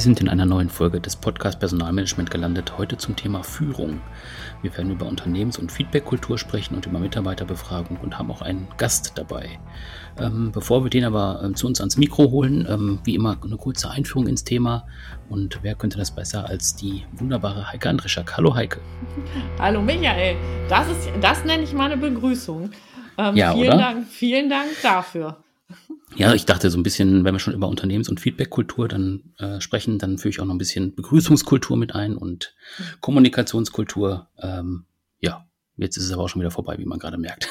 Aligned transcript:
Sie 0.00 0.04
sind 0.04 0.20
in 0.22 0.30
einer 0.30 0.46
neuen 0.46 0.70
Folge 0.70 0.98
des 0.98 1.14
Podcast 1.14 1.58
Personalmanagement 1.58 2.30
gelandet, 2.30 2.78
heute 2.78 2.96
zum 2.96 3.16
Thema 3.16 3.42
Führung. 3.42 4.00
Wir 4.62 4.74
werden 4.74 4.90
über 4.90 5.04
Unternehmens- 5.04 5.58
und 5.58 5.70
Feedbackkultur 5.70 6.38
sprechen 6.38 6.74
und 6.74 6.86
über 6.86 6.98
Mitarbeiterbefragung 6.98 7.98
und 7.98 8.18
haben 8.18 8.30
auch 8.30 8.40
einen 8.40 8.66
Gast 8.78 9.12
dabei. 9.16 9.58
Ähm, 10.18 10.52
bevor 10.52 10.84
wir 10.84 10.88
den 10.88 11.04
aber 11.04 11.42
ähm, 11.44 11.54
zu 11.54 11.66
uns 11.66 11.80
ans 11.80 11.98
Mikro 11.98 12.30
holen, 12.30 12.66
ähm, 12.66 13.00
wie 13.04 13.14
immer 13.14 13.36
eine 13.44 13.58
kurze 13.58 13.90
Einführung 13.90 14.26
ins 14.26 14.42
Thema. 14.42 14.86
Und 15.28 15.58
wer 15.60 15.74
könnte 15.74 15.98
das 15.98 16.10
besser 16.10 16.48
als 16.48 16.74
die 16.74 17.04
wunderbare 17.12 17.70
Heike 17.70 17.90
Andrischak? 17.90 18.38
Hallo 18.38 18.54
Heike. 18.54 18.80
Hallo 19.58 19.82
Michael, 19.82 20.36
das, 20.70 20.88
ist, 20.88 21.10
das 21.20 21.44
nenne 21.44 21.64
ich 21.64 21.74
mal 21.74 21.92
eine 21.92 22.00
Begrüßung. 22.00 22.70
Ähm, 23.18 23.36
ja, 23.36 23.52
vielen 23.52 23.68
oder? 23.68 23.76
Dank, 23.76 24.06
vielen 24.06 24.48
Dank 24.48 24.70
dafür. 24.82 25.36
Ja, 26.16 26.34
ich 26.34 26.44
dachte 26.44 26.70
so 26.70 26.78
ein 26.78 26.82
bisschen, 26.82 27.24
wenn 27.24 27.34
wir 27.34 27.38
schon 27.38 27.54
über 27.54 27.68
Unternehmens- 27.68 28.08
und 28.08 28.20
Feedbackkultur 28.20 28.88
dann 28.88 29.32
äh, 29.38 29.60
sprechen, 29.60 29.98
dann 29.98 30.18
führe 30.18 30.30
ich 30.30 30.40
auch 30.40 30.44
noch 30.44 30.54
ein 30.54 30.58
bisschen 30.58 30.94
Begrüßungskultur 30.94 31.76
mit 31.76 31.94
ein 31.94 32.16
und. 32.16 32.54
Kommunikationskultur. 33.00 34.28
Ähm, 34.38 34.86
ja, 35.20 35.46
jetzt 35.76 35.96
ist 35.96 36.04
es 36.04 36.12
aber 36.12 36.24
auch 36.24 36.28
schon 36.28 36.40
wieder 36.40 36.50
vorbei, 36.50 36.76
wie 36.78 36.84
man 36.84 36.98
gerade 36.98 37.16
merkt. 37.16 37.48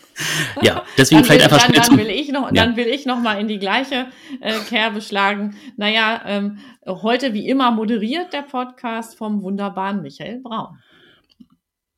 ja, 0.62 0.84
deswegen 0.96 1.22
vielleicht 1.24 1.44
einfach 1.44 1.58
dann, 1.58 1.74
schnell 1.74 1.86
dann 1.86 1.98
will 1.98 2.10
ich 2.10 2.32
noch, 2.32 2.46
ja. 2.46 2.52
Dann 2.52 2.76
will 2.76 2.86
ich 2.86 3.06
noch 3.06 3.20
mal 3.20 3.40
in 3.40 3.48
die 3.48 3.58
gleiche 3.58 4.06
äh, 4.40 4.58
Kerbe 4.68 5.00
schlagen. 5.00 5.56
Naja, 5.76 6.22
ähm, 6.24 6.58
heute 6.86 7.34
wie 7.34 7.46
immer 7.46 7.70
moderiert 7.70 8.32
der 8.32 8.42
Podcast 8.42 9.16
vom 9.16 9.42
wunderbaren 9.42 10.02
Michael 10.02 10.40
Braun. 10.40 10.78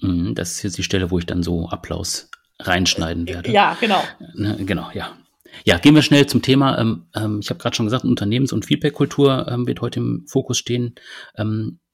Mhm, 0.01 0.35
das 0.35 0.53
ist 0.53 0.63
jetzt 0.63 0.79
die 0.79 0.83
Stelle, 0.83 1.11
wo 1.11 1.19
ich 1.19 1.27
dann 1.27 1.43
so 1.43 1.69
Applaus 1.69 2.31
reinschneiden 2.59 3.29
werde. 3.29 3.51
Ja, 3.51 3.77
genau. 3.81 4.03
Ne, 4.35 4.57
genau, 4.65 4.91
ja. 4.93 5.17
Ja, 5.65 5.79
gehen 5.79 5.95
wir 5.95 6.03
schnell 6.03 6.27
zum 6.27 6.43
Thema. 6.43 6.79
Ähm, 6.79 7.07
ähm, 7.15 7.41
ich 7.43 7.51
habe 7.51 7.61
gerade 7.61 7.77
schon 7.77 7.87
gesagt, 7.87 8.05
Unternehmens- 8.05 8.53
und 8.53 8.65
Feedbackkultur 8.65 9.47
ähm, 9.49 9.67
wird 9.67 9.81
heute 9.81 10.01
im 10.01 10.27
Fokus 10.27 10.59
stehen. 10.59 10.95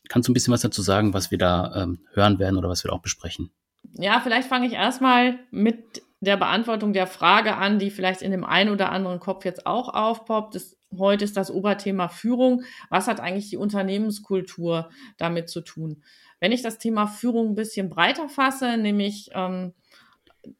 Kannst 0.08 0.28
du 0.28 0.32
ein 0.32 0.34
bisschen 0.34 0.54
was 0.54 0.60
dazu 0.60 0.82
sagen, 0.82 1.14
was 1.14 1.32
wir 1.32 1.38
da 1.38 1.88
hören 2.12 2.38
werden 2.38 2.56
oder 2.56 2.68
was 2.68 2.84
wir 2.84 2.92
auch 2.92 3.02
besprechen? 3.02 3.50
Ja, 3.94 4.20
vielleicht 4.20 4.48
fange 4.48 4.66
ich 4.66 4.74
erstmal 4.74 5.40
mit 5.50 6.02
der 6.20 6.36
Beantwortung 6.36 6.92
der 6.92 7.06
Frage 7.06 7.56
an, 7.56 7.78
die 7.78 7.90
vielleicht 7.90 8.22
in 8.22 8.30
dem 8.30 8.44
einen 8.44 8.70
oder 8.70 8.90
anderen 8.90 9.20
Kopf 9.20 9.44
jetzt 9.44 9.66
auch 9.66 9.92
aufpoppt. 9.92 10.54
Das, 10.54 10.76
heute 10.96 11.24
ist 11.24 11.36
das 11.36 11.50
Oberthema 11.50 12.08
Führung. 12.08 12.62
Was 12.88 13.06
hat 13.06 13.20
eigentlich 13.20 13.50
die 13.50 13.56
Unternehmenskultur 13.56 14.90
damit 15.18 15.48
zu 15.48 15.60
tun? 15.60 16.02
Wenn 16.40 16.52
ich 16.52 16.62
das 16.62 16.78
Thema 16.78 17.06
Führung 17.06 17.50
ein 17.50 17.54
bisschen 17.54 17.88
breiter 17.88 18.28
fasse, 18.28 18.76
nämlich 18.76 19.30
ähm, 19.34 19.72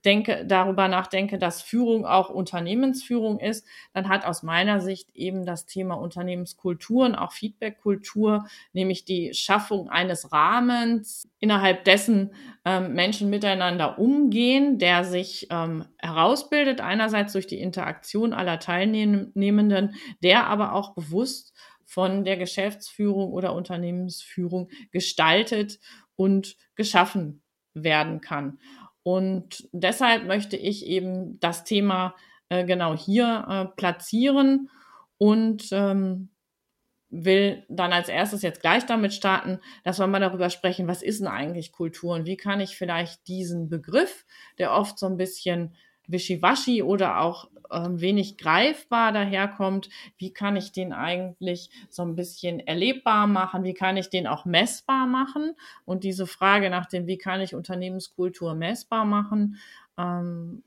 denke, 0.05 0.45
darüber 0.47 0.89
nachdenke, 0.89 1.39
dass 1.39 1.63
Führung 1.63 2.07
auch 2.07 2.31
Unternehmensführung 2.31 3.39
ist, 3.39 3.67
dann 3.93 4.09
hat 4.09 4.25
aus 4.25 4.43
meiner 4.43 4.81
Sicht 4.81 5.11
eben 5.15 5.45
das 5.45 5.67
Thema 5.67 5.95
Unternehmenskultur 5.95 7.07
und 7.07 7.15
auch 7.15 7.33
Feedbackkultur, 7.33 8.47
nämlich 8.73 9.05
die 9.05 9.35
Schaffung 9.35 9.89
eines 9.89 10.33
Rahmens, 10.33 11.29
innerhalb 11.39 11.85
dessen 11.85 12.35
ähm, 12.65 12.95
Menschen 12.95 13.31
miteinander 13.31 13.99
umgehen, 13.99 14.79
der 14.79 15.05
sich 15.05 15.49
ähm, 15.51 15.85
herausbildet, 15.99 16.81
einerseits 16.81 17.33
durch 17.33 17.47
die 17.47 17.61
Interaktion 17.61 18.33
aller 18.33 18.59
Teilnehmenden, 18.59 19.95
der 20.23 20.47
aber 20.47 20.73
auch 20.73 20.95
bewusst 20.95 21.55
von 21.85 22.25
der 22.25 22.37
Geschäftsführung 22.37 23.33
oder 23.33 23.55
Unternehmensführung 23.55 24.69
gestaltet 24.91 25.79
und 26.17 26.57
geschaffen 26.75 27.43
werden 27.75 28.21
kann. 28.21 28.59
Und 29.07 29.69
deshalb 29.71 30.25
möchte 30.25 30.57
ich 30.57 30.85
eben 30.85 31.39
das 31.39 31.63
Thema 31.63 32.17
äh, 32.49 32.65
genau 32.65 32.97
hier 32.97 33.47
äh, 33.49 33.77
platzieren 33.77 34.69
und 35.17 35.69
ähm, 35.71 36.31
will 37.09 37.65
dann 37.69 37.93
als 37.93 38.09
erstes 38.09 38.43
jetzt 38.43 38.63
gleich 38.63 38.85
damit 38.85 39.15
starten, 39.15 39.61
dass 39.85 40.01
wir 40.01 40.09
mal 40.09 40.19
darüber 40.19 40.51
sprechen, 40.51 40.89
was 40.89 41.05
ist 41.05 41.21
denn 41.21 41.29
eigentlich 41.29 41.71
Kultur 41.71 42.17
und 42.17 42.27
wie 42.27 42.37
kann 42.37 42.59
ich 42.59 42.77
vielleicht 42.77 43.29
diesen 43.29 43.69
Begriff, 43.69 44.27
der 44.59 44.73
oft 44.73 44.99
so 44.99 45.07
ein 45.07 45.17
bisschen 45.17 45.77
wischiwaschi 46.07 46.83
oder 46.83 47.21
auch 47.21 47.49
ähm, 47.71 48.01
wenig 48.01 48.39
greifbar 48.39 49.13
daherkommt, 49.13 49.89
wie 50.19 50.33
kann 50.33 50.57
ich 50.57 50.73
den 50.73 50.93
eigentlich 50.93 51.71
so 51.91 52.03
ein 52.03 52.15
bisschen 52.15 52.61
erlebbar 52.61 53.27
machen, 53.27 53.65
wie 53.65 53.75
kann 53.75 53.97
ich 53.97 54.09
den 54.09 54.27
auch 54.27 54.45
messbar 54.45 55.07
machen 55.07 55.55
und 55.85 56.05
diese 56.05 56.27
Frage 56.27 56.71
nach 56.71 56.87
dem, 56.87 57.07
wie 57.07 57.19
kann 57.19 57.41
ich 57.41 57.55
Unternehmenskultur 57.55 58.55
messbar 58.55 59.05
machen, 59.05 59.59
ähm, 59.99 60.63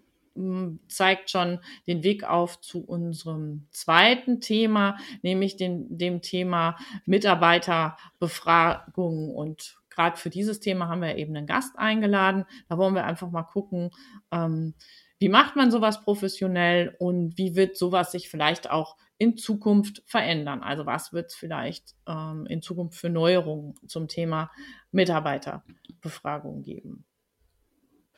zeigt 0.88 1.29
schon 1.29 1.59
den 1.88 2.03
Weg 2.03 2.23
auf 2.23 2.61
zu 2.61 2.85
unserem 2.85 3.67
zweiten 3.71 4.39
Thema, 4.41 4.97
nämlich 5.21 5.57
den, 5.57 5.97
dem 5.97 6.21
Thema 6.21 6.77
Mitarbeiterbefragung. 7.06 9.35
Und 9.35 9.77
gerade 9.89 10.16
für 10.17 10.29
dieses 10.29 10.61
Thema 10.61 10.88
haben 10.88 11.01
wir 11.01 11.17
eben 11.17 11.35
einen 11.35 11.47
Gast 11.47 11.77
eingeladen. 11.77 12.45
Da 12.69 12.77
wollen 12.77 12.95
wir 12.95 13.03
einfach 13.06 13.29
mal 13.31 13.44
gucken, 13.44 13.91
ähm, 14.31 14.75
wie 15.19 15.30
macht 15.30 15.56
man 15.56 15.72
sowas 15.72 16.02
professionell 16.02 16.96
und 17.00 17.38
wie 17.38 17.56
wird 17.56 17.78
sowas 17.78 18.12
sich 18.12 18.30
vielleicht 18.30 18.69
auch 18.72 18.97
in 19.18 19.38
Zukunft 19.38 20.02
verändern? 20.06 20.63
Also 20.63 20.85
was 20.85 21.12
wird 21.13 21.28
es 21.31 21.35
vielleicht 21.35 21.96
ähm, 22.07 22.46
in 22.47 22.62
Zukunft 22.62 22.97
für 23.00 23.09
Neuerungen 23.09 23.75
zum 23.88 24.07
Thema 24.07 24.52
Mitarbeiterbefragung 24.91 26.63
geben? 26.63 27.06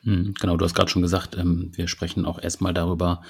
Hm, 0.04 0.34
genau, 0.40 0.56
du 0.56 0.64
hast 0.64 0.74
gerade 0.74 0.90
schon 0.90 1.02
gesagt, 1.02 1.36
ähm, 1.36 1.70
wir 1.74 1.88
sprechen 1.88 2.26
auch 2.26 2.40
erstmal 2.42 2.74
darüber, 2.74 3.22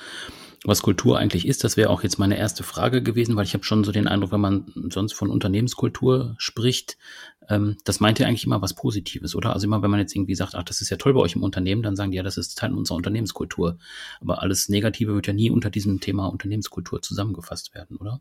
was 0.64 0.82
Kultur 0.82 1.18
eigentlich 1.18 1.46
ist. 1.46 1.64
Das 1.64 1.76
wäre 1.76 1.90
auch 1.90 2.02
jetzt 2.02 2.18
meine 2.18 2.38
erste 2.38 2.62
Frage 2.62 3.02
gewesen, 3.02 3.36
weil 3.36 3.44
ich 3.44 3.54
habe 3.54 3.64
schon 3.64 3.84
so 3.84 3.92
den 3.92 4.08
Eindruck, 4.08 4.32
wenn 4.32 4.40
man 4.40 4.72
sonst 4.90 5.12
von 5.12 5.28
Unternehmenskultur 5.28 6.34
spricht, 6.38 6.96
ähm, 7.48 7.76
das 7.84 8.00
meint 8.00 8.18
ja 8.18 8.26
eigentlich 8.26 8.44
immer 8.44 8.62
was 8.62 8.74
Positives, 8.74 9.34
oder? 9.34 9.52
Also 9.52 9.66
immer, 9.66 9.82
wenn 9.82 9.90
man 9.90 10.00
jetzt 10.00 10.14
irgendwie 10.14 10.34
sagt, 10.34 10.54
ach, 10.54 10.62
das 10.62 10.80
ist 10.80 10.90
ja 10.90 10.96
toll 10.96 11.14
bei 11.14 11.20
euch 11.20 11.34
im 11.34 11.42
Unternehmen, 11.42 11.82
dann 11.82 11.96
sagen 11.96 12.12
die 12.12 12.16
ja, 12.16 12.22
das 12.22 12.36
ist 12.36 12.56
Teil 12.56 12.72
unserer 12.72 12.96
Unternehmenskultur. 12.96 13.78
Aber 14.20 14.40
alles 14.40 14.68
Negative 14.68 15.14
wird 15.14 15.26
ja 15.26 15.32
nie 15.32 15.50
unter 15.50 15.70
diesem 15.70 16.00
Thema 16.00 16.28
Unternehmenskultur 16.28 17.02
zusammengefasst 17.02 17.74
werden, 17.74 17.96
oder? 17.96 18.20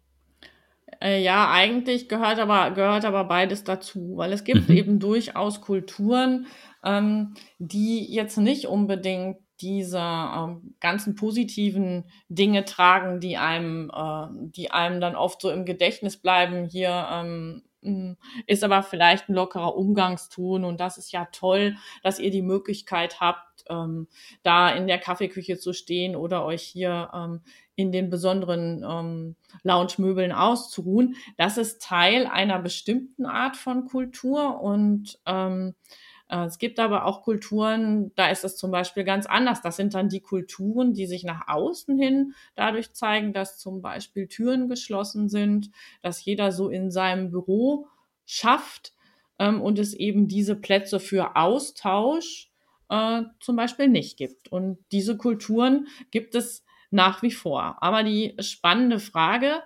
Äh, 1.00 1.24
ja, 1.24 1.50
eigentlich 1.52 2.10
gehört 2.10 2.40
aber, 2.40 2.72
gehört 2.72 3.06
aber 3.06 3.24
beides 3.24 3.64
dazu, 3.64 4.14
weil 4.18 4.34
es 4.34 4.44
gibt 4.44 4.70
mhm. 4.70 4.76
eben 4.76 5.00
durchaus 5.00 5.62
Kulturen, 5.62 6.48
ähm, 6.84 7.36
die 7.60 8.12
jetzt 8.12 8.38
nicht 8.38 8.68
unbedingt 8.68 9.38
diese 9.62 10.00
ähm, 10.00 10.76
ganzen 10.80 11.16
positiven 11.16 12.06
Dinge 12.30 12.66
tragen, 12.66 13.20
die 13.20 13.38
einem, 13.38 13.92
äh, 13.94 14.28
die 14.32 14.72
einem 14.72 15.00
dann 15.00 15.16
oft 15.16 15.42
so 15.42 15.52
im 15.52 15.66
Gedächtnis 15.66 16.18
bleiben. 16.18 16.66
Hier 16.66 17.08
ähm, 17.12 17.62
hm, 17.84 18.18
ist 18.48 18.64
aber 18.64 18.84
vielleicht 18.84 19.30
ein 19.30 19.36
lockerer 19.36 19.76
Umgangston 19.76 20.66
und 20.66 20.80
das 20.80 20.98
ist 20.98 21.12
ja 21.12 21.28
toll, 21.32 21.76
dass 22.04 22.20
ihr 22.20 22.32
die 22.32 22.42
Möglichkeit 22.42 23.20
habt, 23.20 23.66
ähm, 23.70 24.08
da 24.44 24.70
in 24.70 24.88
der 24.88 24.98
Kaffeeküche 24.98 25.58
zu 25.58 25.74
stehen 25.74 26.16
oder 26.16 26.44
euch 26.46 26.64
hier 26.64 27.12
ähm, 27.14 27.42
in 27.76 27.92
den 27.92 28.10
besonderen 28.10 28.84
ähm, 28.88 29.36
Lounge-Möbeln 29.64 30.32
auszuruhen. 30.32 31.16
Das 31.38 31.58
ist 31.58 31.82
Teil 31.82 32.28
einer 32.28 32.60
bestimmten 32.60 33.26
Art 33.26 33.58
von 33.58 33.86
Kultur 33.86 34.62
und 34.62 35.20
ähm, 35.26 35.74
äh, 35.74 36.11
es 36.32 36.60
gibt 36.60 36.80
aber 36.80 37.06
auch 37.06 37.24
Kulturen, 37.24 38.14
da 38.16 38.30
ist 38.30 38.46
es 38.46 38.56
zum 38.56 38.72
Beispiel 38.72 39.04
ganz 39.04 39.26
anders. 39.26 39.62
Das 39.62 39.76
sind 39.76 39.94
dann 39.94 40.08
die 40.08 40.22
Kulturen, 40.22 40.94
die 40.94 41.06
sich 41.06 41.24
nach 41.26 41.48
außen 41.50 41.98
hin 41.98 42.34
dadurch 42.56 42.94
zeigen, 42.94 43.34
dass 43.34 43.58
zum 43.58 43.82
Beispiel 43.82 44.28
Türen 44.28 44.70
geschlossen 44.70 45.28
sind, 45.28 45.72
dass 46.02 46.24
jeder 46.24 46.52
so 46.54 46.70
in 46.70 46.90
seinem 46.90 47.32
Büro 47.32 47.88
schafft 48.26 48.94
ähm, 49.40 49.62
und 49.62 49.78
es 49.78 49.94
eben 49.94 50.30
diese 50.30 50.56
Plätze 50.56 51.02
für 51.02 51.36
Austausch 51.36 52.50
äh, 52.90 53.24
zum 53.42 53.56
Beispiel 53.58 53.90
nicht 53.90 54.18
gibt. 54.18 54.50
Und 54.50 54.78
diese 54.92 55.18
Kulturen 55.18 55.88
gibt 56.12 56.36
es 56.36 56.64
nach 56.92 57.22
wie 57.24 57.32
vor. 57.32 57.78
Aber 57.82 58.04
die 58.04 58.36
spannende 58.40 59.00
Frage 59.00 59.64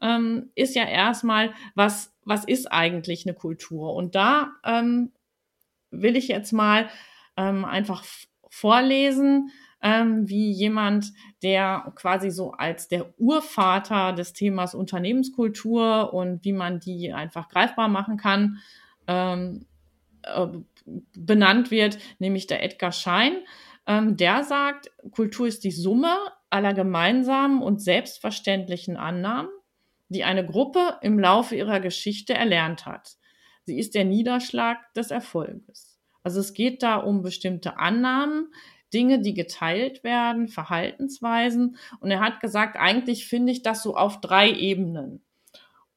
ähm, 0.00 0.50
ist 0.54 0.74
ja 0.74 0.84
erstmal, 0.84 1.52
was, 1.74 2.14
was 2.24 2.44
ist 2.44 2.70
eigentlich 2.70 3.26
eine 3.26 3.34
Kultur? 3.34 3.94
Und 3.94 4.14
da 4.14 4.52
ähm, 4.64 5.12
will 6.02 6.16
ich 6.16 6.28
jetzt 6.28 6.52
mal 6.52 6.88
ähm, 7.36 7.64
einfach 7.64 8.04
vorlesen, 8.48 9.50
ähm, 9.82 10.28
wie 10.28 10.50
jemand, 10.50 11.12
der 11.42 11.92
quasi 11.94 12.30
so 12.30 12.52
als 12.52 12.88
der 12.88 13.12
Urvater 13.18 14.12
des 14.12 14.32
Themas 14.32 14.74
Unternehmenskultur 14.74 16.12
und 16.14 16.44
wie 16.44 16.52
man 16.52 16.80
die 16.80 17.12
einfach 17.12 17.48
greifbar 17.48 17.88
machen 17.88 18.16
kann, 18.16 18.58
ähm, 19.06 19.66
äh, 20.22 20.46
benannt 21.14 21.70
wird, 21.70 21.98
nämlich 22.18 22.46
der 22.46 22.62
Edgar 22.62 22.92
Schein. 22.92 23.36
Ähm, 23.86 24.16
der 24.16 24.42
sagt, 24.44 24.90
Kultur 25.10 25.46
ist 25.46 25.62
die 25.64 25.70
Summe 25.70 26.16
aller 26.50 26.74
gemeinsamen 26.74 27.62
und 27.62 27.82
selbstverständlichen 27.82 28.96
Annahmen, 28.96 29.50
die 30.08 30.24
eine 30.24 30.44
Gruppe 30.44 30.98
im 31.02 31.18
Laufe 31.18 31.54
ihrer 31.54 31.80
Geschichte 31.80 32.34
erlernt 32.34 32.86
hat. 32.86 33.16
Sie 33.66 33.78
ist 33.78 33.94
der 33.94 34.04
Niederschlag 34.04 34.78
des 34.94 35.10
Erfolges. 35.10 35.98
Also 36.22 36.40
es 36.40 36.54
geht 36.54 36.82
da 36.82 36.96
um 36.96 37.22
bestimmte 37.22 37.78
Annahmen, 37.78 38.52
Dinge, 38.94 39.20
die 39.20 39.34
geteilt 39.34 40.04
werden, 40.04 40.48
Verhaltensweisen. 40.48 41.76
Und 42.00 42.10
er 42.10 42.20
hat 42.20 42.40
gesagt, 42.40 42.76
eigentlich 42.76 43.26
finde 43.26 43.52
ich 43.52 43.62
das 43.62 43.82
so 43.82 43.96
auf 43.96 44.20
drei 44.20 44.50
Ebenen. 44.50 45.22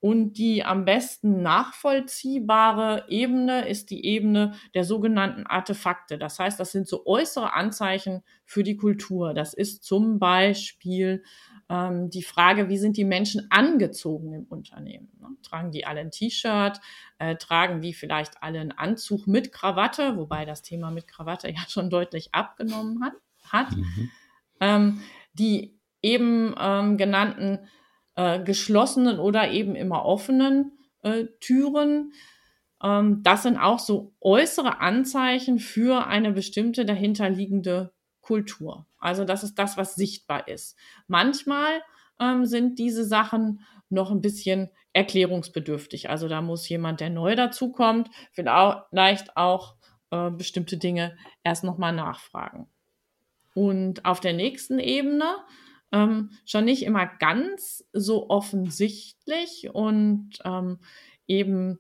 und 0.02 0.34
die 0.38 0.64
am 0.64 0.86
besten 0.86 1.42
nachvollziehbare 1.42 3.06
Ebene 3.10 3.68
ist 3.68 3.90
die 3.90 4.06
Ebene 4.06 4.54
der 4.74 4.86
sogenannten 4.86 5.46
Artefakte. 5.46 6.18
Das 6.18 6.40
heißt, 6.40 6.60
das 6.60 6.72
sind 6.72 6.88
so 6.88 7.06
äußere 7.06 7.54
Anzeichen 7.54 8.24
für 8.46 8.64
die 8.64 8.78
Kultur. 8.78 9.34
Das 9.34 9.54
ist 9.54 9.84
zum 9.84 10.18
Beispiel 10.20 11.24
ähm, 11.70 12.10
die 12.10 12.24
Frage, 12.24 12.68
wie 12.68 12.78
sind 12.78 12.98
die 12.98 13.06
Menschen 13.06 13.48
angezogen 13.52 14.34
im 14.34 14.44
Unternehmen? 14.46 15.10
Ne? 15.20 15.28
Tragen 15.44 15.72
die 15.72 15.86
alle 15.86 16.02
ein 16.02 16.12
T-Shirt? 16.12 16.82
Äh, 17.20 17.36
tragen 17.36 17.82
die 17.82 17.94
vielleicht 17.94 18.42
alle 18.42 18.60
einen 18.60 18.72
Anzug 18.72 19.28
mit 19.28 19.52
Krawatte? 19.52 20.18
Wobei 20.18 20.46
das 20.46 20.64
Thema 20.64 20.90
mit 20.90 21.08
Krawatte 21.08 21.50
ja 21.50 21.62
schon 21.68 21.90
deutlich 21.90 22.34
abgenommen 22.34 23.04
hat. 23.04 23.14
hat. 23.52 23.76
Mhm. 23.76 24.12
Ähm, 24.62 25.02
die 25.34 25.80
eben 26.02 26.56
ähm, 26.60 26.98
genannten 26.98 27.60
äh, 28.16 28.44
geschlossenen 28.44 29.20
oder 29.20 29.52
eben 29.52 29.76
immer 29.76 30.06
offenen 30.06 30.72
äh, 31.04 31.26
Türen. 31.40 32.14
Ähm, 32.82 33.22
das 33.24 33.44
sind 33.44 33.58
auch 33.58 33.80
so 33.80 34.14
äußere 34.22 34.82
Anzeichen 34.82 35.60
für 35.60 36.08
eine 36.08 36.32
bestimmte 36.32 36.86
dahinterliegende 36.86 37.94
Kultur. 38.22 38.89
Also 39.00 39.26
das 39.26 39.44
ist 39.44 39.56
das, 39.56 39.78
was 39.78 39.96
sichtbar 39.96 40.48
ist. 40.48 40.78
Manchmal 41.08 41.82
ähm, 42.20 42.46
sind 42.46 42.80
diese 42.80 43.06
Sachen 43.06 43.66
noch 43.90 44.12
ein 44.12 44.22
bisschen 44.22 44.70
erklärungsbedürftig. 44.94 46.10
Also 46.10 46.28
da 46.28 46.42
muss 46.42 46.68
jemand, 46.70 47.00
der 47.00 47.10
neu 47.10 47.36
dazukommt, 47.36 48.10
vielleicht 48.32 49.38
auch 49.38 49.76
äh, 50.12 50.30
bestimmte 50.32 50.78
Dinge 50.78 51.18
erst 51.44 51.64
nochmal 51.64 51.94
nachfragen. 51.94 52.68
Und 53.54 54.06
auf 54.06 54.20
der 54.20 54.34
nächsten 54.34 54.80
Ebene 54.80 55.36
ähm, 55.92 56.32
schon 56.46 56.66
nicht 56.66 56.84
immer 56.84 57.06
ganz 57.06 57.88
so 57.94 58.30
offensichtlich 58.30 59.70
und 59.74 60.32
ähm, 60.46 60.80
eben 61.28 61.80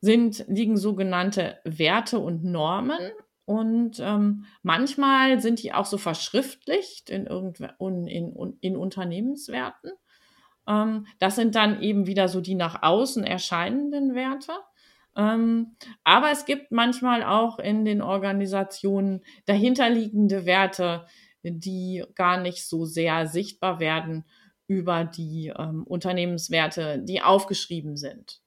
sind, 0.00 0.44
liegen 0.48 0.76
sogenannte 0.76 1.58
Werte 1.64 2.18
und 2.18 2.44
Normen 2.44 3.12
und 3.46 4.00
ähm, 4.00 4.44
manchmal 4.62 5.40
sind 5.40 5.62
die 5.62 5.72
auch 5.72 5.86
so 5.86 5.98
verschriftlicht 5.98 7.10
in, 7.10 7.26
in, 7.26 8.06
in, 8.08 8.58
in 8.60 8.76
Unternehmenswerten. 8.76 9.92
Ähm, 10.68 11.06
das 11.20 11.36
sind 11.36 11.54
dann 11.54 11.80
eben 11.80 12.08
wieder 12.08 12.26
so 12.26 12.40
die 12.40 12.56
nach 12.56 12.82
außen 12.82 13.24
erscheinenden 13.24 14.16
Werte. 14.16 14.52
Ähm, 15.16 15.76
aber 16.02 16.32
es 16.32 16.44
gibt 16.44 16.72
manchmal 16.72 17.22
auch 17.22 17.60
in 17.60 17.84
den 17.84 18.02
Organisationen 18.02 19.22
dahinterliegende 19.46 20.44
Werte, 20.44 21.06
die 21.44 22.04
gar 22.16 22.40
nicht 22.40 22.68
so 22.68 22.84
sehr 22.84 23.28
sichtbar 23.28 23.78
werden 23.78 24.24
über 24.66 25.04
die 25.04 25.52
ähm, 25.56 25.84
Unternehmenswerte, 25.84 26.98
die 27.00 27.22
aufgeschrieben 27.22 27.96
sind. 27.96 28.40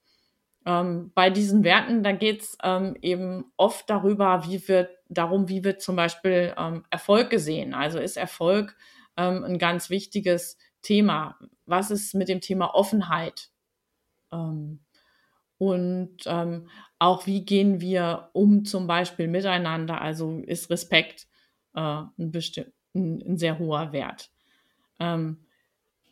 Ähm, 0.66 1.12
bei 1.16 1.30
diesen 1.30 1.64
Werten, 1.64 2.04
da 2.04 2.12
geht 2.12 2.42
es 2.42 2.58
ähm, 2.64 2.96
eben 3.02 3.46
oft 3.58 3.90
darüber, 3.90 4.46
wie 4.46 4.68
wird, 4.68 4.90
darum, 5.08 5.48
wie 5.48 5.64
wird 5.64 5.82
zum 5.82 5.96
Beispiel 5.96 6.54
ähm, 6.58 6.86
Erfolg 6.90 7.30
gesehen. 7.30 7.74
Also 7.74 8.00
ist 8.00 8.18
Erfolg 8.18 8.76
ähm, 9.18 9.44
ein 9.44 9.58
ganz 9.58 9.90
wichtiges 9.90 10.58
Thema. 10.82 11.40
Was 11.66 11.92
ist 11.92 12.14
mit 12.14 12.28
dem 12.28 12.42
Thema 12.42 12.74
Offenheit? 12.76 13.50
Ähm, 14.32 14.82
und 15.58 16.18
ähm, 16.26 16.68
auch 17.00 17.26
wie 17.26 17.46
gehen 17.46 17.82
wir 17.82 18.30
um 18.34 18.66
zum 18.66 18.88
Beispiel 18.88 19.28
miteinander? 19.28 20.02
Also 20.02 20.40
ist 20.46 20.70
Respekt 20.70 21.28
äh, 21.74 21.80
ein, 21.80 22.10
ein, 22.18 23.24
ein 23.26 23.38
sehr 23.38 23.60
hoher 23.60 23.92
Wert. 23.92 24.30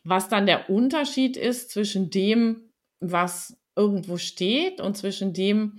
Was 0.04 0.30
dann 0.30 0.46
der 0.46 0.70
Unterschied 0.70 1.36
ist 1.36 1.70
zwischen 1.70 2.08
dem, 2.08 2.70
was 3.00 3.58
irgendwo 3.78 4.18
steht 4.18 4.80
und 4.80 4.96
zwischen 4.96 5.32
dem, 5.32 5.78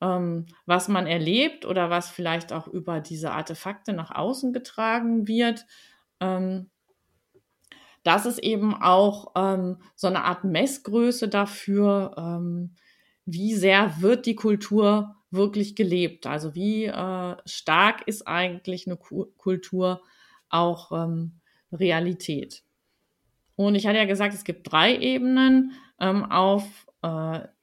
ähm, 0.00 0.46
was 0.66 0.88
man 0.88 1.06
erlebt 1.06 1.66
oder 1.66 1.90
was 1.90 2.08
vielleicht 2.08 2.52
auch 2.52 2.66
über 2.66 3.00
diese 3.00 3.30
Artefakte 3.30 3.92
nach 3.92 4.10
außen 4.10 4.52
getragen 4.52 5.28
wird, 5.28 5.66
ähm, 6.20 6.70
das 8.02 8.26
ist 8.26 8.38
eben 8.38 8.74
auch 8.74 9.32
ähm, 9.36 9.78
so 9.94 10.06
eine 10.06 10.24
Art 10.24 10.44
Messgröße 10.44 11.28
dafür, 11.28 12.14
ähm, 12.18 12.74
wie 13.24 13.54
sehr 13.54 14.00
wird 14.00 14.26
die 14.26 14.36
Kultur 14.36 15.16
wirklich 15.30 15.74
gelebt. 15.74 16.26
Also 16.26 16.54
wie 16.54 16.84
äh, 16.84 17.36
stark 17.46 18.06
ist 18.06 18.26
eigentlich 18.28 18.86
eine 18.86 18.96
Ku 18.96 19.26
Kultur 19.38 20.02
auch 20.50 20.92
ähm, 20.92 21.40
Realität. 21.72 22.62
Und 23.56 23.74
ich 23.74 23.86
hatte 23.86 23.98
ja 23.98 24.04
gesagt, 24.04 24.34
es 24.34 24.44
gibt 24.44 24.70
drei 24.70 24.96
Ebenen. 24.96 25.72
Ähm, 26.00 26.24
auf 26.24 26.64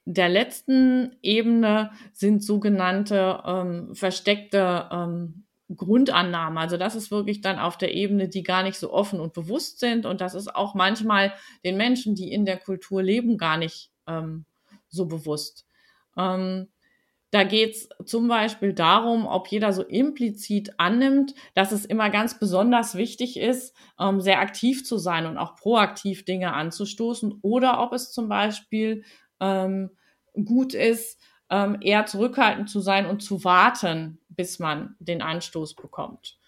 der 0.04 0.28
letzten 0.28 1.16
Ebene 1.22 1.90
sind 2.12 2.44
sogenannte 2.44 3.42
ähm, 3.44 3.94
versteckte 3.94 4.88
ähm, 4.90 5.44
Grundannahmen. 5.76 6.58
Also 6.58 6.76
das 6.76 6.94
ist 6.94 7.10
wirklich 7.10 7.40
dann 7.40 7.58
auf 7.58 7.78
der 7.78 7.94
Ebene, 7.94 8.28
die 8.28 8.42
gar 8.42 8.62
nicht 8.62 8.78
so 8.78 8.92
offen 8.92 9.20
und 9.20 9.32
bewusst 9.32 9.80
sind. 9.80 10.06
Und 10.06 10.20
das 10.20 10.34
ist 10.34 10.54
auch 10.54 10.74
manchmal 10.74 11.32
den 11.64 11.76
Menschen, 11.76 12.14
die 12.14 12.32
in 12.32 12.44
der 12.44 12.58
Kultur 12.58 13.02
leben, 13.02 13.38
gar 13.38 13.56
nicht 13.56 13.90
ähm, 14.06 14.44
so 14.88 15.06
bewusst. 15.06 15.66
Ähm, 16.16 16.68
da 17.30 17.44
geht 17.44 17.70
es 17.70 17.88
zum 18.04 18.28
Beispiel 18.28 18.74
darum, 18.74 19.26
ob 19.26 19.48
jeder 19.48 19.72
so 19.72 19.82
implizit 19.82 20.74
annimmt, 20.76 21.34
dass 21.54 21.72
es 21.72 21.86
immer 21.86 22.10
ganz 22.10 22.38
besonders 22.38 22.94
wichtig 22.94 23.38
ist, 23.38 23.74
ähm, 23.98 24.20
sehr 24.20 24.40
aktiv 24.40 24.84
zu 24.84 24.98
sein 24.98 25.24
und 25.24 25.38
auch 25.38 25.56
proaktiv 25.56 26.26
Dinge 26.26 26.52
anzustoßen 26.52 27.38
oder 27.40 27.82
ob 27.82 27.94
es 27.94 28.12
zum 28.12 28.28
Beispiel 28.28 29.04
ähm, 29.42 29.90
gut 30.32 30.72
ist, 30.72 31.20
ähm, 31.50 31.76
eher 31.82 32.06
zurückhaltend 32.06 32.70
zu 32.70 32.80
sein 32.80 33.04
und 33.04 33.22
zu 33.22 33.44
warten, 33.44 34.18
bis 34.30 34.58
man 34.58 34.96
den 35.00 35.20
Anstoß 35.20 35.74
bekommt. 35.74 36.38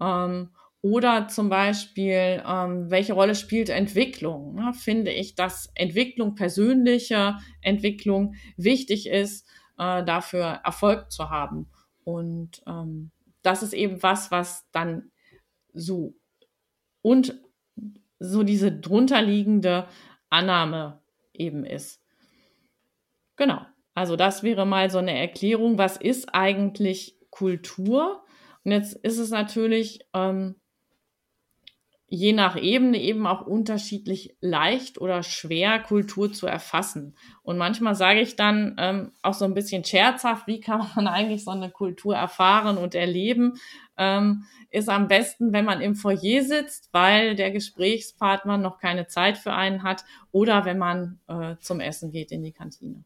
Ähm, 0.00 0.50
oder 0.82 1.28
zum 1.28 1.48
Beispiel, 1.48 2.42
ähm, 2.46 2.90
welche 2.90 3.14
Rolle 3.14 3.34
spielt 3.34 3.70
Entwicklung? 3.70 4.54
Ne? 4.56 4.74
Finde 4.74 5.12
ich, 5.12 5.34
dass 5.34 5.70
Entwicklung, 5.74 6.34
persönliche 6.34 7.38
Entwicklung 7.62 8.34
wichtig 8.58 9.08
ist, 9.08 9.48
äh, 9.78 10.04
dafür 10.04 10.60
Erfolg 10.62 11.10
zu 11.10 11.30
haben. 11.30 11.70
Und 12.04 12.62
ähm, 12.66 13.12
das 13.40 13.62
ist 13.62 13.72
eben 13.72 14.02
was, 14.02 14.30
was 14.30 14.68
dann 14.72 15.10
so 15.72 16.14
und 17.00 17.40
so 18.18 18.42
diese 18.42 18.70
drunterliegende 18.70 19.88
Annahme 20.28 21.00
eben 21.32 21.64
ist. 21.64 22.03
Genau. 23.36 23.60
Also 23.94 24.16
das 24.16 24.42
wäre 24.42 24.66
mal 24.66 24.90
so 24.90 24.98
eine 24.98 25.16
Erklärung, 25.16 25.78
was 25.78 25.96
ist 25.96 26.34
eigentlich 26.34 27.16
Kultur? 27.30 28.24
Und 28.64 28.72
jetzt 28.72 28.94
ist 28.96 29.18
es 29.18 29.30
natürlich 29.30 30.00
ähm, 30.14 30.56
je 32.14 32.32
nach 32.32 32.56
Ebene 32.56 32.98
eben 32.98 33.26
auch 33.26 33.46
unterschiedlich 33.46 34.36
leicht 34.40 35.00
oder 35.00 35.22
schwer, 35.22 35.80
Kultur 35.80 36.32
zu 36.32 36.46
erfassen. 36.46 37.16
Und 37.42 37.58
manchmal 37.58 37.94
sage 37.94 38.20
ich 38.20 38.36
dann 38.36 38.76
ähm, 38.78 39.12
auch 39.22 39.34
so 39.34 39.44
ein 39.44 39.54
bisschen 39.54 39.84
scherzhaft, 39.84 40.46
wie 40.46 40.60
kann 40.60 40.86
man 40.94 41.06
eigentlich 41.08 41.44
so 41.44 41.50
eine 41.50 41.70
Kultur 41.70 42.14
erfahren 42.14 42.78
und 42.78 42.94
erleben? 42.94 43.54
Ähm, 43.96 44.44
ist 44.70 44.88
am 44.88 45.08
besten, 45.08 45.52
wenn 45.52 45.64
man 45.64 45.80
im 45.80 45.94
Foyer 45.94 46.42
sitzt, 46.42 46.88
weil 46.92 47.36
der 47.36 47.50
Gesprächspartner 47.50 48.58
noch 48.58 48.78
keine 48.78 49.06
Zeit 49.06 49.38
für 49.38 49.52
einen 49.52 49.82
hat 49.82 50.04
oder 50.32 50.64
wenn 50.64 50.78
man 50.78 51.20
äh, 51.28 51.56
zum 51.60 51.80
Essen 51.80 52.10
geht 52.10 52.32
in 52.32 52.42
die 52.42 52.52
Kantine. 52.52 53.04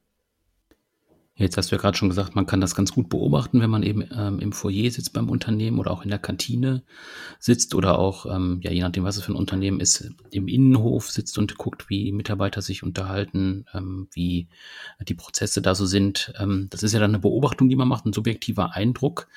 Jetzt 1.39 1.57
hast 1.57 1.71
du 1.71 1.77
ja 1.77 1.81
gerade 1.81 1.97
schon 1.97 2.09
gesagt, 2.09 2.35
man 2.35 2.47
kann 2.47 2.61
das 2.61 2.75
ganz 2.75 2.91
gut 2.93 3.09
beobachten, 3.09 3.61
wenn 3.61 3.71
man 3.71 3.85
eben 3.85 4.05
ähm, 4.13 4.41
im 4.41 4.51
Foyer 4.51 4.91
sitzt 4.91 5.13
beim 5.13 5.31
Unternehmen 5.31 5.79
oder 5.79 5.93
auch 5.93 6.03
in 6.03 6.11
der 6.11 6.19
Kantine 6.19 6.83
sitzt 7.39 7.77
oder 7.77 8.01
auch, 8.01 8.27
ähm, 8.27 8.59
ja, 8.61 8.73
je 8.73 8.81
nachdem, 8.81 9.05
was 9.05 9.17
es 9.17 9.23
für 9.23 9.33
ein 9.33 9.37
Unternehmen 9.37 9.79
ist, 9.79 10.11
im 10.33 10.49
Innenhof 10.49 11.13
sitzt 11.13 11.39
und 11.39 11.57
guckt, 11.57 11.89
wie 11.89 12.11
Mitarbeiter 12.11 12.61
sich 12.61 12.83
unterhalten, 12.83 13.67
ähm, 13.73 14.09
wie 14.13 14.49
die 15.01 15.15
Prozesse 15.15 15.63
da 15.63 15.77
so 15.77 15.87
sind. 15.87 16.33
Ähm, 16.41 16.67
das 16.71 16.83
ist 16.83 16.93
ja 16.93 16.99
dann 16.99 17.13
eine 17.13 17.21
Beobachtung, 17.21 17.69
die 17.69 17.77
man 17.77 17.87
macht, 17.87 18.05
ein 18.05 18.13
subjektiver 18.13 18.75
Eindruck. 18.75 19.29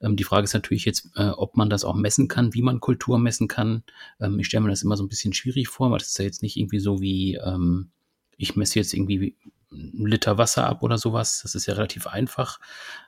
Ähm, 0.00 0.16
die 0.16 0.24
Frage 0.24 0.44
ist 0.44 0.54
natürlich 0.54 0.86
jetzt, 0.86 1.10
äh, 1.16 1.28
ob 1.28 1.58
man 1.58 1.68
das 1.68 1.84
auch 1.84 1.94
messen 1.94 2.26
kann, 2.26 2.54
wie 2.54 2.62
man 2.62 2.80
Kultur 2.80 3.18
messen 3.18 3.48
kann. 3.48 3.82
Ähm, 4.18 4.38
ich 4.38 4.46
stelle 4.46 4.62
mir 4.62 4.70
das 4.70 4.82
immer 4.82 4.96
so 4.96 5.04
ein 5.04 5.10
bisschen 5.10 5.34
schwierig 5.34 5.68
vor, 5.68 5.90
weil 5.90 5.98
das 5.98 6.08
ist 6.08 6.18
ja 6.18 6.24
jetzt 6.24 6.42
nicht 6.42 6.56
irgendwie 6.56 6.80
so 6.80 7.02
wie, 7.02 7.38
ich 8.38 8.56
messe 8.56 8.78
jetzt 8.78 8.94
irgendwie 8.94 9.36
einen 9.72 10.06
Liter 10.06 10.38
Wasser 10.38 10.66
ab 10.66 10.82
oder 10.82 10.98
sowas. 10.98 11.40
Das 11.42 11.54
ist 11.54 11.66
ja 11.66 11.74
relativ 11.74 12.06
einfach. 12.06 12.58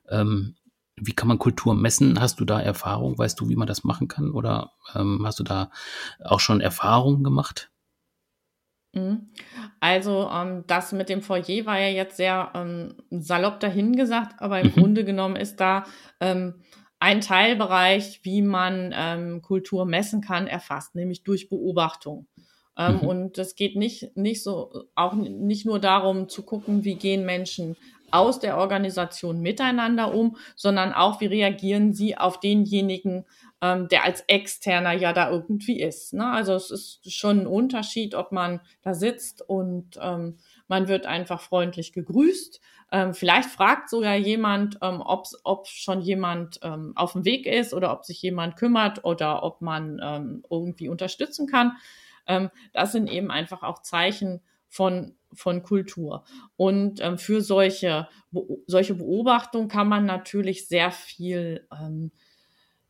Ähm, 0.09 0.57
wie 0.97 1.12
kann 1.12 1.28
man 1.28 1.38
Kultur 1.38 1.75
messen? 1.75 2.21
Hast 2.21 2.40
du 2.40 2.45
da 2.45 2.61
Erfahrung? 2.61 3.19
Weißt 3.19 3.40
du, 3.40 3.49
wie 3.49 3.57
man 3.57 3.66
das 3.66 3.85
machen 3.85 4.09
kann? 4.09 4.31
Oder 4.31 4.73
ähm, 4.95 5.23
hast 5.25 5.38
du 5.38 5.45
da 5.45 5.71
auch 6.23 6.40
schon 6.40 6.61
Erfahrungen 6.61 7.25
gemacht? 7.25 7.71
Mhm. 8.95 9.31
Also 9.81 10.28
ähm, 10.31 10.64
das 10.66 10.92
mit 10.92 11.09
dem 11.09 11.23
Foyer 11.23 11.64
war 11.64 11.78
ja 11.78 11.88
jetzt 11.88 12.16
sehr 12.16 12.50
ähm, 12.54 12.95
salopp 13.11 13.59
dahingesagt, 13.61 14.40
aber 14.40 14.61
im 14.61 14.69
mhm. 14.69 14.73
Grunde 14.73 15.04
genommen 15.04 15.37
ist 15.37 15.57
da 15.61 15.85
ähm, 16.21 16.62
ein 16.99 17.21
Teilbereich, 17.21 18.21
wie 18.23 18.42
man 18.42 18.92
ähm, 18.95 19.42
Kultur 19.42 19.87
messen 19.87 20.21
kann, 20.21 20.47
erfasst, 20.47 20.95
nämlich 20.95 21.25
durch 21.25 21.49
Beobachtung. 21.49 22.28
Ähm, 22.76 22.97
mhm. 22.97 23.09
Und 23.09 23.38
es 23.38 23.55
geht 23.55 23.76
nicht, 23.76 24.17
nicht 24.17 24.43
so, 24.43 24.85
auch 24.95 25.12
nicht 25.14 25.67
nur 25.67 25.79
darum 25.79 26.29
zu 26.29 26.43
gucken, 26.43 26.85
wie 26.85 26.95
gehen 26.95 27.25
Menschen 27.25 27.76
aus 28.12 28.38
der 28.38 28.59
Organisation 28.59 29.41
miteinander 29.41 30.14
um, 30.14 30.37
sondern 30.55 30.93
auch, 30.93 31.21
wie 31.21 31.26
reagieren 31.26 31.95
sie 31.95 32.17
auf 32.17 32.41
denjenigen, 32.41 33.25
ähm, 33.62 33.88
der 33.88 34.05
als 34.05 34.23
Externer 34.26 34.93
ja 34.93 35.12
da 35.12 35.31
irgendwie 35.31 35.81
ist. 35.81 36.12
Ne? 36.12 36.26
Also 36.26 36.55
es 36.55 36.71
ist 36.71 37.12
schon 37.12 37.41
ein 37.41 37.47
Unterschied, 37.47 38.14
ob 38.14 38.31
man 38.33 38.61
da 38.83 38.95
sitzt 38.95 39.49
und 39.49 39.99
ähm, 40.00 40.38
man 40.69 40.88
wird 40.88 41.07
einfach 41.07 41.41
freundlich 41.41 41.93
gegrüßt. 41.93 42.61
Ähm, 42.93 43.14
vielleicht 43.14 43.49
fragt 43.49 43.88
sogar 43.88 44.17
jemand, 44.17 44.79
ähm, 44.83 45.02
ob 45.05 45.67
schon 45.67 46.02
jemand 46.02 46.61
ähm, 46.62 46.93
auf 46.95 47.12
dem 47.12 47.25
Weg 47.25 47.47
ist 47.47 47.73
oder 47.73 47.93
ob 47.93 48.05
sich 48.05 48.21
jemand 48.21 48.57
kümmert 48.57 49.05
oder 49.05 49.43
ob 49.43 49.62
man 49.62 50.00
ähm, 50.02 50.45
irgendwie 50.50 50.91
unterstützen 50.91 51.47
kann. 51.47 51.73
Ähm, 52.26 52.50
das 52.73 52.93
sind 52.93 53.09
eben 53.09 53.31
einfach 53.31 53.62
auch 53.62 53.83
Zeichen 53.83 54.41
von, 54.69 55.14
von 55.33 55.62
Kultur. 55.62 56.25
Und 56.57 57.00
ähm, 57.00 57.19
für 57.19 57.43
solche, 57.43 58.09
solche 58.67 58.95
Beobachtungen 58.95 59.69
kann 59.69 59.88
man 59.88 60.07
natürlich 60.07 60.67
sehr 60.67 60.91
viel 60.91 61.67
ähm, 61.71 62.11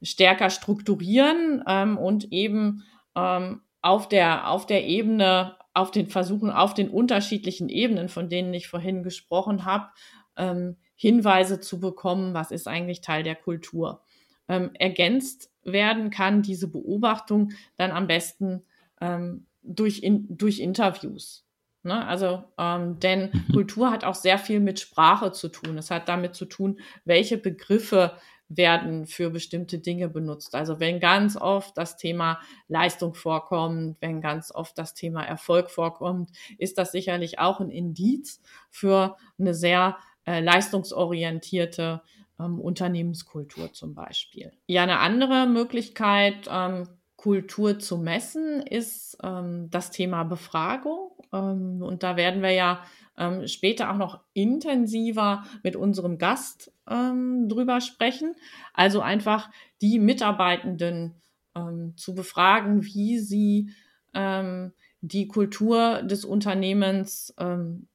stärker 0.00 0.50
strukturieren 0.50 1.62
ähm, 1.66 1.98
und 1.98 2.32
eben 2.32 2.84
ähm, 3.16 3.62
auf 3.80 4.08
der, 4.08 4.48
auf 4.48 4.66
der 4.66 4.86
Ebene, 4.86 5.56
auf 5.74 5.90
den 5.90 6.06
Versuchen, 6.06 6.50
auf 6.50 6.74
den 6.74 6.88
unterschiedlichen 6.88 7.68
Ebenen, 7.68 8.08
von 8.08 8.28
denen 8.28 8.54
ich 8.54 8.68
vorhin 8.68 9.02
gesprochen 9.02 9.64
habe, 9.64 9.88
ähm, 10.36 10.76
Hinweise 10.94 11.58
zu 11.60 11.80
bekommen, 11.80 12.32
was 12.32 12.52
ist 12.52 12.68
eigentlich 12.68 13.00
Teil 13.00 13.24
der 13.24 13.34
Kultur. 13.34 14.02
Ähm, 14.48 14.70
ergänzt 14.74 15.50
werden 15.64 16.10
kann 16.10 16.42
diese 16.42 16.68
Beobachtung 16.68 17.52
dann 17.76 17.90
am 17.90 18.06
besten 18.06 18.64
ähm, 19.02 19.46
durch, 19.62 20.02
in, 20.02 20.26
durch 20.36 20.60
Interviews. 20.60 21.44
Ne? 21.82 22.06
Also, 22.06 22.44
ähm, 22.58 23.00
denn 23.00 23.30
mhm. 23.32 23.52
Kultur 23.52 23.90
hat 23.90 24.04
auch 24.04 24.14
sehr 24.14 24.38
viel 24.38 24.60
mit 24.60 24.78
Sprache 24.80 25.32
zu 25.32 25.48
tun. 25.48 25.76
Es 25.76 25.90
hat 25.90 26.08
damit 26.08 26.34
zu 26.34 26.44
tun, 26.44 26.78
welche 27.04 27.36
Begriffe 27.36 28.12
werden 28.48 29.06
für 29.06 29.30
bestimmte 29.30 29.78
Dinge 29.78 30.08
benutzt. 30.08 30.54
Also 30.54 30.78
wenn 30.78 31.00
ganz 31.00 31.36
oft 31.36 31.76
das 31.76 31.96
Thema 31.96 32.38
Leistung 32.68 33.14
vorkommt, 33.14 33.96
wenn 34.00 34.20
ganz 34.20 34.54
oft 34.54 34.76
das 34.78 34.94
Thema 34.94 35.24
Erfolg 35.24 35.70
vorkommt, 35.70 36.30
ist 36.58 36.76
das 36.78 36.92
sicherlich 36.92 37.38
auch 37.38 37.60
ein 37.60 37.70
Indiz 37.70 38.42
für 38.70 39.16
eine 39.38 39.54
sehr 39.54 39.96
äh, 40.26 40.40
leistungsorientierte 40.40 42.02
ähm, 42.38 42.60
Unternehmenskultur 42.60 43.72
zum 43.72 43.94
Beispiel. 43.94 44.52
Ja, 44.66 44.82
eine 44.82 44.98
andere 44.98 45.46
Möglichkeit, 45.46 46.48
ähm, 46.50 46.88
Kultur 47.22 47.78
zu 47.78 47.98
messen, 47.98 48.62
ist 48.62 49.16
ähm, 49.22 49.70
das 49.70 49.92
Thema 49.92 50.24
Befragung. 50.24 51.12
Ähm, 51.32 51.80
und 51.80 52.02
da 52.02 52.16
werden 52.16 52.42
wir 52.42 52.50
ja 52.50 52.82
ähm, 53.16 53.46
später 53.46 53.92
auch 53.92 53.96
noch 53.96 54.18
intensiver 54.32 55.44
mit 55.62 55.76
unserem 55.76 56.18
Gast 56.18 56.72
ähm, 56.90 57.48
drüber 57.48 57.80
sprechen. 57.80 58.34
Also 58.74 59.02
einfach 59.02 59.50
die 59.80 60.00
Mitarbeitenden 60.00 61.14
ähm, 61.54 61.94
zu 61.96 62.16
befragen, 62.16 62.82
wie 62.82 63.20
sie 63.20 63.70
ähm, 64.14 64.72
die 65.00 65.28
Kultur 65.28 66.02
des 66.02 66.24
Unternehmens 66.24 67.34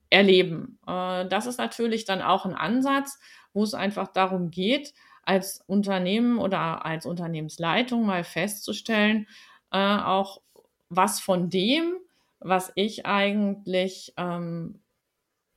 erleben. 0.09 0.79
Äh, 0.87 1.27
das 1.27 1.47
ist 1.47 1.57
natürlich 1.57 2.05
dann 2.05 2.21
auch 2.21 2.45
ein 2.45 2.55
Ansatz, 2.55 3.19
wo 3.53 3.63
es 3.63 3.73
einfach 3.73 4.07
darum 4.07 4.51
geht, 4.51 4.93
als 5.27 5.61
Unternehmen 5.67 6.39
oder 6.39 6.85
als 6.85 7.05
Unternehmensleitung 7.05 8.05
mal 8.05 8.23
festzustellen, 8.23 9.27
äh, 9.71 9.77
auch 9.77 10.41
was 10.89 11.19
von 11.19 11.49
dem, 11.49 11.95
was 12.39 12.71
ich 12.75 13.05
eigentlich 13.05 14.13
ähm, 14.17 14.79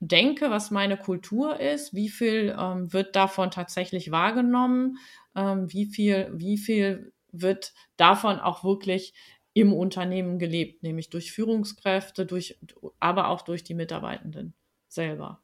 denke, 0.01 0.51
was 0.51 0.71
meine 0.71 0.97
Kultur 0.97 1.61
ist, 1.61 1.95
wie 1.95 2.09
viel 2.09 2.57
ähm, 2.59 2.93
wird 2.93 3.15
davon 3.15 3.51
tatsächlich 3.51 4.11
wahrgenommen, 4.11 4.99
ähm, 5.37 5.73
wie 5.73 5.87
viel, 5.87 6.31
wie 6.35 6.59
viel 6.59 7.13
wird 7.31 7.73
davon 7.97 8.41
auch 8.41 8.65
wirklich 8.65 9.15
im 9.53 9.73
Unternehmen 9.73 10.39
gelebt, 10.39 10.83
nämlich 10.83 11.11
durch 11.11 11.33
Führungskräfte, 11.33 12.27
durch, 12.27 12.59
aber 12.99 13.29
auch 13.29 13.43
durch 13.43 13.63
die 13.63 13.75
Mitarbeitenden 13.75 14.55
selber. 14.89 15.43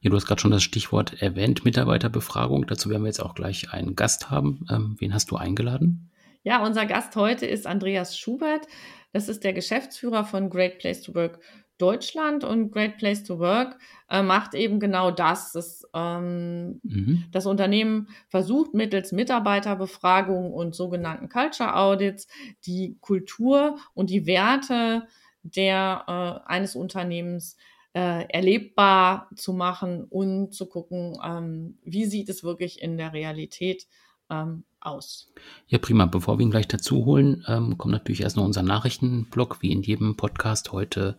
Ja, 0.00 0.10
du 0.10 0.16
hast 0.16 0.26
gerade 0.26 0.40
schon 0.40 0.50
das 0.50 0.62
Stichwort 0.62 1.20
erwähnt, 1.22 1.64
Mitarbeiterbefragung. 1.64 2.66
Dazu 2.66 2.90
werden 2.90 3.02
wir 3.02 3.08
jetzt 3.08 3.22
auch 3.22 3.34
gleich 3.34 3.72
einen 3.72 3.96
Gast 3.96 4.30
haben. 4.30 4.66
Ähm, 4.70 4.96
wen 4.98 5.14
hast 5.14 5.30
du 5.30 5.36
eingeladen? 5.36 6.10
Ja, 6.42 6.64
unser 6.64 6.86
Gast 6.86 7.16
heute 7.16 7.46
ist 7.46 7.66
Andreas 7.66 8.18
Schubert. 8.18 8.66
Das 9.12 9.28
ist 9.28 9.44
der 9.44 9.52
Geschäftsführer 9.52 10.24
von 10.24 10.50
Great 10.50 10.78
Place 10.78 11.02
to 11.02 11.14
Work 11.14 11.40
Deutschland 11.78 12.42
und 12.42 12.70
Great 12.70 12.96
Place 12.96 13.24
to 13.24 13.38
Work 13.38 13.78
äh, 14.08 14.22
macht 14.22 14.54
eben 14.54 14.80
genau 14.80 15.10
das. 15.10 15.52
Das, 15.52 15.86
ähm, 15.94 16.80
mhm. 16.82 17.24
das 17.32 17.46
Unternehmen 17.46 18.08
versucht 18.28 18.72
mittels 18.72 19.12
Mitarbeiterbefragung 19.12 20.52
und 20.52 20.74
sogenannten 20.74 21.28
Culture 21.28 21.76
Audits 21.76 22.28
die 22.64 22.96
Kultur 23.00 23.78
und 23.94 24.08
die 24.08 24.26
Werte 24.26 25.06
der, 25.42 26.04
äh, 26.46 26.50
eines 26.50 26.76
Unternehmens 26.76 27.56
äh, 27.96 28.26
erlebbar 28.28 29.30
zu 29.36 29.54
machen 29.54 30.04
und 30.04 30.52
zu 30.52 30.66
gucken, 30.66 31.16
ähm, 31.24 31.78
wie 31.82 32.04
sieht 32.04 32.28
es 32.28 32.44
wirklich 32.44 32.82
in 32.82 32.98
der 32.98 33.14
Realität 33.14 33.86
ähm, 34.28 34.64
aus. 34.80 35.32
Ja, 35.66 35.78
prima. 35.78 36.04
Bevor 36.04 36.38
wir 36.38 36.44
ihn 36.44 36.50
gleich 36.50 36.68
dazu 36.68 37.06
holen, 37.06 37.42
ähm, 37.48 37.78
kommt 37.78 37.92
natürlich 37.92 38.20
erst 38.20 38.36
noch 38.36 38.44
unser 38.44 38.62
Nachrichtenblock, 38.62 39.62
wie 39.62 39.72
in 39.72 39.80
jedem 39.80 40.14
Podcast 40.14 40.72
heute 40.72 41.16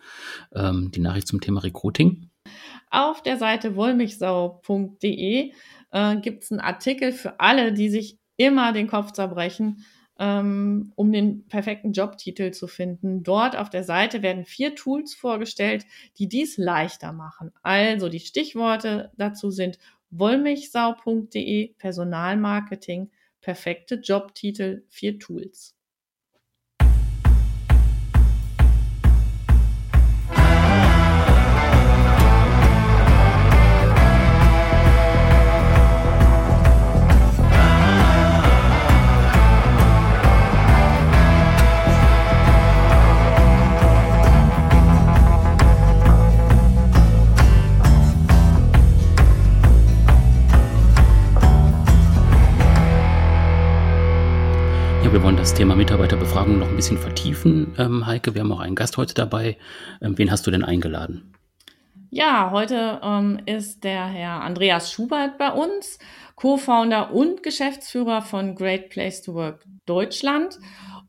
ähm, 0.53 0.91
die 0.91 0.99
Nachricht 0.99 1.27
zum 1.27 1.41
Thema 1.41 1.63
Recruiting. 1.63 2.29
Auf 2.91 3.23
der 3.23 3.37
Seite 3.37 3.75
wollmichsau.de 3.75 5.51
äh, 5.91 6.15
gibt 6.17 6.43
es 6.43 6.51
einen 6.51 6.59
Artikel 6.59 7.11
für 7.11 7.39
alle, 7.39 7.73
die 7.73 7.89
sich 7.89 8.19
immer 8.37 8.71
den 8.71 8.87
Kopf 8.87 9.13
zerbrechen, 9.13 9.83
ähm, 10.19 10.91
um 10.95 11.11
den 11.11 11.47
perfekten 11.47 11.93
Jobtitel 11.93 12.51
zu 12.51 12.67
finden. 12.67 13.23
Dort 13.23 13.55
auf 13.55 13.69
der 13.69 13.83
Seite 13.83 14.21
werden 14.21 14.45
vier 14.45 14.75
Tools 14.75 15.13
vorgestellt, 15.13 15.85
die 16.17 16.27
dies 16.27 16.57
leichter 16.57 17.13
machen. 17.13 17.51
Also 17.61 18.09
die 18.09 18.19
Stichworte 18.19 19.11
dazu 19.17 19.51
sind 19.51 19.77
wollmilchsau.de 20.09 21.73
Personalmarketing, 21.77 23.11
perfekte 23.41 23.95
Jobtitel, 23.95 24.83
vier 24.89 25.19
Tools. 25.19 25.76
Das 55.47 55.53
Thema 55.53 55.77
Mitarbeiterbefragung 55.77 56.59
noch 56.59 56.67
ein 56.67 56.75
bisschen 56.75 56.97
vertiefen, 56.97 57.73
ähm, 57.77 58.05
Heike. 58.05 58.35
Wir 58.35 58.41
haben 58.41 58.51
auch 58.51 58.59
einen 58.59 58.75
Gast 58.75 58.97
heute 58.97 59.13
dabei. 59.13 59.55
Ähm, 60.01 60.17
wen 60.17 60.29
hast 60.29 60.45
du 60.45 60.51
denn 60.51 60.65
eingeladen? 60.65 61.33
Ja, 62.09 62.51
heute 62.51 62.99
ähm, 63.01 63.39
ist 63.45 63.85
der 63.85 64.07
Herr 64.07 64.41
Andreas 64.41 64.91
Schubert 64.91 65.37
bei 65.37 65.53
uns, 65.53 65.99
Co-Founder 66.35 67.13
und 67.13 67.43
Geschäftsführer 67.43 68.21
von 68.23 68.55
Great 68.55 68.89
Place 68.89 69.21
to 69.21 69.35
Work 69.35 69.63
Deutschland. 69.85 70.59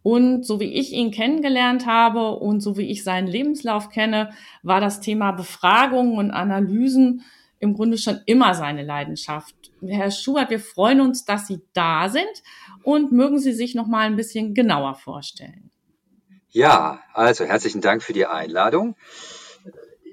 Und 0.05 0.47
so 0.47 0.61
wie 0.61 0.73
ich 0.73 0.93
ihn 0.93 1.11
kennengelernt 1.11 1.87
habe 1.87 2.37
und 2.37 2.61
so 2.61 2.77
wie 2.77 2.89
ich 2.89 3.03
seinen 3.03 3.27
Lebenslauf 3.27 3.91
kenne, 3.91 4.31
war 4.63 4.81
das 4.81 5.01
Thema 5.01 5.33
Befragungen 5.33 6.17
und 6.17 6.31
Analysen 6.31 7.25
im 7.59 7.75
Grunde 7.75 7.99
schon 7.99 8.21
immer 8.27 8.55
seine 8.55 8.85
Leidenschaft. 8.85 9.57
Herr 9.85 10.13
Schubert, 10.13 10.51
wir 10.51 10.61
freuen 10.61 11.01
uns, 11.01 11.25
dass 11.25 11.49
Sie 11.49 11.61
da 11.73 12.09
sind 12.09 12.43
und 12.89 13.13
mögen 13.13 13.39
Sie 13.39 13.53
sich 13.53 13.75
noch 13.75 13.87
mal 13.87 14.07
ein 14.07 14.17
bisschen 14.17 14.55
genauer 14.55 14.95
vorstellen. 14.95 15.71
Ja, 16.49 17.03
also 17.13 17.45
herzlichen 17.45 17.83
Dank 17.83 18.03
für 18.03 18.15
die 18.15 18.25
Einladung. 18.25 18.97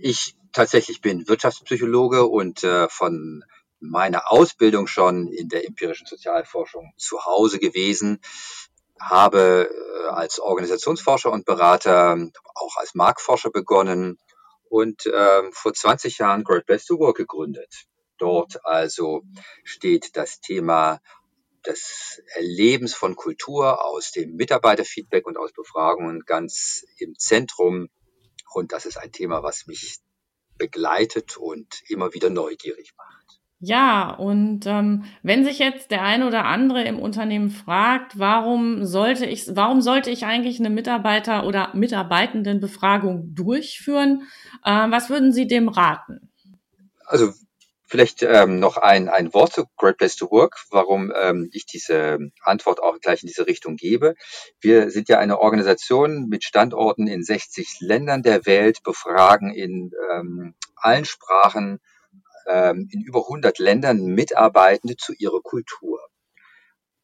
Ich 0.02 0.36
tatsächlich 0.52 1.00
bin 1.00 1.26
Wirtschaftspsychologe 1.30 2.26
und 2.26 2.66
äh, 2.66 2.90
von 2.90 3.46
meiner 3.80 4.30
Ausbildung 4.30 4.88
schon 4.88 5.30
in 5.30 5.48
der 5.48 5.66
empirischen 5.66 6.06
Sozialforschung 6.06 6.92
zu 6.98 7.24
Hause 7.24 7.60
gewesen, 7.60 8.20
habe 9.00 9.70
äh, 9.72 10.08
als 10.10 10.42
Organisationsforscher 10.42 11.32
und 11.32 11.46
Berater 11.46 12.18
auch 12.56 12.76
als 12.76 12.94
Marktforscher 12.94 13.52
begonnen 13.52 14.18
und 14.68 15.10
ähm, 15.14 15.50
vor 15.54 15.74
20 15.74 16.18
Jahren 16.18 16.44
Great 16.44 16.66
Place 16.66 16.88
to 16.88 17.00
Work 17.00 17.16
gegründet. 17.16 17.86
Dort 18.18 18.66
also 18.66 19.22
steht 19.64 20.18
das 20.18 20.42
Thema 20.42 21.00
des 21.68 22.22
Erlebens 22.36 22.94
von 22.94 23.16
Kultur 23.16 23.84
aus 23.84 24.12
dem 24.12 24.36
Mitarbeiterfeedback 24.36 25.26
und 25.26 25.38
aus 25.38 25.54
Befragungen 25.54 26.22
ganz 26.26 26.86
im 26.98 27.16
Zentrum. 27.18 27.90
Und 28.54 28.72
das 28.72 28.86
ist 28.86 28.98
ein 28.98 29.12
Thema, 29.12 29.44
was 29.44 29.68
mich 29.68 30.00
begleitet 30.58 31.38
und 31.38 31.82
immer 31.90 32.14
wieder 32.14 32.30
neugierig 32.30 32.94
macht. 32.98 33.42
Ja, 33.60 34.12
und 34.12 34.66
ähm, 34.66 35.06
wenn 35.24 35.46
sich 35.46 35.60
jetzt 35.60 35.90
der 35.90 36.04
eine 36.04 36.28
oder 36.28 36.46
andere 36.46 36.84
im 36.84 37.00
Unternehmen 37.00 37.50
fragt, 37.50 38.20
warum 38.20 38.86
sollte 38.86 39.26
ich, 39.26 39.56
warum 39.56 39.82
sollte 39.82 40.12
ich 40.12 40.26
eigentlich 40.26 40.60
eine 40.60 40.70
Mitarbeiter- 40.70 41.46
oder 41.48 41.74
Mitarbeitendenbefragung 41.74 43.34
durchführen, 43.34 44.28
äh, 44.64 44.72
was 44.92 45.10
würden 45.10 45.32
Sie 45.32 45.48
dem 45.48 45.70
raten? 45.70 46.30
Also 47.06 47.34
Vielleicht 47.88 48.24
ähm, 48.24 48.60
noch 48.60 48.78
ein, 48.78 49.10
ein 49.10 49.34
Wort 49.34 49.54
zu 49.54 49.66
Great 49.78 49.98
Place 49.98 50.16
to 50.16 50.32
Work, 50.32 50.58
warum 50.72 51.14
ähm, 51.16 51.50
ich 51.54 51.66
diese 51.66 52.18
Antwort 52.42 52.82
auch 52.82 53.00
gleich 53.00 53.22
in 53.22 53.28
diese 53.28 53.46
Richtung 53.46 53.76
gebe. 53.76 54.16
Wir 54.60 54.90
sind 54.90 55.08
ja 55.08 55.20
eine 55.20 55.40
Organisation 55.40 56.28
mit 56.28 56.44
Standorten 56.44 57.08
in 57.08 57.24
60 57.24 57.78
Ländern 57.82 58.24
der 58.24 58.46
Welt, 58.48 58.82
befragen 58.84 59.54
in 59.54 59.92
ähm, 60.12 60.56
allen 60.76 61.06
Sprachen 61.06 61.80
ähm, 62.48 62.90
in 62.92 63.02
über 63.02 63.22
100 63.22 63.60
Ländern 63.60 64.04
Mitarbeitende 64.06 64.98
zu 64.98 65.14
ihrer 65.14 65.42
Kultur. 65.42 66.00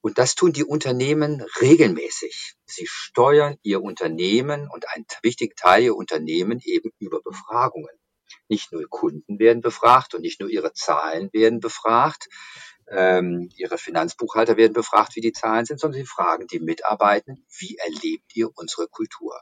Und 0.02 0.18
das 0.18 0.34
tun 0.34 0.52
die 0.52 0.64
Unternehmen 0.64 1.46
regelmäßig. 1.62 2.56
Sie 2.66 2.88
steuern 2.88 3.58
ihr 3.62 3.84
Unternehmen 3.84 4.68
und 4.68 4.90
einen 4.90 5.06
wichtigen 5.22 5.56
Teil 5.56 5.84
ihr 5.84 5.96
Unternehmen 5.96 6.60
eben 6.64 6.92
über 6.98 7.22
Befragungen. 7.22 8.01
Nicht 8.48 8.72
nur 8.72 8.84
Kunden 8.90 9.40
werden 9.40 9.62
befragt 9.62 10.14
und 10.14 10.22
nicht 10.22 10.40
nur 10.40 10.50
ihre 10.50 10.74
Zahlen 10.74 11.30
werden 11.34 11.60
befragt, 11.60 12.28
ähm, 12.90 13.50
ihre 13.56 13.78
Finanzbuchhalter 13.78 14.58
werden 14.58 14.74
befragt, 14.74 15.16
wie 15.16 15.22
die 15.22 15.32
Zahlen 15.32 15.66
sind, 15.66 15.80
sondern 15.80 16.02
sie 16.02 16.08
fragen 16.08 16.48
die 16.48 16.60
Mitarbeitenden, 16.60 17.46
wie 17.58 17.78
erlebt 17.78 18.36
ihr 18.36 18.50
unsere 18.56 18.88
Kultur? 18.88 19.42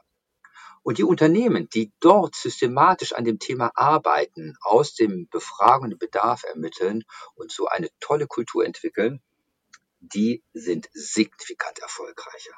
Und 0.82 0.98
die 0.98 1.04
Unternehmen, 1.04 1.68
die 1.68 1.92
dort 2.00 2.34
systematisch 2.34 3.12
an 3.12 3.24
dem 3.24 3.38
Thema 3.38 3.70
arbeiten, 3.74 4.54
aus 4.62 4.94
dem 4.94 5.28
befragenden 5.28 5.98
Bedarf 5.98 6.44
ermitteln 6.44 7.04
und 7.34 7.52
so 7.52 7.66
eine 7.66 7.90
tolle 8.00 8.26
Kultur 8.26 8.64
entwickeln, 8.64 9.20
die 10.00 10.42
sind 10.54 10.88
signifikant 10.92 11.80
erfolgreicher. 11.80 12.54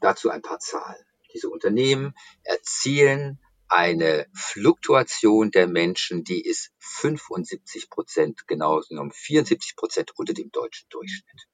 Dazu 0.00 0.28
ein 0.28 0.42
paar 0.42 0.58
Zahlen. 0.58 1.02
Diese 1.32 1.48
Unternehmen 1.48 2.14
erzielen 2.42 3.40
eine 3.68 4.26
Fluktuation 4.34 5.50
der 5.50 5.66
Menschen, 5.66 6.24
die 6.24 6.42
ist 6.42 6.70
75 6.78 7.90
Prozent, 7.90 8.46
genau 8.46 8.80
genommen 8.80 9.12
74 9.12 9.76
Prozent 9.76 10.12
unter 10.16 10.34
dem 10.34 10.50
deutschen 10.50 10.88
Durchschnitt. 10.88 11.46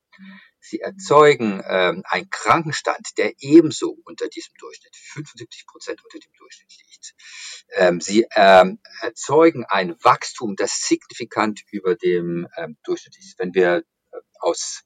Sie 0.61 0.81
erzeugen 0.81 1.63
ähm, 1.67 2.03
einen 2.07 2.31
Krankenstand, 2.31 3.19
der 3.19 3.35
ebenso 3.41 3.99
unter 4.05 4.29
diesem 4.29 4.55
Durchschnitt, 4.59 4.95
75 4.97 5.67
Prozent 5.67 6.03
unter 6.05 6.19
dem 6.19 6.33
Durchschnitt 6.39 6.73
liegt. 6.79 7.15
Ähm, 7.73 8.01
sie 8.01 8.27
ähm, 8.35 8.79
erzeugen 9.03 9.65
ein 9.65 9.97
Wachstum, 10.03 10.57
das 10.57 10.87
signifikant 10.87 11.63
über 11.71 11.97
dem 11.97 12.49
ähm, 12.57 12.79
Durchschnitt 12.85 13.19
ist. 13.19 13.39
Wenn 13.39 13.55
wir 13.55 13.79
äh, 14.13 14.17
aus 14.39 14.85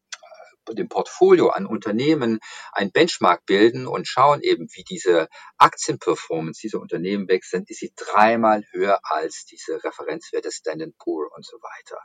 dem 0.75 0.89
Portfolio 0.89 1.49
an 1.49 1.67
Unternehmen 1.67 2.41
ein 2.73 2.91
Benchmark 2.93 3.45
bilden 3.47 3.87
und 3.87 4.07
schauen 4.07 4.41
eben, 4.43 4.69
wie 4.73 4.85
diese 4.85 5.29
Aktienperformance 5.57 6.61
dieser 6.61 6.81
Unternehmen 6.81 7.29
wechseln, 7.29 7.65
ist 7.67 7.81
sie 7.81 7.93
dreimal 7.97 8.65
höher 8.73 9.01
als 9.03 9.45
diese 9.45 9.83
Referenzwerte 9.83 10.51
Standard 10.53 10.97
Poor 10.99 11.31
und 11.35 11.45
so 11.45 11.57
weiter. 11.59 11.99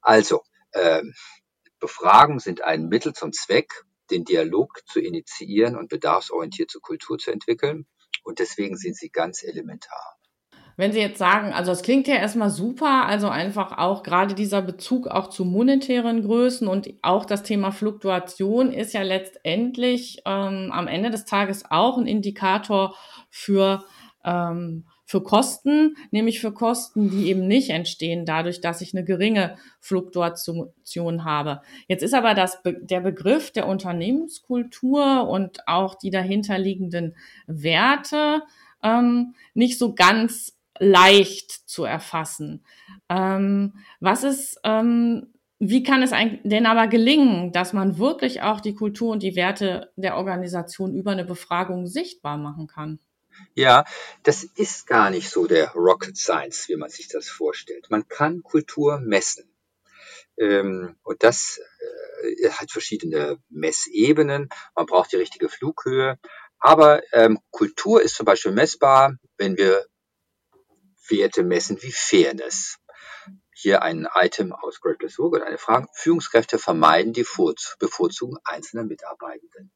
Also, 0.00 0.42
ähm, 0.74 1.14
Befragungen 1.80 2.40
sind 2.40 2.62
ein 2.62 2.88
Mittel 2.88 3.12
zum 3.12 3.32
Zweck, 3.32 3.84
den 4.10 4.24
Dialog 4.24 4.80
zu 4.86 5.00
initiieren 5.00 5.76
und 5.76 5.88
bedarfsorientierte 5.88 6.80
Kultur 6.80 7.18
zu 7.18 7.30
entwickeln. 7.30 7.86
Und 8.24 8.40
deswegen 8.40 8.76
sind 8.76 8.96
sie 8.96 9.10
ganz 9.10 9.42
elementar. 9.42 10.18
Wenn 10.78 10.92
Sie 10.92 11.00
jetzt 11.00 11.18
sagen, 11.18 11.52
also 11.52 11.72
es 11.72 11.82
klingt 11.82 12.06
ja 12.06 12.14
erstmal 12.14 12.50
super, 12.50 13.04
also 13.04 13.28
einfach 13.28 13.78
auch 13.78 14.04
gerade 14.04 14.36
dieser 14.36 14.62
Bezug 14.62 15.08
auch 15.08 15.28
zu 15.28 15.44
monetären 15.44 16.22
Größen 16.22 16.68
und 16.68 16.94
auch 17.02 17.24
das 17.24 17.42
Thema 17.42 17.72
Fluktuation 17.72 18.70
ist 18.70 18.94
ja 18.94 19.02
letztendlich 19.02 20.22
ähm, 20.24 20.70
am 20.72 20.86
Ende 20.86 21.10
des 21.10 21.24
Tages 21.24 21.64
auch 21.68 21.98
ein 21.98 22.06
Indikator 22.06 22.94
für 23.28 23.82
ähm, 24.24 24.84
für 25.04 25.22
Kosten, 25.22 25.96
nämlich 26.12 26.38
für 26.38 26.52
Kosten, 26.52 27.10
die 27.10 27.28
eben 27.28 27.48
nicht 27.48 27.70
entstehen 27.70 28.24
dadurch, 28.24 28.60
dass 28.60 28.80
ich 28.80 28.94
eine 28.94 29.04
geringe 29.04 29.56
Fluktuation 29.80 31.24
habe. 31.24 31.62
Jetzt 31.88 32.02
ist 32.02 32.14
aber 32.14 32.34
das, 32.34 32.62
der 32.64 33.00
Begriff 33.00 33.50
der 33.50 33.66
Unternehmenskultur 33.66 35.26
und 35.28 35.66
auch 35.66 35.96
die 35.96 36.10
dahinterliegenden 36.10 37.16
Werte 37.46 38.42
ähm, 38.82 39.34
nicht 39.54 39.78
so 39.78 39.94
ganz 39.94 40.57
leicht 40.78 41.50
zu 41.50 41.84
erfassen. 41.84 42.64
Ähm, 43.08 43.74
was 44.00 44.24
ist, 44.24 44.60
ähm, 44.64 45.32
wie 45.58 45.82
kann 45.82 46.02
es 46.02 46.12
denn 46.44 46.66
aber 46.66 46.86
gelingen, 46.86 47.52
dass 47.52 47.72
man 47.72 47.98
wirklich 47.98 48.42
auch 48.42 48.60
die 48.60 48.74
Kultur 48.74 49.12
und 49.12 49.22
die 49.22 49.34
Werte 49.34 49.92
der 49.96 50.16
Organisation 50.16 50.94
über 50.94 51.10
eine 51.10 51.24
Befragung 51.24 51.86
sichtbar 51.86 52.36
machen 52.36 52.68
kann? 52.68 53.00
Ja, 53.54 53.84
das 54.22 54.44
ist 54.44 54.86
gar 54.86 55.10
nicht 55.10 55.30
so 55.30 55.46
der 55.46 55.70
Rocket 55.72 56.16
Science, 56.16 56.68
wie 56.68 56.76
man 56.76 56.90
sich 56.90 57.08
das 57.08 57.28
vorstellt. 57.28 57.86
Man 57.90 58.08
kann 58.08 58.42
Kultur 58.42 58.98
messen. 59.00 59.52
Ähm, 60.36 60.96
und 61.02 61.22
das 61.22 61.60
äh, 62.22 62.50
hat 62.50 62.70
verschiedene 62.70 63.38
Messebenen. 63.48 64.48
Man 64.74 64.86
braucht 64.86 65.12
die 65.12 65.16
richtige 65.16 65.48
Flughöhe. 65.48 66.18
Aber 66.60 67.02
ähm, 67.12 67.38
Kultur 67.50 68.02
ist 68.02 68.16
zum 68.16 68.26
Beispiel 68.26 68.52
messbar, 68.52 69.16
wenn 69.36 69.56
wir 69.56 69.86
Werte 71.10 71.42
messen 71.42 71.82
wie 71.82 71.92
Fairness. 71.92 72.78
Hier 73.54 73.82
ein 73.82 74.06
Item 74.14 74.52
aus 74.52 74.80
Great 74.80 74.98
Place 74.98 75.18
Work 75.18 75.34
und 75.34 75.42
eine 75.42 75.58
Frage. 75.58 75.88
Führungskräfte 75.92 76.58
vermeiden 76.58 77.12
die 77.12 77.26
Bevorzugung 77.78 78.38
einzelner 78.44 78.84
Mitarbeitenden. 78.84 79.72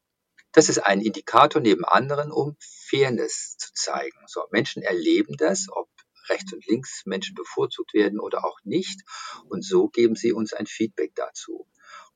Das 0.52 0.68
ist 0.68 0.78
ein 0.78 1.00
Indikator 1.00 1.62
neben 1.62 1.84
anderen, 1.84 2.30
um 2.30 2.56
Fairness 2.60 3.56
zu 3.56 3.72
zeigen. 3.72 4.18
So, 4.26 4.44
Menschen 4.50 4.82
erleben 4.82 5.36
das, 5.36 5.66
ob 5.70 5.88
rechts 6.28 6.52
und 6.52 6.66
links 6.66 7.02
Menschen 7.06 7.34
bevorzugt 7.34 7.94
werden 7.94 8.20
oder 8.20 8.44
auch 8.44 8.58
nicht. 8.64 9.00
Und 9.48 9.64
so 9.64 9.88
geben 9.88 10.14
sie 10.14 10.32
uns 10.32 10.52
ein 10.52 10.66
Feedback 10.66 11.14
dazu. 11.14 11.66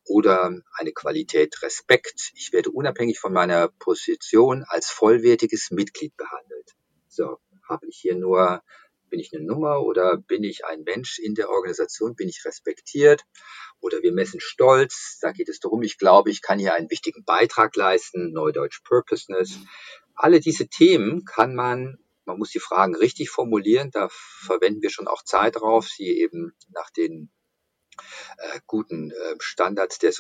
Oder 0.04 0.52
eine 0.74 0.92
Qualität 0.92 1.62
Respekt. 1.62 2.30
Ich 2.34 2.52
werde 2.52 2.70
unabhängig 2.70 3.18
von 3.18 3.32
meiner 3.32 3.68
Position 3.68 4.64
als 4.68 4.90
vollwertiges 4.90 5.70
Mitglied 5.70 6.16
behandelt. 6.16 6.76
So, 7.08 7.38
habe 7.68 7.86
ich 7.88 7.96
hier 7.96 8.14
nur, 8.14 8.62
bin 9.08 9.20
ich 9.20 9.32
eine 9.34 9.44
Nummer 9.44 9.82
oder 9.82 10.16
bin 10.16 10.44
ich 10.44 10.64
ein 10.64 10.82
Mensch 10.82 11.18
in 11.18 11.34
der 11.34 11.50
Organisation, 11.50 12.14
bin 12.14 12.28
ich 12.28 12.44
respektiert? 12.44 13.22
Oder 13.80 14.02
wir 14.02 14.12
messen 14.12 14.40
Stolz. 14.40 15.18
Da 15.20 15.32
geht 15.32 15.48
es 15.48 15.60
darum, 15.60 15.82
ich 15.82 15.98
glaube, 15.98 16.30
ich 16.30 16.42
kann 16.42 16.58
hier 16.58 16.74
einen 16.74 16.90
wichtigen 16.90 17.24
Beitrag 17.24 17.76
leisten. 17.76 18.32
Neudeutsch 18.32 18.82
Purposeness. 18.84 19.58
Alle 20.14 20.40
diese 20.40 20.68
Themen 20.68 21.24
kann 21.24 21.54
man, 21.54 21.98
man 22.24 22.38
muss 22.38 22.50
die 22.50 22.60
Fragen 22.60 22.96
richtig 22.96 23.30
formulieren. 23.30 23.90
Da 23.90 24.08
verwenden 24.10 24.82
wir 24.82 24.90
schon 24.90 25.08
auch 25.08 25.22
Zeit 25.22 25.56
drauf, 25.56 25.88
sie 25.88 26.18
eben 26.18 26.54
nach 26.68 26.90
den 26.90 27.30
äh, 28.38 28.60
guten 28.66 29.10
äh, 29.10 29.34
Standards 29.38 29.98
der 29.98 30.12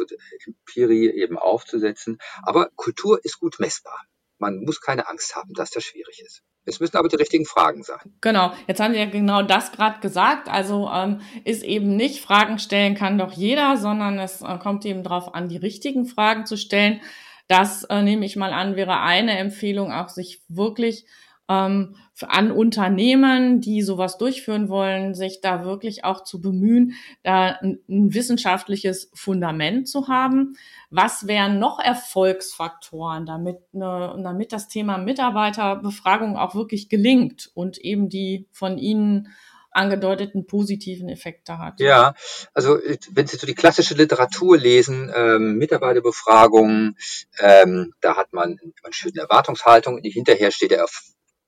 Empirie 0.46 1.10
eben 1.10 1.38
aufzusetzen. 1.38 2.18
Aber 2.42 2.70
Kultur 2.76 3.24
ist 3.24 3.40
gut 3.40 3.58
messbar. 3.58 4.06
Man 4.38 4.60
muss 4.60 4.80
keine 4.80 5.08
Angst 5.08 5.34
haben, 5.34 5.54
dass 5.54 5.70
das 5.70 5.84
schwierig 5.84 6.20
ist. 6.20 6.42
Es 6.66 6.80
müssen 6.80 6.96
aber 6.96 7.08
die 7.08 7.16
richtigen 7.16 7.46
Fragen 7.46 7.82
sein. 7.82 8.12
Genau, 8.20 8.52
jetzt 8.66 8.80
haben 8.80 8.92
Sie 8.92 8.98
ja 8.98 9.06
genau 9.06 9.42
das 9.42 9.72
gerade 9.72 10.00
gesagt. 10.00 10.48
Also 10.48 10.90
ähm, 10.92 11.20
ist 11.44 11.62
eben 11.62 11.96
nicht 11.96 12.20
Fragen 12.20 12.58
stellen 12.58 12.94
kann 12.96 13.18
doch 13.18 13.32
jeder, 13.32 13.76
sondern 13.76 14.18
es 14.18 14.42
äh, 14.42 14.58
kommt 14.58 14.84
eben 14.84 15.02
darauf 15.04 15.34
an, 15.34 15.48
die 15.48 15.56
richtigen 15.56 16.06
Fragen 16.06 16.44
zu 16.44 16.56
stellen. 16.56 17.00
Das 17.48 17.84
äh, 17.84 18.02
nehme 18.02 18.26
ich 18.26 18.34
mal 18.34 18.52
an, 18.52 18.74
wäre 18.74 19.00
eine 19.00 19.38
Empfehlung, 19.38 19.92
auch 19.92 20.08
sich 20.08 20.42
wirklich 20.48 21.06
ähm, 21.48 21.96
an 22.22 22.50
Unternehmen, 22.50 23.60
die 23.60 23.82
sowas 23.82 24.18
durchführen 24.18 24.68
wollen, 24.68 25.14
sich 25.14 25.40
da 25.40 25.64
wirklich 25.64 26.04
auch 26.04 26.24
zu 26.24 26.40
bemühen, 26.40 26.94
da 27.22 27.58
ein, 27.62 27.78
wissenschaftliches 27.86 29.10
Fundament 29.14 29.88
zu 29.88 30.08
haben. 30.08 30.56
Was 30.90 31.26
wären 31.26 31.58
noch 31.58 31.78
Erfolgsfaktoren, 31.78 33.26
damit, 33.26 33.58
ne, 33.72 34.18
damit 34.22 34.52
das 34.52 34.68
Thema 34.68 34.98
Mitarbeiterbefragung 34.98 36.36
auch 36.36 36.54
wirklich 36.54 36.88
gelingt 36.88 37.50
und 37.54 37.78
eben 37.78 38.08
die 38.08 38.48
von 38.50 38.78
Ihnen 38.78 39.28
angedeuteten 39.76 40.46
positiven 40.46 41.08
Effekte 41.08 41.58
hat. 41.58 41.80
Ja, 41.80 42.14
also 42.54 42.78
wenn 43.10 43.26
Sie 43.26 43.36
so 43.36 43.46
die 43.46 43.54
klassische 43.54 43.94
Literatur 43.94 44.56
lesen, 44.56 45.12
ähm, 45.14 45.58
Mitarbeiterbefragungen, 45.58 46.96
ähm, 47.38 47.92
da 48.00 48.16
hat 48.16 48.32
man, 48.32 48.58
man 48.82 48.92
schöne 48.92 49.20
Erwartungshaltung, 49.20 50.00
hinterher 50.02 50.50
steht 50.50 50.70
der 50.70 50.82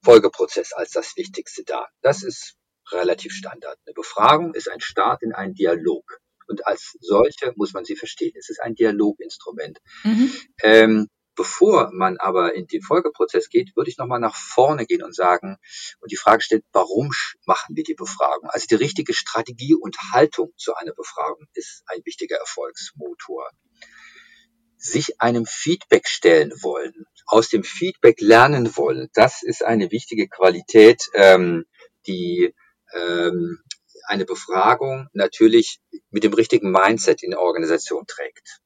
Folgeprozess 0.08 0.72
als 0.72 0.92
das 0.92 1.16
Wichtigste 1.16 1.64
da. 1.64 1.86
Das 2.00 2.22
ist 2.22 2.54
relativ 2.92 3.32
Standard. 3.32 3.78
Eine 3.84 3.92
Befragung 3.92 4.54
ist 4.54 4.70
ein 4.70 4.80
Start 4.80 5.22
in 5.22 5.34
einen 5.34 5.52
Dialog. 5.52 6.20
Und 6.46 6.66
als 6.66 6.96
solche 7.00 7.52
muss 7.56 7.74
man 7.74 7.84
sie 7.84 7.94
verstehen. 7.94 8.32
Es 8.38 8.48
ist 8.48 8.62
ein 8.62 8.74
Dialoginstrument. 8.74 9.78
Mhm. 10.04 10.32
Ähm, 10.62 11.08
Bevor 11.36 11.90
man 11.92 12.16
aber 12.16 12.56
in 12.56 12.66
den 12.66 12.82
Folgeprozess 12.82 13.48
geht, 13.48 13.76
würde 13.76 13.88
ich 13.88 13.96
nochmal 13.96 14.18
nach 14.18 14.34
vorne 14.34 14.86
gehen 14.86 15.04
und 15.04 15.14
sagen 15.14 15.56
und 16.00 16.10
die 16.10 16.16
Frage 16.16 16.42
stellen, 16.42 16.64
warum 16.72 17.10
machen 17.46 17.76
wir 17.76 17.84
die 17.84 17.94
Befragung? 17.94 18.50
Also 18.50 18.66
die 18.66 18.74
richtige 18.74 19.14
Strategie 19.14 19.76
und 19.76 19.96
Haltung 20.12 20.52
zu 20.56 20.74
einer 20.74 20.94
Befragung 20.94 21.46
ist 21.52 21.84
ein 21.86 22.00
wichtiger 22.04 22.38
Erfolgsmotor. 22.38 23.48
Sich 24.78 25.20
einem 25.20 25.44
Feedback 25.44 26.08
stellen 26.08 26.52
wollen, 26.62 27.06
aus 27.26 27.48
dem 27.48 27.64
Feedback 27.64 28.20
lernen 28.20 28.76
wollen, 28.76 29.08
das 29.12 29.42
ist 29.42 29.64
eine 29.64 29.90
wichtige 29.90 30.28
Qualität, 30.28 31.02
ähm, 31.14 31.66
die 32.06 32.54
ähm, 32.94 33.58
eine 34.06 34.24
Befragung 34.24 35.08
natürlich 35.12 35.80
mit 36.10 36.24
dem 36.24 36.32
richtigen 36.32 36.70
Mindset 36.70 37.22
in 37.22 37.32
der 37.32 37.40
Organisation 37.40 38.06
trägt 38.06 38.60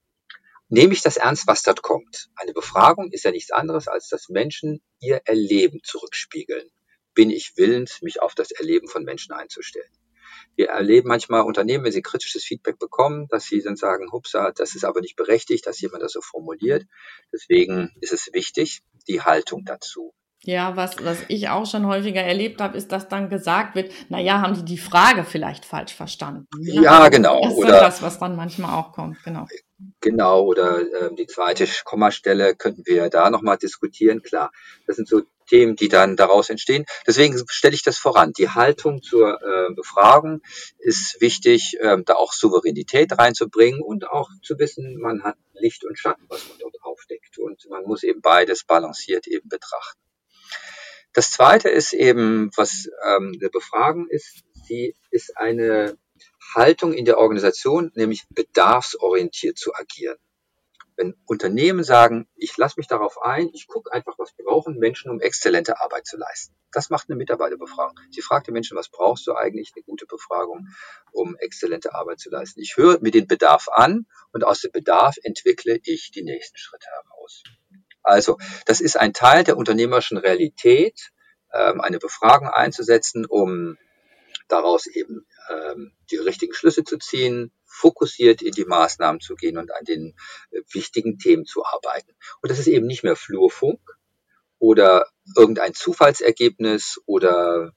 nehme 0.72 0.94
ich 0.94 1.02
das 1.02 1.18
ernst, 1.18 1.46
was 1.46 1.62
dort 1.62 1.82
kommt. 1.82 2.30
Eine 2.34 2.54
Befragung 2.54 3.12
ist 3.12 3.24
ja 3.24 3.30
nichts 3.30 3.50
anderes, 3.50 3.88
als 3.88 4.08
dass 4.08 4.30
Menschen 4.30 4.80
ihr 5.00 5.20
Erleben 5.26 5.80
zurückspiegeln. 5.84 6.66
Bin 7.12 7.28
ich 7.28 7.52
willens, 7.56 8.00
mich 8.00 8.22
auf 8.22 8.34
das 8.34 8.52
Erleben 8.52 8.88
von 8.88 9.04
Menschen 9.04 9.34
einzustellen? 9.34 9.92
Wir 10.56 10.68
erleben 10.68 11.08
manchmal 11.08 11.42
Unternehmen, 11.42 11.84
wenn 11.84 11.92
sie 11.92 12.02
kritisches 12.02 12.44
Feedback 12.44 12.78
bekommen, 12.78 13.26
dass 13.28 13.44
sie 13.44 13.62
dann 13.62 13.76
sagen, 13.76 14.12
hupsa, 14.12 14.52
das 14.52 14.74
ist 14.74 14.84
aber 14.84 15.00
nicht 15.00 15.16
berechtigt, 15.16 15.66
dass 15.66 15.80
jemand 15.80 16.02
das 16.02 16.12
so 16.12 16.20
formuliert. 16.20 16.84
Deswegen 17.32 17.90
ist 18.00 18.12
es 18.12 18.30
wichtig, 18.32 18.82
die 19.08 19.22
Haltung 19.22 19.64
dazu. 19.64 20.12
Ja, 20.44 20.76
was, 20.76 20.96
was 21.04 21.18
ich 21.28 21.48
auch 21.50 21.66
schon 21.66 21.86
häufiger 21.86 22.20
erlebt 22.20 22.60
habe, 22.60 22.76
ist, 22.76 22.90
dass 22.90 23.08
dann 23.08 23.30
gesagt 23.30 23.76
wird, 23.76 23.92
na 24.08 24.18
ja, 24.18 24.40
haben 24.40 24.54
die 24.54 24.64
die 24.64 24.78
Frage 24.78 25.22
vielleicht 25.22 25.64
falsch 25.64 25.94
verstanden? 25.94 26.48
Ja, 26.60 26.98
also, 26.98 27.10
genau. 27.10 27.40
Das 27.42 27.52
ist 27.52 27.58
oder 27.58 27.80
das, 27.80 28.02
was 28.02 28.18
dann 28.18 28.34
manchmal 28.34 28.76
auch 28.76 28.92
kommt, 28.92 29.22
genau. 29.22 29.46
Genau, 30.00 30.44
oder 30.44 30.80
äh, 30.80 31.14
die 31.14 31.26
zweite 31.26 31.66
Kommastelle 31.84 32.54
könnten 32.56 32.82
wir 32.86 33.08
da 33.08 33.30
nochmal 33.30 33.56
diskutieren. 33.56 34.22
Klar, 34.22 34.50
das 34.86 34.96
sind 34.96 35.08
so 35.08 35.22
Themen, 35.46 35.76
die 35.76 35.88
dann 35.88 36.16
daraus 36.16 36.50
entstehen. 36.50 36.86
Deswegen 37.06 37.40
stelle 37.48 37.74
ich 37.74 37.82
das 37.82 37.98
voran. 37.98 38.32
Die 38.32 38.48
Haltung 38.48 39.02
zur 39.02 39.40
äh, 39.42 39.74
Befragung 39.74 40.40
ist 40.78 41.20
wichtig, 41.20 41.76
äh, 41.80 41.98
da 42.04 42.14
auch 42.14 42.32
Souveränität 42.32 43.18
reinzubringen 43.18 43.82
und 43.82 44.08
auch 44.08 44.30
zu 44.42 44.58
wissen, 44.58 44.98
man 44.98 45.22
hat 45.22 45.36
Licht 45.52 45.84
und 45.84 45.98
Schatten, 45.98 46.24
was 46.28 46.48
man 46.48 46.58
dort 46.58 46.76
aufdeckt. 46.82 47.38
Und 47.38 47.68
man 47.68 47.84
muss 47.84 48.02
eben 48.02 48.20
beides 48.20 48.64
balanciert 48.64 49.26
eben 49.26 49.48
betrachten. 49.48 50.00
Das 51.12 51.30
zweite 51.30 51.68
ist 51.68 51.92
eben, 51.92 52.50
was 52.56 52.88
ähm, 53.06 53.36
eine 53.38 53.50
Befragung 53.50 54.08
ist, 54.08 54.44
sie 54.66 54.96
ist 55.10 55.36
eine 55.36 55.98
Haltung 56.54 56.92
in 56.92 57.04
der 57.04 57.18
Organisation, 57.18 57.90
nämlich 57.94 58.24
bedarfsorientiert 58.30 59.58
zu 59.58 59.74
agieren. 59.74 60.16
Wenn 60.96 61.14
Unternehmen 61.26 61.84
sagen, 61.84 62.28
ich 62.36 62.56
lasse 62.58 62.74
mich 62.78 62.86
darauf 62.86 63.22
ein, 63.22 63.48
ich 63.54 63.66
gucke 63.66 63.92
einfach, 63.92 64.18
was 64.18 64.32
brauchen 64.34 64.78
Menschen, 64.78 65.10
um 65.10 65.20
exzellente 65.20 65.80
Arbeit 65.80 66.06
zu 66.06 66.18
leisten. 66.18 66.54
Das 66.70 66.90
macht 66.90 67.08
eine 67.08 67.16
Mitarbeiterbefragung. 67.16 67.96
Sie 68.10 68.20
fragt 68.20 68.46
die 68.46 68.52
Menschen, 68.52 68.76
was 68.76 68.90
brauchst 68.90 69.26
du 69.26 69.34
eigentlich? 69.34 69.72
Eine 69.74 69.84
gute 69.84 70.06
Befragung, 70.06 70.68
um 71.12 71.36
exzellente 71.36 71.94
Arbeit 71.94 72.20
zu 72.20 72.30
leisten. 72.30 72.60
Ich 72.60 72.76
höre 72.76 73.00
mir 73.00 73.10
den 73.10 73.26
Bedarf 73.26 73.68
an 73.72 74.06
und 74.32 74.44
aus 74.44 74.60
dem 74.60 74.72
Bedarf 74.72 75.16
entwickle 75.22 75.80
ich 75.84 76.10
die 76.10 76.22
nächsten 76.22 76.58
Schritte 76.58 76.86
heraus. 76.86 77.42
Also, 78.02 78.38
das 78.66 78.80
ist 78.80 78.98
ein 78.98 79.12
Teil 79.12 79.44
der 79.44 79.56
unternehmerischen 79.56 80.18
Realität, 80.18 81.10
ähm, 81.52 81.80
eine 81.80 81.98
Befragung 81.98 82.48
einzusetzen, 82.48 83.24
um 83.26 83.78
daraus 84.52 84.86
eben 84.86 85.26
ähm, 85.50 85.92
die 86.10 86.16
richtigen 86.16 86.54
Schlüsse 86.54 86.84
zu 86.84 86.98
ziehen, 86.98 87.52
fokussiert 87.64 88.42
in 88.42 88.52
die 88.52 88.64
Maßnahmen 88.64 89.20
zu 89.20 89.34
gehen 89.34 89.58
und 89.58 89.72
an 89.74 89.84
den 89.84 90.14
äh, 90.50 90.60
wichtigen 90.72 91.18
Themen 91.18 91.46
zu 91.46 91.64
arbeiten. 91.64 92.12
Und 92.42 92.50
das 92.50 92.58
ist 92.58 92.68
eben 92.68 92.86
nicht 92.86 93.02
mehr 93.02 93.16
Flurfunk 93.16 93.80
oder 94.58 95.06
irgendein 95.36 95.74
Zufallsergebnis 95.74 97.00
oder 97.06 97.72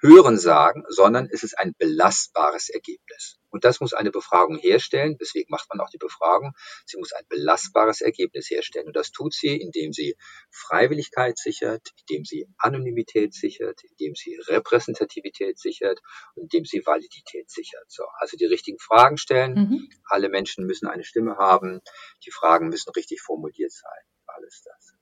Hören 0.00 0.38
sagen, 0.38 0.84
sondern 0.88 1.28
es 1.30 1.42
ist 1.42 1.58
ein 1.58 1.74
belastbares 1.78 2.70
Ergebnis. 2.70 3.38
Und 3.50 3.64
das 3.64 3.80
muss 3.80 3.92
eine 3.92 4.10
Befragung 4.10 4.56
herstellen. 4.58 5.16
Deswegen 5.20 5.50
macht 5.50 5.68
man 5.68 5.80
auch 5.80 5.90
die 5.90 5.98
Befragung. 5.98 6.52
Sie 6.86 6.98
muss 6.98 7.12
ein 7.12 7.24
belastbares 7.28 8.00
Ergebnis 8.00 8.48
herstellen. 8.48 8.86
Und 8.86 8.96
das 8.96 9.10
tut 9.10 9.34
sie, 9.34 9.60
indem 9.60 9.92
sie 9.92 10.16
Freiwilligkeit 10.50 11.36
sichert, 11.36 11.90
indem 12.00 12.24
sie 12.24 12.46
Anonymität 12.58 13.34
sichert, 13.34 13.80
indem 13.82 14.14
sie 14.14 14.38
Repräsentativität 14.46 15.58
sichert 15.58 16.00
und 16.34 16.44
indem 16.44 16.64
sie 16.64 16.86
Validität 16.86 17.50
sichert. 17.50 17.84
So, 17.88 18.04
also 18.18 18.36
die 18.36 18.46
richtigen 18.46 18.78
Fragen 18.78 19.18
stellen. 19.18 19.54
Mhm. 19.54 19.88
Alle 20.06 20.28
Menschen 20.28 20.66
müssen 20.66 20.86
eine 20.86 21.04
Stimme 21.04 21.36
haben. 21.36 21.80
Die 22.24 22.30
Fragen 22.30 22.68
müssen 22.68 22.90
richtig 22.90 23.20
formuliert 23.20 23.72
sein. 23.72 24.02
Alles 24.26 24.62
das. 24.64 24.94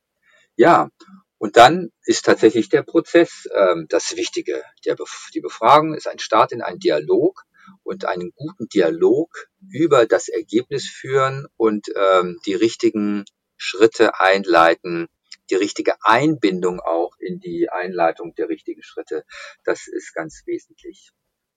Ja, 0.57 0.90
und 1.38 1.57
dann 1.57 1.90
ist 2.05 2.24
tatsächlich 2.24 2.68
der 2.68 2.83
Prozess 2.83 3.48
ähm, 3.55 3.87
das 3.88 4.16
Wichtige. 4.16 4.62
Der 4.85 4.96
die 5.35 5.40
Befragung 5.40 5.94
ist 5.94 6.09
ein 6.09 6.18
Start 6.18 6.53
in 6.53 6.62
einen 6.62 6.81
Dialog 6.81 7.44
und 7.85 8.05
einen 8.05 8.33
guten 8.35 8.68
Dialog 8.68 9.48
über 9.70 10.07
das 10.07 10.29
Ergebnis 10.29 10.88
führen 10.88 11.46
und 11.57 11.87
ähm, 11.94 12.38
die 12.44 12.55
richtigen 12.55 13.24
Schritte 13.57 14.18
einleiten, 14.18 15.09
die 15.51 15.55
richtige 15.55 15.94
Einbindung 16.03 16.81
auch 16.81 17.16
in 17.18 17.40
die 17.40 17.68
Einleitung 17.70 18.35
der 18.35 18.48
richtigen 18.48 18.83
Schritte. 18.83 19.24
Das 19.64 19.87
ist 19.87 20.14
ganz 20.14 20.42
wesentlich 20.46 21.11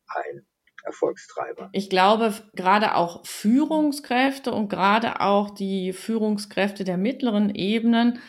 ein 0.08 0.46
Erfolgstreiber. 0.84 1.70
Ich 1.74 1.89
glaube, 1.89 2.34
gerade 2.54 2.96
auch 2.96 3.26
Führungskräfte 3.26 4.52
und 4.52 4.70
gerade 4.70 5.22
auch 5.22 5.52
die 5.52 5.94
Führungskräfte 5.94 6.84
der 6.84 6.98
mittleren 6.98 7.54
Ebenen 7.54 8.20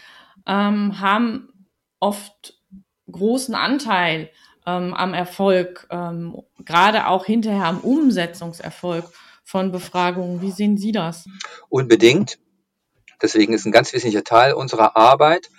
ähm, 0.47 1.01
haben 1.01 1.67
oft 2.01 2.59
großen 3.11 3.55
Anteil 3.55 4.31
ähm, 4.67 4.95
am 4.95 5.15
Erfolg, 5.15 5.87
ähm, 5.91 6.43
gerade 6.65 7.07
auch 7.07 7.25
hinterher 7.25 7.65
am 7.65 7.81
Umsetzungserfolg 7.81 9.05
von 9.45 9.73
Befragungen. 9.73 10.41
Wie 10.41 10.51
sehen 10.51 10.77
Sie 10.77 10.93
das? 10.93 11.27
Unbedingt. 11.69 12.39
Deswegen 13.21 13.55
ist 13.55 13.65
ein 13.67 13.73
ganz 13.73 13.93
wesentlicher 13.93 14.25
Teil 14.25 14.55
unserer 14.55 14.97
Arbeit, 14.97 15.51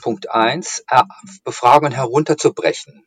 Punkt 0.00 0.30
eins, 0.30 0.84
äh, 0.88 1.02
Befragungen 1.44 1.92
herunterzubrechen. 1.92 3.04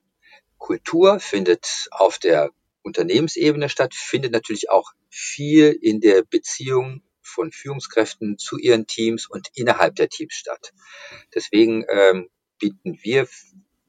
Kultur 0.58 1.19
findet 1.19 1.88
auf 1.91 2.17
der 2.17 2.49
Unternehmensebene 2.82 3.69
statt, 3.69 3.93
findet 3.93 4.32
natürlich 4.32 4.69
auch 4.69 4.91
viel 5.10 5.78
in 5.82 6.01
der 6.01 6.23
Beziehung 6.23 7.01
von 7.26 7.52
Führungskräften 7.52 8.38
zu 8.38 8.58
ihren 8.58 8.88
Teams 8.88 9.28
und 9.28 9.50
innerhalb 9.56 9.96
der 9.96 10.10
Teams 10.10 10.34
statt. 10.34 10.74
Deswegen 11.34 11.86
ähm, 11.90 12.30
bieten 12.60 13.00
wir 13.02 13.28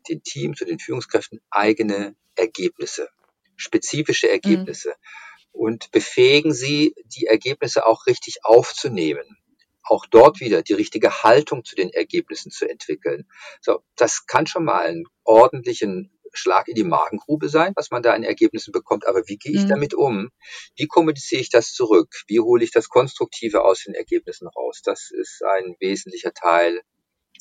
den 0.08 0.22
Teams 0.22 0.60
und 0.60 0.68
den 0.68 0.78
Führungskräften 0.78 1.40
eigene 1.50 2.16
Ergebnisse, 2.34 3.08
spezifische 3.56 4.28
Ergebnisse 4.28 4.90
mhm. 4.90 5.60
und 5.60 5.90
befähigen 5.90 6.52
sie, 6.52 6.94
die 7.04 7.26
Ergebnisse 7.26 7.86
auch 7.86 8.06
richtig 8.06 8.44
aufzunehmen. 8.44 9.38
Auch 9.82 10.06
dort 10.06 10.40
wieder 10.40 10.62
die 10.62 10.72
richtige 10.72 11.22
Haltung 11.22 11.64
zu 11.64 11.76
den 11.76 11.90
Ergebnissen 11.90 12.50
zu 12.50 12.68
entwickeln. 12.68 13.28
So, 13.60 13.84
das 13.94 14.26
kann 14.26 14.46
schon 14.46 14.64
mal 14.64 14.84
einen 14.84 15.06
ordentlichen 15.22 16.15
Schlag 16.36 16.68
in 16.68 16.74
die 16.74 16.84
Magengrube 16.84 17.48
sein, 17.48 17.72
was 17.76 17.90
man 17.90 18.02
da 18.02 18.12
an 18.12 18.22
Ergebnissen 18.22 18.72
bekommt. 18.72 19.06
Aber 19.06 19.26
wie 19.26 19.36
gehe 19.36 19.52
ich 19.52 19.64
mhm. 19.64 19.68
damit 19.68 19.94
um? 19.94 20.30
Wie 20.76 20.86
kommuniziere 20.86 21.40
ich 21.40 21.50
das 21.50 21.72
zurück? 21.72 22.22
Wie 22.26 22.40
hole 22.40 22.64
ich 22.64 22.70
das 22.70 22.88
Konstruktive 22.88 23.62
aus 23.62 23.84
den 23.84 23.94
Ergebnissen 23.94 24.48
raus? 24.48 24.82
Das 24.84 25.10
ist 25.10 25.42
ein 25.42 25.76
wesentlicher 25.80 26.32
Teil 26.32 26.82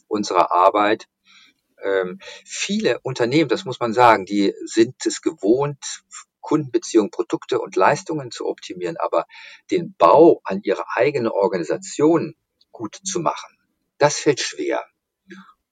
unserer 0.08 0.52
Arbeit. 0.52 1.08
Ähm, 1.84 2.20
viele 2.46 3.00
Unternehmen, 3.02 3.50
das 3.50 3.66
muss 3.66 3.80
man 3.80 3.94
sagen, 3.94 4.26
die 4.26 4.54
sind 4.66 4.96
es 5.06 5.22
gewohnt, 5.22 6.04
Kundenbeziehungen, 6.42 7.12
Produkte 7.12 7.60
und 7.60 7.76
Leistungen 7.76 8.32
zu 8.32 8.46
optimieren, 8.46 8.98
aber 8.98 9.26
den 9.72 9.96
Bau 9.98 10.42
an 10.44 10.62
ihre 10.64 10.86
eigene 10.96 11.34
Organisation 11.34 12.36
gut 12.72 12.96
zu 13.04 13.20
machen, 13.20 13.58
das 13.98 14.18
fällt 14.18 14.40
schwer. 14.40 14.86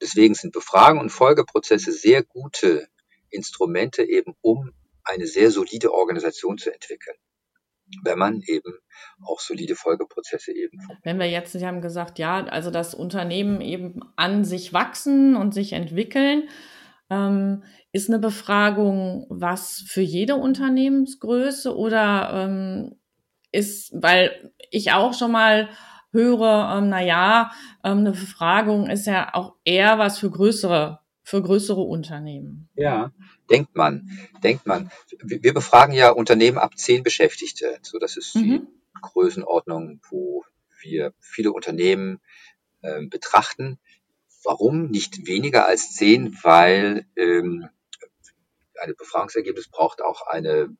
Deswegen 0.01 0.33
sind 0.33 0.51
Befragungen 0.51 1.03
und 1.03 1.09
Folgeprozesse 1.11 1.91
sehr 1.91 2.23
gute 2.23 2.87
Instrumente 3.33 4.03
eben, 4.03 4.35
um 4.41 4.71
eine 5.03 5.27
sehr 5.27 5.51
solide 5.51 5.93
Organisation 5.93 6.57
zu 6.57 6.73
entwickeln. 6.73 7.17
Wenn 8.03 8.17
man 8.17 8.41
eben 8.47 8.73
auch 9.21 9.39
solide 9.39 9.75
Folgeprozesse 9.75 10.53
eben. 10.53 10.79
Wenn 11.03 11.19
wir 11.19 11.29
jetzt, 11.29 11.51
Sie 11.51 11.65
haben 11.65 11.81
gesagt, 11.81 12.17
ja, 12.17 12.45
also 12.45 12.71
das 12.71 12.95
Unternehmen 12.95 13.61
eben 13.61 13.99
an 14.15 14.45
sich 14.45 14.73
wachsen 14.73 15.35
und 15.35 15.53
sich 15.53 15.73
entwickeln, 15.73 16.49
ähm, 17.09 17.63
ist 17.91 18.09
eine 18.09 18.19
Befragung 18.19 19.27
was 19.29 19.83
für 19.85 20.01
jede 20.01 20.35
Unternehmensgröße 20.35 21.75
oder 21.75 22.31
ähm, 22.33 22.95
ist, 23.51 23.91
weil 23.93 24.51
ich 24.71 24.93
auch 24.93 25.13
schon 25.13 25.31
mal 25.31 25.69
höre, 26.11 26.75
ähm, 26.77 26.89
na 26.89 27.01
ähm, 27.01 27.99
eine 27.99 28.11
Befragung 28.11 28.89
ist 28.89 29.05
ja 29.05 29.33
auch 29.33 29.55
eher 29.63 29.99
was 29.99 30.19
für 30.19 30.29
größere, 30.29 30.99
für 31.23 31.41
größere 31.41 31.81
Unternehmen. 31.81 32.69
Ja, 32.75 33.11
denkt 33.49 33.75
man, 33.75 34.09
denkt 34.43 34.67
man. 34.67 34.91
Wir 35.21 35.53
befragen 35.53 35.93
ja 35.93 36.11
Unternehmen 36.11 36.57
ab 36.57 36.77
zehn 36.77 37.01
Beschäftigte. 37.01 37.79
So, 37.81 37.97
das 37.97 38.17
ist 38.17 38.35
die 38.35 38.59
mhm. 38.59 38.67
Größenordnung, 39.01 40.01
wo 40.09 40.43
wir 40.81 41.13
viele 41.19 41.53
Unternehmen 41.53 42.19
äh, 42.81 43.05
betrachten. 43.05 43.79
Warum 44.43 44.91
nicht 44.91 45.25
weniger 45.25 45.65
als 45.65 45.95
zehn? 45.95 46.37
Weil 46.43 47.05
ähm, 47.15 47.69
ein 48.81 48.93
Befragungsergebnis 48.97 49.69
braucht 49.69 50.01
auch 50.01 50.27
eine 50.27 50.75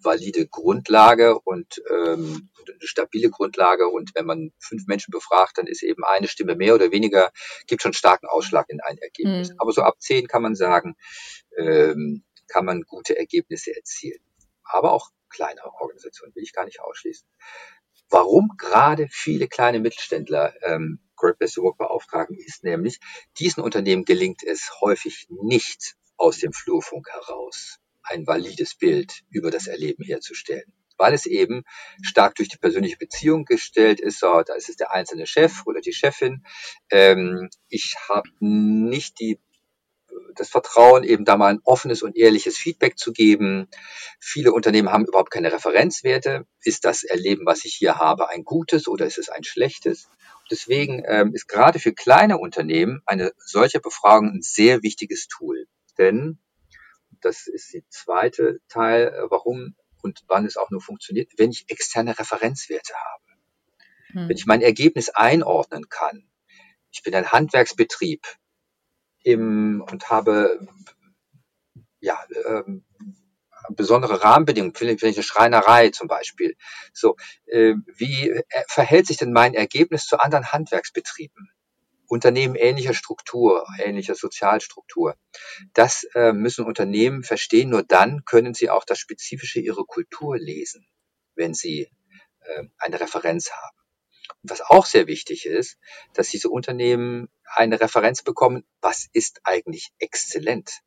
valide 0.00 0.46
Grundlage 0.46 1.38
und 1.38 1.82
ähm, 1.90 2.50
eine 2.66 2.86
stabile 2.86 3.30
Grundlage. 3.30 3.88
Und 3.88 4.14
wenn 4.14 4.26
man 4.26 4.52
fünf 4.58 4.86
Menschen 4.86 5.10
befragt, 5.10 5.58
dann 5.58 5.66
ist 5.66 5.82
eben 5.82 6.04
eine 6.04 6.28
Stimme 6.28 6.56
mehr 6.56 6.74
oder 6.74 6.90
weniger, 6.90 7.32
gibt 7.66 7.82
schon 7.82 7.92
starken 7.92 8.26
Ausschlag 8.26 8.68
in 8.68 8.80
ein 8.80 8.98
Ergebnis. 8.98 9.50
Mhm. 9.50 9.56
Aber 9.58 9.72
so 9.72 9.82
ab 9.82 9.96
zehn 10.00 10.26
kann 10.26 10.42
man 10.42 10.54
sagen, 10.54 10.96
ähm, 11.56 12.24
kann 12.48 12.64
man 12.64 12.82
gute 12.82 13.16
Ergebnisse 13.18 13.74
erzielen. 13.74 14.20
Aber 14.64 14.92
auch 14.92 15.10
kleinere 15.28 15.72
Organisationen 15.80 16.34
will 16.34 16.42
ich 16.42 16.52
gar 16.52 16.64
nicht 16.64 16.80
ausschließen. 16.80 17.26
Warum 18.10 18.54
gerade 18.58 19.08
viele 19.10 19.48
kleine 19.48 19.80
Mittelständler 19.80 20.54
ähm, 20.62 21.00
Great 21.16 21.38
Place 21.38 21.54
to 21.54 21.62
Work 21.62 21.78
beauftragen, 21.78 22.36
ist 22.36 22.64
nämlich, 22.64 22.98
diesen 23.38 23.62
Unternehmen 23.62 24.04
gelingt 24.04 24.42
es 24.42 24.70
häufig 24.80 25.28
nicht 25.30 25.94
aus 26.16 26.38
dem 26.38 26.52
Flurfunk 26.52 27.08
heraus 27.10 27.78
ein 28.04 28.26
valides 28.26 28.74
Bild 28.74 29.22
über 29.30 29.50
das 29.50 29.66
Erleben 29.66 30.04
herzustellen. 30.04 30.72
Weil 30.98 31.14
es 31.14 31.26
eben 31.26 31.64
stark 32.02 32.34
durch 32.36 32.48
die 32.48 32.58
persönliche 32.58 32.98
Beziehung 32.98 33.44
gestellt 33.44 33.98
ist. 33.98 34.20
So, 34.20 34.42
da 34.42 34.54
ist 34.54 34.68
es 34.68 34.76
der 34.76 34.92
einzelne 34.92 35.26
Chef 35.26 35.62
oder 35.66 35.80
die 35.80 35.92
Chefin. 35.92 36.44
Ähm, 36.90 37.48
ich 37.68 37.96
habe 38.08 38.28
nicht 38.40 39.18
die 39.18 39.38
das 40.34 40.48
Vertrauen, 40.48 41.04
eben 41.04 41.24
da 41.24 41.36
mal 41.36 41.48
ein 41.48 41.60
offenes 41.64 42.02
und 42.02 42.16
ehrliches 42.16 42.56
Feedback 42.56 42.98
zu 42.98 43.12
geben. 43.12 43.68
Viele 44.18 44.52
Unternehmen 44.52 44.90
haben 44.90 45.06
überhaupt 45.06 45.30
keine 45.30 45.52
Referenzwerte. 45.52 46.46
Ist 46.62 46.84
das 46.84 47.04
Erleben, 47.04 47.46
was 47.46 47.64
ich 47.64 47.74
hier 47.74 47.98
habe, 47.98 48.28
ein 48.30 48.44
gutes 48.44 48.88
oder 48.88 49.06
ist 49.06 49.18
es 49.18 49.28
ein 49.28 49.44
schlechtes? 49.44 50.08
Deswegen 50.50 51.02
ähm, 51.06 51.34
ist 51.34 51.48
gerade 51.48 51.78
für 51.78 51.92
kleine 51.92 52.38
Unternehmen 52.38 53.02
eine 53.06 53.32
solche 53.38 53.80
Befragung 53.80 54.30
ein 54.34 54.42
sehr 54.42 54.82
wichtiges 54.82 55.28
Tool. 55.28 55.66
Denn 55.98 56.38
das 57.22 57.46
ist 57.46 57.72
die 57.72 57.84
zweite 57.88 58.60
Teil, 58.68 59.08
äh, 59.08 59.30
warum 59.30 59.76
und 60.02 60.22
wann 60.26 60.46
es 60.46 60.56
auch 60.56 60.70
nur 60.70 60.80
funktioniert, 60.80 61.30
wenn 61.36 61.50
ich 61.50 61.64
externe 61.68 62.18
Referenzwerte 62.18 62.94
habe. 62.94 63.24
Hm. 64.12 64.28
Wenn 64.28 64.36
ich 64.36 64.46
mein 64.46 64.60
Ergebnis 64.60 65.08
einordnen 65.10 65.88
kann. 65.88 66.28
Ich 66.90 67.02
bin 67.02 67.14
ein 67.14 67.32
Handwerksbetrieb 67.32 68.26
im, 69.22 69.84
und 69.90 70.10
habe 70.10 70.66
ja, 72.00 72.18
ähm, 72.46 72.84
besondere 73.70 74.22
Rahmenbedingungen, 74.22 74.74
vielleicht 74.74 75.04
eine 75.04 75.22
Schreinerei 75.22 75.90
zum 75.90 76.08
Beispiel. 76.08 76.56
So, 76.92 77.16
äh, 77.46 77.74
wie 77.96 78.30
äh, 78.30 78.42
verhält 78.66 79.06
sich 79.06 79.16
denn 79.16 79.32
mein 79.32 79.54
Ergebnis 79.54 80.06
zu 80.06 80.18
anderen 80.18 80.52
Handwerksbetrieben? 80.52 81.50
Unternehmen 82.12 82.56
ähnlicher 82.56 82.92
Struktur, 82.92 83.66
ähnlicher 83.78 84.14
Sozialstruktur. 84.14 85.16
Das 85.72 86.04
äh, 86.14 86.34
müssen 86.34 86.66
Unternehmen 86.66 87.22
verstehen. 87.22 87.70
Nur 87.70 87.84
dann 87.84 88.26
können 88.26 88.52
sie 88.52 88.68
auch 88.68 88.84
das 88.84 88.98
Spezifische 88.98 89.60
ihrer 89.60 89.86
Kultur 89.86 90.36
lesen, 90.36 90.86
wenn 91.36 91.54
sie 91.54 91.90
äh, 92.40 92.64
eine 92.76 93.00
Referenz 93.00 93.50
haben. 93.50 93.78
Und 94.42 94.50
was 94.50 94.60
auch 94.60 94.84
sehr 94.84 95.06
wichtig 95.06 95.46
ist, 95.46 95.78
dass 96.12 96.28
diese 96.28 96.50
Unternehmen 96.50 97.30
eine 97.46 97.80
Referenz 97.80 98.22
bekommen, 98.22 98.66
was 98.82 99.08
ist 99.14 99.40
eigentlich 99.44 99.88
exzellent? 99.98 100.80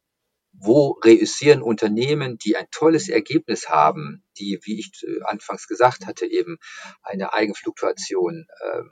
Wo 0.52 0.92
reüssieren 1.04 1.64
Unternehmen, 1.64 2.38
die 2.38 2.56
ein 2.56 2.68
tolles 2.70 3.10
Ergebnis 3.10 3.68
haben, 3.68 4.24
die, 4.38 4.60
wie 4.62 4.80
ich 4.80 4.92
äh, 5.02 5.24
anfangs 5.24 5.68
gesagt 5.68 6.06
hatte, 6.06 6.28
eben 6.28 6.60
eine 7.02 7.34
Eigenfluktuation 7.34 8.46
ähm, 8.64 8.92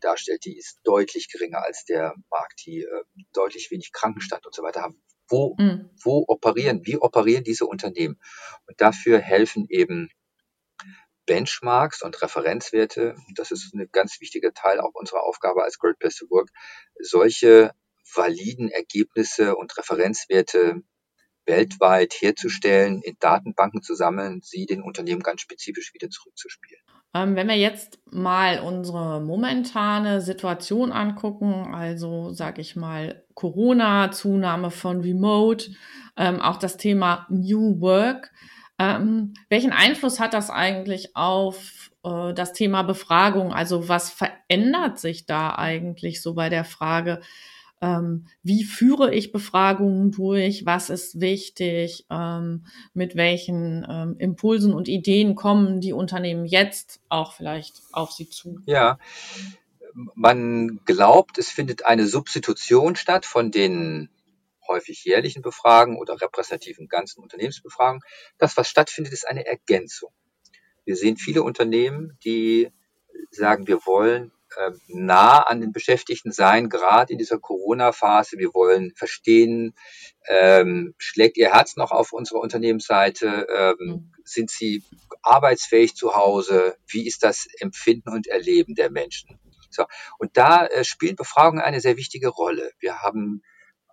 darstellt, 0.00 0.44
die 0.44 0.56
ist 0.56 0.80
deutlich 0.84 1.30
geringer 1.30 1.62
als 1.64 1.84
der 1.84 2.14
Markt, 2.30 2.62
die 2.66 2.82
äh, 2.82 3.02
deutlich 3.32 3.70
wenig 3.70 3.92
Krankenstand 3.92 4.46
und 4.46 4.54
so 4.54 4.62
weiter 4.62 4.82
haben. 4.82 5.02
Wo, 5.28 5.56
mhm. 5.58 5.90
wo 6.02 6.24
operieren, 6.26 6.80
wie 6.84 6.96
operieren 6.96 7.44
diese 7.44 7.66
Unternehmen? 7.66 8.18
Und 8.66 8.80
dafür 8.80 9.18
helfen 9.18 9.66
eben 9.68 10.08
Benchmarks 11.26 12.02
und 12.02 12.20
Referenzwerte. 12.22 13.14
Das 13.36 13.50
ist 13.50 13.74
ein 13.74 13.88
ganz 13.92 14.20
wichtiger 14.20 14.54
Teil 14.54 14.80
auch 14.80 14.94
unserer 14.94 15.24
Aufgabe 15.24 15.62
als 15.62 15.78
Great 15.78 15.98
Place 15.98 16.16
to 16.16 16.26
Work, 16.30 16.48
solche 16.98 17.72
validen 18.14 18.70
Ergebnisse 18.70 19.54
und 19.54 19.76
Referenzwerte 19.76 20.82
weltweit 21.48 22.14
herzustellen, 22.20 23.00
in 23.02 23.16
Datenbanken 23.18 23.82
zu 23.82 23.94
sammeln, 23.94 24.40
sie 24.44 24.66
den 24.66 24.82
Unternehmen 24.82 25.22
ganz 25.22 25.40
spezifisch 25.40 25.92
wieder 25.94 26.10
zurückzuspielen. 26.10 26.80
Ähm, 27.14 27.36
wenn 27.36 27.48
wir 27.48 27.56
jetzt 27.56 27.98
mal 28.10 28.60
unsere 28.60 29.20
momentane 29.20 30.20
Situation 30.20 30.92
angucken, 30.92 31.74
also 31.74 32.32
sage 32.32 32.60
ich 32.60 32.76
mal 32.76 33.24
Corona, 33.34 34.10
Zunahme 34.12 34.70
von 34.70 35.00
Remote, 35.00 35.70
ähm, 36.16 36.40
auch 36.40 36.58
das 36.58 36.76
Thema 36.76 37.26
New 37.30 37.80
Work, 37.80 38.30
ähm, 38.78 39.34
welchen 39.48 39.72
Einfluss 39.72 40.20
hat 40.20 40.34
das 40.34 40.50
eigentlich 40.50 41.16
auf 41.16 41.90
äh, 42.04 42.32
das 42.34 42.52
Thema 42.52 42.82
Befragung? 42.82 43.52
Also 43.52 43.88
was 43.88 44.10
verändert 44.10 44.98
sich 44.98 45.26
da 45.26 45.54
eigentlich 45.56 46.22
so 46.22 46.34
bei 46.34 46.48
der 46.48 46.64
Frage, 46.64 47.20
ähm, 47.80 48.26
wie 48.42 48.64
führe 48.64 49.14
ich 49.14 49.32
Befragungen 49.32 50.10
durch, 50.10 50.66
was 50.66 50.90
ist 50.90 51.20
wichtig, 51.20 52.06
ähm, 52.10 52.66
mit 52.94 53.16
welchen 53.16 53.86
ähm, 53.88 54.16
Impulsen 54.18 54.72
und 54.74 54.88
Ideen 54.88 55.34
kommen 55.34 55.80
die 55.80 55.92
Unternehmen 55.92 56.44
jetzt 56.44 57.00
auch 57.08 57.32
vielleicht 57.32 57.82
auf 57.92 58.10
sie 58.12 58.28
zu? 58.28 58.60
Ja, 58.66 58.98
man 60.14 60.80
glaubt, 60.84 61.38
es 61.38 61.50
findet 61.50 61.84
eine 61.84 62.06
Substitution 62.06 62.96
statt 62.96 63.26
von 63.26 63.50
den 63.50 64.10
häufig 64.66 65.04
jährlichen 65.04 65.42
Befragen 65.42 65.98
oder 65.98 66.20
repräsentativen 66.20 66.88
ganzen 66.88 67.22
Unternehmensbefragen. 67.22 68.02
Das, 68.36 68.56
was 68.56 68.68
stattfindet, 68.68 69.12
ist 69.12 69.26
eine 69.26 69.46
Ergänzung. 69.46 70.10
Wir 70.84 70.96
sehen 70.96 71.16
viele 71.16 71.42
Unternehmen, 71.42 72.18
die 72.24 72.70
sagen, 73.30 73.66
wir 73.66 73.86
wollen 73.86 74.32
nah 74.88 75.42
an 75.42 75.60
den 75.60 75.72
Beschäftigten 75.72 76.32
sein, 76.32 76.68
gerade 76.68 77.12
in 77.12 77.18
dieser 77.18 77.38
Corona-Phase. 77.38 78.38
Wir 78.38 78.54
wollen 78.54 78.92
verstehen, 78.96 79.74
ähm, 80.26 80.94
schlägt 80.98 81.36
Ihr 81.36 81.52
Herz 81.52 81.76
noch 81.76 81.90
auf 81.90 82.12
unserer 82.12 82.40
Unternehmensseite? 82.40 83.46
Ähm, 83.54 83.76
mhm. 83.78 84.12
sind 84.24 84.50
Sie 84.50 84.82
arbeitsfähig 85.22 85.94
zu 85.94 86.14
Hause? 86.14 86.76
Wie 86.86 87.06
ist 87.06 87.22
das 87.22 87.46
Empfinden 87.58 88.10
und 88.10 88.26
Erleben 88.26 88.74
der 88.74 88.90
Menschen? 88.90 89.38
So. 89.70 89.84
Und 90.18 90.36
da 90.36 90.66
äh, 90.66 90.84
spielen 90.84 91.16
Befragungen 91.16 91.62
eine 91.62 91.80
sehr 91.80 91.96
wichtige 91.96 92.28
Rolle. 92.28 92.70
Wir 92.78 93.00
haben 93.00 93.42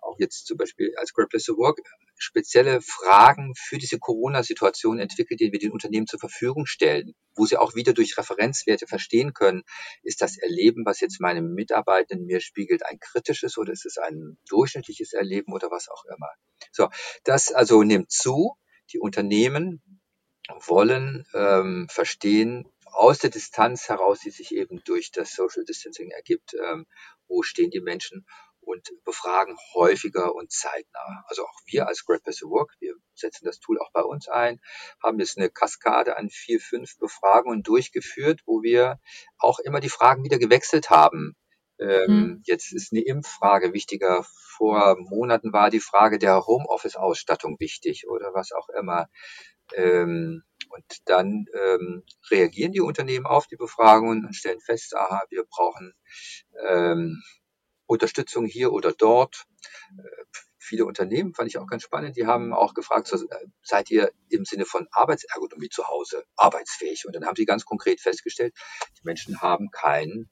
auch 0.00 0.16
jetzt 0.18 0.46
zum 0.46 0.56
Beispiel 0.56 0.94
als 0.96 1.12
Great 1.12 1.28
Place 1.28 1.44
to 1.44 1.56
Work 1.56 1.80
spezielle 2.16 2.80
Fragen 2.80 3.52
für 3.56 3.78
diese 3.78 3.98
Corona-Situation 3.98 4.98
entwickelt, 4.98 5.40
die 5.40 5.52
wir 5.52 5.58
den 5.58 5.72
Unternehmen 5.72 6.06
zur 6.06 6.18
Verfügung 6.18 6.66
stellen, 6.66 7.14
wo 7.34 7.46
sie 7.46 7.56
auch 7.56 7.74
wieder 7.74 7.92
durch 7.92 8.16
Referenzwerte 8.16 8.86
verstehen 8.86 9.34
können, 9.34 9.62
ist 10.02 10.22
das 10.22 10.38
Erleben, 10.38 10.84
was 10.84 11.00
jetzt 11.00 11.20
meine 11.20 11.42
Mitarbeitenden 11.42 12.26
mir 12.26 12.40
spiegelt, 12.40 12.84
ein 12.86 12.98
kritisches 12.98 13.58
oder 13.58 13.72
ist 13.72 13.86
es 13.86 13.98
ein 13.98 14.38
durchschnittliches 14.48 15.12
Erleben 15.12 15.52
oder 15.52 15.70
was 15.70 15.88
auch 15.88 16.04
immer. 16.06 16.30
So, 16.72 16.88
das 17.24 17.52
also 17.52 17.82
nimmt 17.82 18.10
zu. 18.10 18.56
Die 18.92 18.98
Unternehmen 18.98 19.82
wollen 20.66 21.26
ähm, 21.34 21.88
verstehen, 21.90 22.70
aus 22.92 23.18
der 23.18 23.30
Distanz 23.30 23.88
heraus, 23.88 24.20
die 24.20 24.30
sich 24.30 24.54
eben 24.54 24.82
durch 24.84 25.10
das 25.10 25.34
Social 25.34 25.64
Distancing 25.64 26.10
ergibt, 26.10 26.54
ähm, 26.54 26.86
wo 27.28 27.42
stehen 27.42 27.70
die 27.70 27.80
Menschen 27.80 28.26
und 28.66 28.90
befragen 29.04 29.56
häufiger 29.74 30.34
und 30.34 30.50
zeitnah. 30.50 31.24
Also 31.26 31.44
auch 31.44 31.60
wir 31.66 31.86
als 31.86 32.04
Great 32.04 32.22
Place 32.24 32.38
to 32.38 32.50
Work, 32.50 32.74
wir 32.80 32.94
setzen 33.14 33.44
das 33.44 33.60
Tool 33.60 33.78
auch 33.78 33.92
bei 33.92 34.02
uns 34.02 34.28
ein, 34.28 34.60
haben 35.02 35.20
jetzt 35.20 35.38
eine 35.38 35.50
Kaskade 35.50 36.16
an 36.16 36.28
vier, 36.28 36.60
fünf 36.60 36.98
Befragungen 36.98 37.62
durchgeführt, 37.62 38.40
wo 38.44 38.62
wir 38.62 38.98
auch 39.38 39.60
immer 39.60 39.80
die 39.80 39.88
Fragen 39.88 40.24
wieder 40.24 40.38
gewechselt 40.38 40.90
haben. 40.90 41.36
Ähm, 41.78 42.06
hm. 42.06 42.42
Jetzt 42.44 42.72
ist 42.72 42.92
eine 42.92 43.02
Impffrage 43.02 43.72
wichtiger. 43.72 44.26
Vor 44.56 44.96
Monaten 44.98 45.52
war 45.52 45.70
die 45.70 45.80
Frage 45.80 46.18
der 46.18 46.46
Homeoffice-Ausstattung 46.46 47.56
wichtig 47.60 48.08
oder 48.08 48.32
was 48.34 48.52
auch 48.52 48.68
immer. 48.70 49.08
Ähm, 49.74 50.42
und 50.70 50.84
dann 51.04 51.46
ähm, 51.54 52.02
reagieren 52.30 52.72
die 52.72 52.80
Unternehmen 52.80 53.26
auf 53.26 53.46
die 53.46 53.56
Befragungen 53.56 54.24
und 54.24 54.34
stellen 54.34 54.60
fest, 54.60 54.94
aha, 54.96 55.22
wir 55.30 55.44
brauchen 55.44 55.92
ähm, 56.68 57.22
Unterstützung 57.86 58.46
hier 58.46 58.72
oder 58.72 58.92
dort. 58.92 59.44
Äh, 59.98 60.24
viele 60.58 60.84
Unternehmen 60.84 61.34
fand 61.34 61.48
ich 61.48 61.58
auch 61.58 61.66
ganz 61.66 61.82
spannend. 61.82 62.16
Die 62.16 62.26
haben 62.26 62.52
auch 62.52 62.74
gefragt, 62.74 63.12
äh, 63.12 63.18
seid 63.62 63.90
ihr 63.90 64.10
im 64.28 64.44
Sinne 64.44 64.64
von 64.64 64.86
Arbeitsergonomie 64.90 65.68
zu 65.68 65.88
Hause 65.88 66.24
arbeitsfähig? 66.36 67.06
Und 67.06 67.14
dann 67.14 67.26
haben 67.26 67.36
sie 67.36 67.46
ganz 67.46 67.64
konkret 67.64 68.00
festgestellt, 68.00 68.54
die 68.98 69.04
Menschen 69.04 69.40
haben 69.40 69.70
keinen 69.70 70.28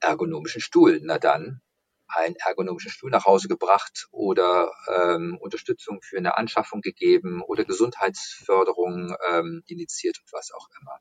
ergonomischen 0.00 0.60
Stuhl. 0.60 1.00
Na 1.02 1.18
dann 1.18 1.60
einen 2.08 2.36
ergonomischen 2.36 2.90
Stuhl 2.90 3.10
nach 3.10 3.24
Hause 3.24 3.48
gebracht 3.48 4.06
oder 4.10 4.72
ähm, 4.88 5.38
Unterstützung 5.40 6.00
für 6.02 6.18
eine 6.18 6.36
Anschaffung 6.36 6.80
gegeben 6.80 7.42
oder 7.42 7.64
Gesundheitsförderung 7.64 9.14
ähm, 9.28 9.62
initiiert 9.66 10.18
und 10.20 10.32
was 10.32 10.52
auch 10.52 10.68
immer. 10.80 10.98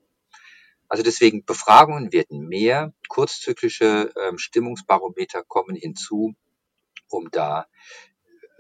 Also 0.88 1.04
deswegen 1.04 1.46
Befragungen 1.46 2.14
werden 2.14 2.48
mehr, 2.48 2.94
kurzzyklische 3.08 4.12
ähm, 4.22 4.38
Stimmungsbarometer 4.38 5.44
kommen 5.44 5.76
hinzu, 5.76 6.36
um 7.10 7.30
da 7.32 7.68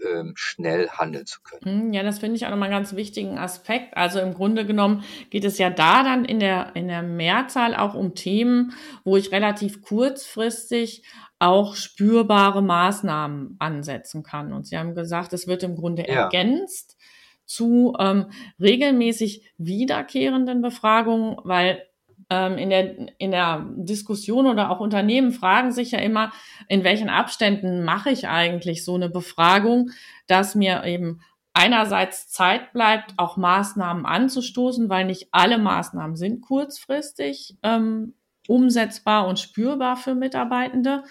ähm, 0.03 0.33
schnell 0.35 0.89
handeln 0.89 1.25
zu 1.25 1.41
können. 1.41 1.61
Hm, 1.63 1.93
ja, 1.93 2.03
das 2.03 2.19
finde 2.19 2.35
ich 2.35 2.45
auch 2.45 2.49
nochmal 2.49 2.69
einen 2.69 2.77
ganz 2.77 2.95
wichtigen 2.95 3.37
Aspekt. 3.37 3.95
Also 3.95 4.19
im 4.19 4.33
Grunde 4.33 4.65
genommen 4.65 5.03
geht 5.29 5.45
es 5.45 5.57
ja 5.57 5.69
da 5.69 6.03
dann 6.03 6.25
in 6.25 6.39
der, 6.39 6.75
in 6.75 6.87
der 6.87 7.01
Mehrzahl 7.01 7.75
auch 7.75 7.93
um 7.93 8.15
Themen, 8.15 8.73
wo 9.03 9.17
ich 9.17 9.31
relativ 9.31 9.81
kurzfristig 9.81 11.03
auch 11.39 11.75
spürbare 11.75 12.61
Maßnahmen 12.61 13.55
ansetzen 13.59 14.23
kann. 14.23 14.53
Und 14.53 14.67
Sie 14.67 14.77
haben 14.77 14.95
gesagt, 14.95 15.33
es 15.33 15.47
wird 15.47 15.63
im 15.63 15.75
Grunde 15.75 16.03
ja. 16.07 16.23
ergänzt 16.23 16.97
zu 17.45 17.93
ähm, 17.99 18.31
regelmäßig 18.59 19.53
wiederkehrenden 19.57 20.61
Befragungen, 20.61 21.37
weil 21.43 21.85
ähm, 22.29 22.57
in, 22.57 22.69
der, 22.69 23.19
in 23.19 23.31
der 23.31 23.65
Diskussion 23.75 24.47
oder 24.47 24.69
auch 24.71 24.79
Unternehmen 24.79 25.31
fragen 25.31 25.71
sich 25.71 25.91
ja 25.91 25.99
immer, 25.99 26.31
in 26.67 26.83
welchen 26.83 27.09
Abständen 27.09 27.83
mache 27.83 28.09
ich 28.09 28.27
eigentlich 28.27 28.83
so 28.83 28.95
eine 28.95 29.09
Befragung, 29.09 29.91
dass 30.27 30.55
mir 30.55 30.83
eben 30.85 31.21
einerseits 31.53 32.27
Zeit 32.27 32.73
bleibt, 32.73 33.13
auch 33.17 33.37
Maßnahmen 33.37 34.05
anzustoßen, 34.05 34.89
weil 34.89 35.05
nicht 35.05 35.29
alle 35.31 35.57
Maßnahmen 35.57 36.15
sind 36.15 36.41
kurzfristig 36.41 37.57
ähm, 37.63 38.13
umsetzbar 38.47 39.27
und 39.27 39.39
spürbar 39.39 39.95
für 39.95 40.15
Mitarbeitende. 40.15 41.03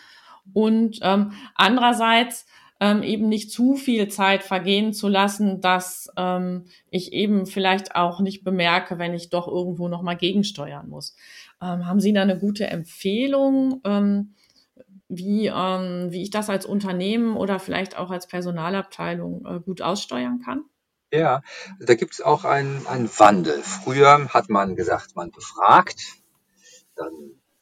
Und 0.52 0.98
ähm, 1.02 1.32
andererseits 1.54 2.46
ähm, 2.80 3.02
eben 3.02 3.28
nicht 3.28 3.50
zu 3.50 3.76
viel 3.76 4.08
Zeit 4.08 4.42
vergehen 4.42 4.92
zu 4.92 5.08
lassen, 5.08 5.60
dass 5.60 6.08
ähm, 6.16 6.66
ich 6.90 7.12
eben 7.12 7.46
vielleicht 7.46 7.94
auch 7.94 8.20
nicht 8.20 8.44
bemerke, 8.44 8.98
wenn 8.98 9.14
ich 9.14 9.30
doch 9.30 9.48
irgendwo 9.48 9.88
nochmal 9.88 10.16
gegensteuern 10.16 10.88
muss. 10.88 11.16
Ähm, 11.62 11.86
haben 11.86 12.00
Sie 12.00 12.12
da 12.12 12.22
eine 12.22 12.38
gute 12.38 12.66
Empfehlung, 12.66 13.80
ähm, 13.84 14.34
wie, 15.08 15.46
ähm, 15.46 16.10
wie 16.10 16.22
ich 16.22 16.30
das 16.30 16.50
als 16.50 16.66
Unternehmen 16.66 17.36
oder 17.36 17.58
vielleicht 17.58 17.96
auch 17.96 18.10
als 18.10 18.26
Personalabteilung 18.26 19.46
äh, 19.46 19.60
gut 19.60 19.80
aussteuern 19.80 20.40
kann? 20.44 20.64
Ja, 21.12 21.42
da 21.78 21.94
gibt 21.94 22.14
es 22.14 22.20
auch 22.20 22.44
einen, 22.44 22.86
einen 22.88 23.08
Wandel. 23.18 23.62
Früher 23.62 24.28
hat 24.34 24.48
man 24.48 24.74
gesagt, 24.74 25.14
man 25.14 25.30
befragt, 25.30 26.00
dann 26.96 27.12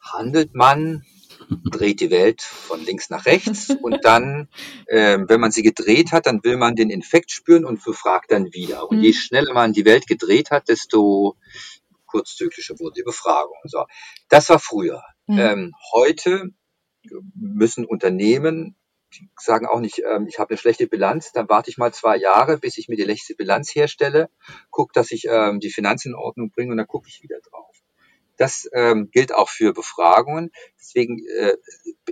handelt 0.01 0.55
man, 0.55 1.05
dreht 1.49 2.01
die 2.01 2.11
Welt 2.11 2.43
von 2.43 2.85
links 2.85 3.11
nach 3.11 3.27
rechts 3.27 3.71
und 3.83 4.05
dann, 4.05 4.49
äh, 4.87 5.19
wenn 5.27 5.41
man 5.41 5.53
sie 5.53 5.63
gedreht 5.63 6.13
hat, 6.13 6.27
dann 6.27 6.43
will 6.45 6.57
man 6.57 6.77
den 6.77 6.91
Infekt 6.91 7.31
spüren 7.31 7.65
und 7.65 7.85
befragt 7.85 8.33
dann 8.33 8.53
wieder. 8.53 8.89
Und 8.89 9.01
je 9.01 9.11
mhm. 9.11 9.15
schneller 9.15 9.55
man 9.55 9.73
die 9.73 9.85
Welt 9.85 10.07
gedreht 10.07 10.51
hat, 10.51 10.69
desto 10.69 11.37
kurzzyklischer 12.07 12.79
wurde 12.79 12.95
die 12.99 13.03
Befragung. 13.05 13.57
So, 13.65 13.85
das 14.29 14.49
war 14.49 14.59
früher. 14.59 15.03
Mhm. 15.27 15.39
Ähm, 15.39 15.73
heute 15.93 16.51
müssen 17.35 17.85
Unternehmen 17.85 18.77
sagen 19.39 19.67
auch 19.67 19.81
nicht, 19.81 20.03
ähm, 20.11 20.27
ich 20.27 20.39
habe 20.39 20.51
eine 20.51 20.59
schlechte 20.59 20.87
Bilanz, 20.87 21.33
dann 21.33 21.49
warte 21.49 21.71
ich 21.71 21.79
mal 21.79 21.93
zwei 21.93 22.17
Jahre, 22.17 22.59
bis 22.59 22.79
ich 22.79 22.89
mir 22.89 22.97
die 22.97 23.03
schlechte 23.03 23.35
Bilanz 23.35 23.75
herstelle, 23.75 24.31
gucke, 24.71 24.93
dass 24.95 25.11
ich 25.11 25.27
ähm, 25.29 25.61
die 25.61 25.71
Finanzen 25.71 26.09
in 26.09 26.15
Ordnung 26.15 26.51
bringe 26.51 26.73
und 26.73 26.79
dann 26.79 26.87
gucke 26.87 27.09
ich 27.09 27.23
wieder. 27.23 27.37
Das 28.43 28.69
ähm, 28.73 29.09
gilt 29.13 29.33
auch 29.33 29.49
für 29.49 29.73
Befragungen. 29.73 30.51
Deswegen 30.77 31.25
äh, 31.39 31.57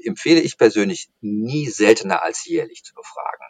empfehle 0.05 0.41
ich 0.41 0.59
persönlich 0.59 1.11
nie 1.21 1.67
seltener 1.67 2.23
als 2.23 2.45
jährlich 2.45 2.85
zu 2.85 2.95
befragen. 2.95 3.47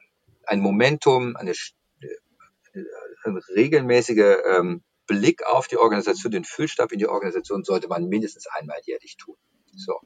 Ein 0.46 0.60
Momentum, 0.60 1.36
eine, 1.36 1.50
äh, 1.50 2.84
eine 3.22 3.40
regelmäßige 3.54 4.38
ähm, 4.46 4.82
Blick 5.06 5.46
auf 5.46 5.68
die 5.68 5.76
Organisation, 5.76 6.32
den 6.32 6.44
Füllstab 6.44 6.90
in 6.92 6.98
die 6.98 7.06
Organisation 7.06 7.64
sollte 7.64 7.86
man 7.88 8.08
mindestens 8.08 8.46
einmal 8.46 8.78
jährlich 8.84 9.18
tun. 9.18 9.36
So. 9.76 10.00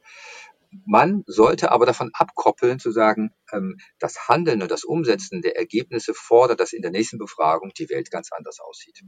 Man 0.84 1.22
sollte 1.28 1.70
aber 1.70 1.87
davon 1.87 2.10
abkoppeln, 2.12 2.80
zu 2.80 2.90
sagen, 2.90 3.32
ähm, 3.52 3.78
das 4.00 4.26
Handeln 4.26 4.62
und 4.62 4.72
das 4.72 4.82
Umsetzen 4.82 5.42
der 5.42 5.56
Ergebnisse 5.56 6.12
fordert, 6.12 6.58
dass 6.58 6.72
in 6.72 6.82
der 6.82 6.90
nächsten 6.90 7.18
Befragung 7.18 7.70
die 7.78 7.88
Welt 7.88 8.10
ganz 8.10 8.32
anders 8.32 8.58
aussieht. 8.58 9.00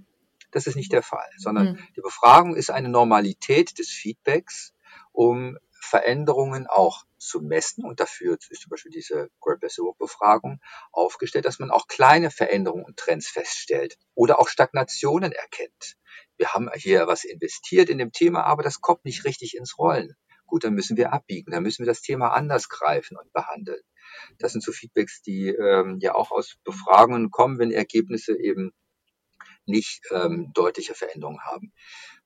Das 0.57 0.67
ist 0.67 0.75
nicht 0.75 0.91
der 0.91 1.03
Fall, 1.03 1.29
sondern 1.37 1.73
mhm. 1.73 1.79
die 1.97 2.01
Befragung 2.01 2.57
ist 2.57 2.71
eine 2.71 2.89
Normalität 2.89 3.79
des 3.79 3.91
Feedbacks, 3.91 4.73
um 5.13 5.59
Veränderungen 5.83 6.67
auch 6.67 7.05
zu 7.19 7.43
messen. 7.43 7.85
Und 7.85 8.01
dafür 8.01 8.39
ist 8.49 8.63
zum 8.63 8.71
Beispiel 8.71 8.91
diese 8.91 9.29
Great 9.43 9.61
Place 9.61 9.77
Work 9.81 9.99
Befragung 9.99 10.63
aufgestellt, 10.93 11.45
dass 11.45 11.59
man 11.59 11.71
auch 11.71 11.89
kleine 11.89 12.31
Veränderungen 12.31 12.87
und 12.87 12.97
Trends 12.97 13.29
feststellt 13.29 13.99
oder 14.15 14.41
auch 14.41 14.49
Stagnationen 14.49 15.33
erkennt. 15.33 15.99
Wir 16.39 16.55
haben 16.55 16.71
hier 16.75 17.07
was 17.07 17.25
investiert 17.25 17.91
in 17.91 17.99
dem 17.99 18.13
Thema, 18.13 18.45
aber 18.45 18.63
das 18.63 18.81
kommt 18.81 19.05
nicht 19.05 19.27
richtig 19.27 19.59
ins 19.59 19.77
Rollen. 19.77 20.17
Gut, 20.47 20.65
dann 20.65 20.73
müssen 20.73 20.97
wir 20.97 21.13
abbiegen, 21.13 21.51
dann 21.51 21.65
müssen 21.65 21.85
wir 21.85 21.91
das 21.93 22.01
Thema 22.01 22.29
anders 22.29 22.71
greifen 22.71 23.19
und 23.19 23.31
behandeln. 23.35 23.83
Das 24.39 24.53
sind 24.53 24.65
so 24.65 24.73
Feedbacks, 24.73 25.21
die 25.21 25.49
ähm, 25.49 25.99
ja 26.01 26.15
auch 26.15 26.31
aus 26.31 26.57
Befragungen 26.65 27.31
kommen, 27.31 27.59
wenn 27.59 27.73
Ergebnisse 27.73 28.35
eben 28.41 28.73
nicht 29.67 30.03
ähm, 30.11 30.53
deutliche 30.55 30.95
Veränderungen 30.95 31.41
haben. 31.41 31.73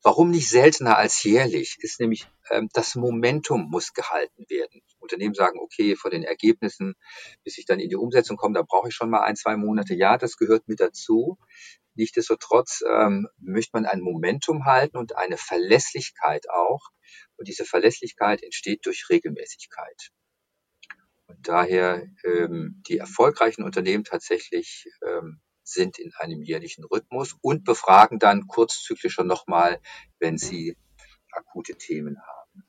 Warum 0.02 0.30
nicht 0.30 0.48
seltener 0.48 0.96
als 0.96 1.22
jährlich? 1.22 1.76
Ist 1.80 2.00
nämlich, 2.00 2.26
ähm, 2.50 2.68
das 2.72 2.94
Momentum 2.94 3.68
muss 3.70 3.92
gehalten 3.92 4.46
werden. 4.48 4.82
Unternehmen 4.98 5.34
sagen, 5.34 5.58
okay, 5.60 5.96
vor 5.96 6.10
den 6.10 6.22
Ergebnissen, 6.22 6.94
bis 7.44 7.58
ich 7.58 7.66
dann 7.66 7.80
in 7.80 7.90
die 7.90 7.96
Umsetzung 7.96 8.36
komme, 8.36 8.54
da 8.54 8.62
brauche 8.62 8.88
ich 8.88 8.94
schon 8.94 9.10
mal 9.10 9.22
ein, 9.22 9.36
zwei 9.36 9.56
Monate. 9.56 9.94
Ja, 9.94 10.16
das 10.16 10.36
gehört 10.36 10.68
mit 10.68 10.80
dazu. 10.80 11.38
Nichtsdestotrotz 11.94 12.82
ähm, 12.88 13.28
möchte 13.38 13.72
man 13.74 13.84
ein 13.84 14.00
Momentum 14.00 14.64
halten 14.64 14.96
und 14.96 15.16
eine 15.16 15.36
Verlässlichkeit 15.36 16.48
auch. 16.48 16.88
Und 17.36 17.48
diese 17.48 17.64
Verlässlichkeit 17.64 18.42
entsteht 18.42 18.86
durch 18.86 19.08
Regelmäßigkeit. 19.10 20.10
Und 21.26 21.46
daher 21.46 22.06
ähm, 22.24 22.82
die 22.88 22.98
erfolgreichen 22.98 23.64
Unternehmen 23.64 24.04
tatsächlich 24.04 24.86
ähm, 25.06 25.40
sind 25.62 25.98
in 25.98 26.12
einem 26.18 26.42
jährlichen 26.42 26.84
Rhythmus 26.84 27.36
und 27.40 27.64
befragen 27.64 28.18
dann 28.18 28.46
kurzzyklischer 28.46 29.24
nochmal, 29.24 29.80
wenn 30.18 30.38
sie 30.38 30.76
akute 31.32 31.76
Themen 31.76 32.16
haben. 32.18 32.64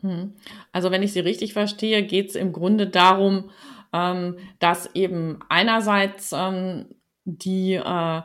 Hm. 0.00 0.36
Also 0.72 0.90
wenn 0.90 1.02
ich 1.02 1.12
Sie 1.12 1.20
richtig 1.20 1.52
verstehe, 1.52 2.04
geht 2.04 2.30
es 2.30 2.36
im 2.36 2.52
Grunde 2.52 2.86
darum, 2.86 3.50
ähm, 3.92 4.38
dass 4.58 4.94
eben 4.94 5.38
einerseits 5.48 6.32
ähm, 6.32 6.94
die 7.24 7.74
äh, 7.74 8.22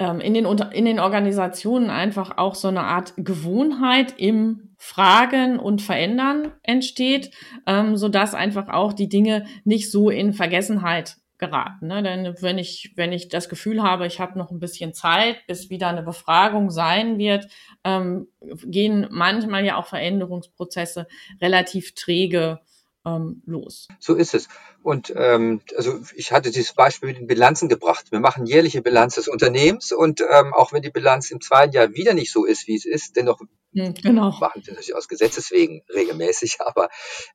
ähm, 0.00 0.20
in, 0.20 0.34
den, 0.34 0.46
in 0.46 0.84
den 0.84 0.98
Organisationen 0.98 1.90
einfach 1.90 2.38
auch 2.38 2.54
so 2.54 2.68
eine 2.68 2.82
Art 2.82 3.14
Gewohnheit 3.16 4.14
im 4.18 4.74
Fragen 4.76 5.58
und 5.58 5.82
Verändern 5.82 6.52
entsteht, 6.62 7.30
ähm, 7.66 7.96
sodass 7.96 8.34
einfach 8.34 8.68
auch 8.68 8.92
die 8.92 9.08
Dinge 9.08 9.46
nicht 9.64 9.90
so 9.90 10.10
in 10.10 10.32
Vergessenheit 10.32 11.18
geraten. 11.40 11.88
Ne? 11.88 12.02
Denn 12.02 12.34
wenn 12.40 12.58
ich, 12.58 12.92
wenn 12.94 13.12
ich 13.12 13.28
das 13.28 13.48
Gefühl 13.48 13.82
habe, 13.82 14.06
ich 14.06 14.20
habe 14.20 14.38
noch 14.38 14.52
ein 14.52 14.60
bisschen 14.60 14.94
Zeit, 14.94 15.44
bis 15.48 15.70
wieder 15.70 15.88
eine 15.88 16.04
Befragung 16.04 16.70
sein 16.70 17.18
wird, 17.18 17.48
ähm, 17.82 18.28
gehen 18.64 19.08
manchmal 19.10 19.64
ja 19.64 19.76
auch 19.76 19.86
Veränderungsprozesse 19.86 21.08
relativ 21.40 21.94
träge 21.96 22.60
ähm, 23.06 23.42
los. 23.46 23.88
So 23.98 24.14
ist 24.14 24.34
es. 24.34 24.48
Und 24.82 25.12
ähm, 25.16 25.60
also 25.76 26.00
ich 26.14 26.32
hatte 26.32 26.50
dieses 26.50 26.74
Beispiel 26.74 27.08
mit 27.10 27.18
den 27.18 27.26
Bilanzen 27.26 27.68
gebracht. 27.68 28.12
Wir 28.12 28.20
machen 28.20 28.46
jährliche 28.46 28.82
Bilanz 28.82 29.14
des 29.14 29.28
Unternehmens 29.28 29.92
und 29.92 30.20
ähm, 30.20 30.52
auch 30.52 30.72
wenn 30.72 30.82
die 30.82 30.90
Bilanz 30.90 31.30
im 31.30 31.40
zweiten 31.40 31.72
Jahr 31.72 31.92
wieder 31.94 32.14
nicht 32.14 32.32
so 32.32 32.44
ist, 32.44 32.66
wie 32.66 32.76
es 32.76 32.84
ist, 32.84 33.16
dennoch 33.16 33.40
hm, 33.72 33.94
genau. 33.94 34.30
machen 34.40 34.62
wir 34.64 34.72
natürlich 34.72 34.94
aus 34.94 35.08
Gesetzes 35.08 35.50
wegen 35.50 35.82
regelmäßig, 35.94 36.58
aber 36.60 36.88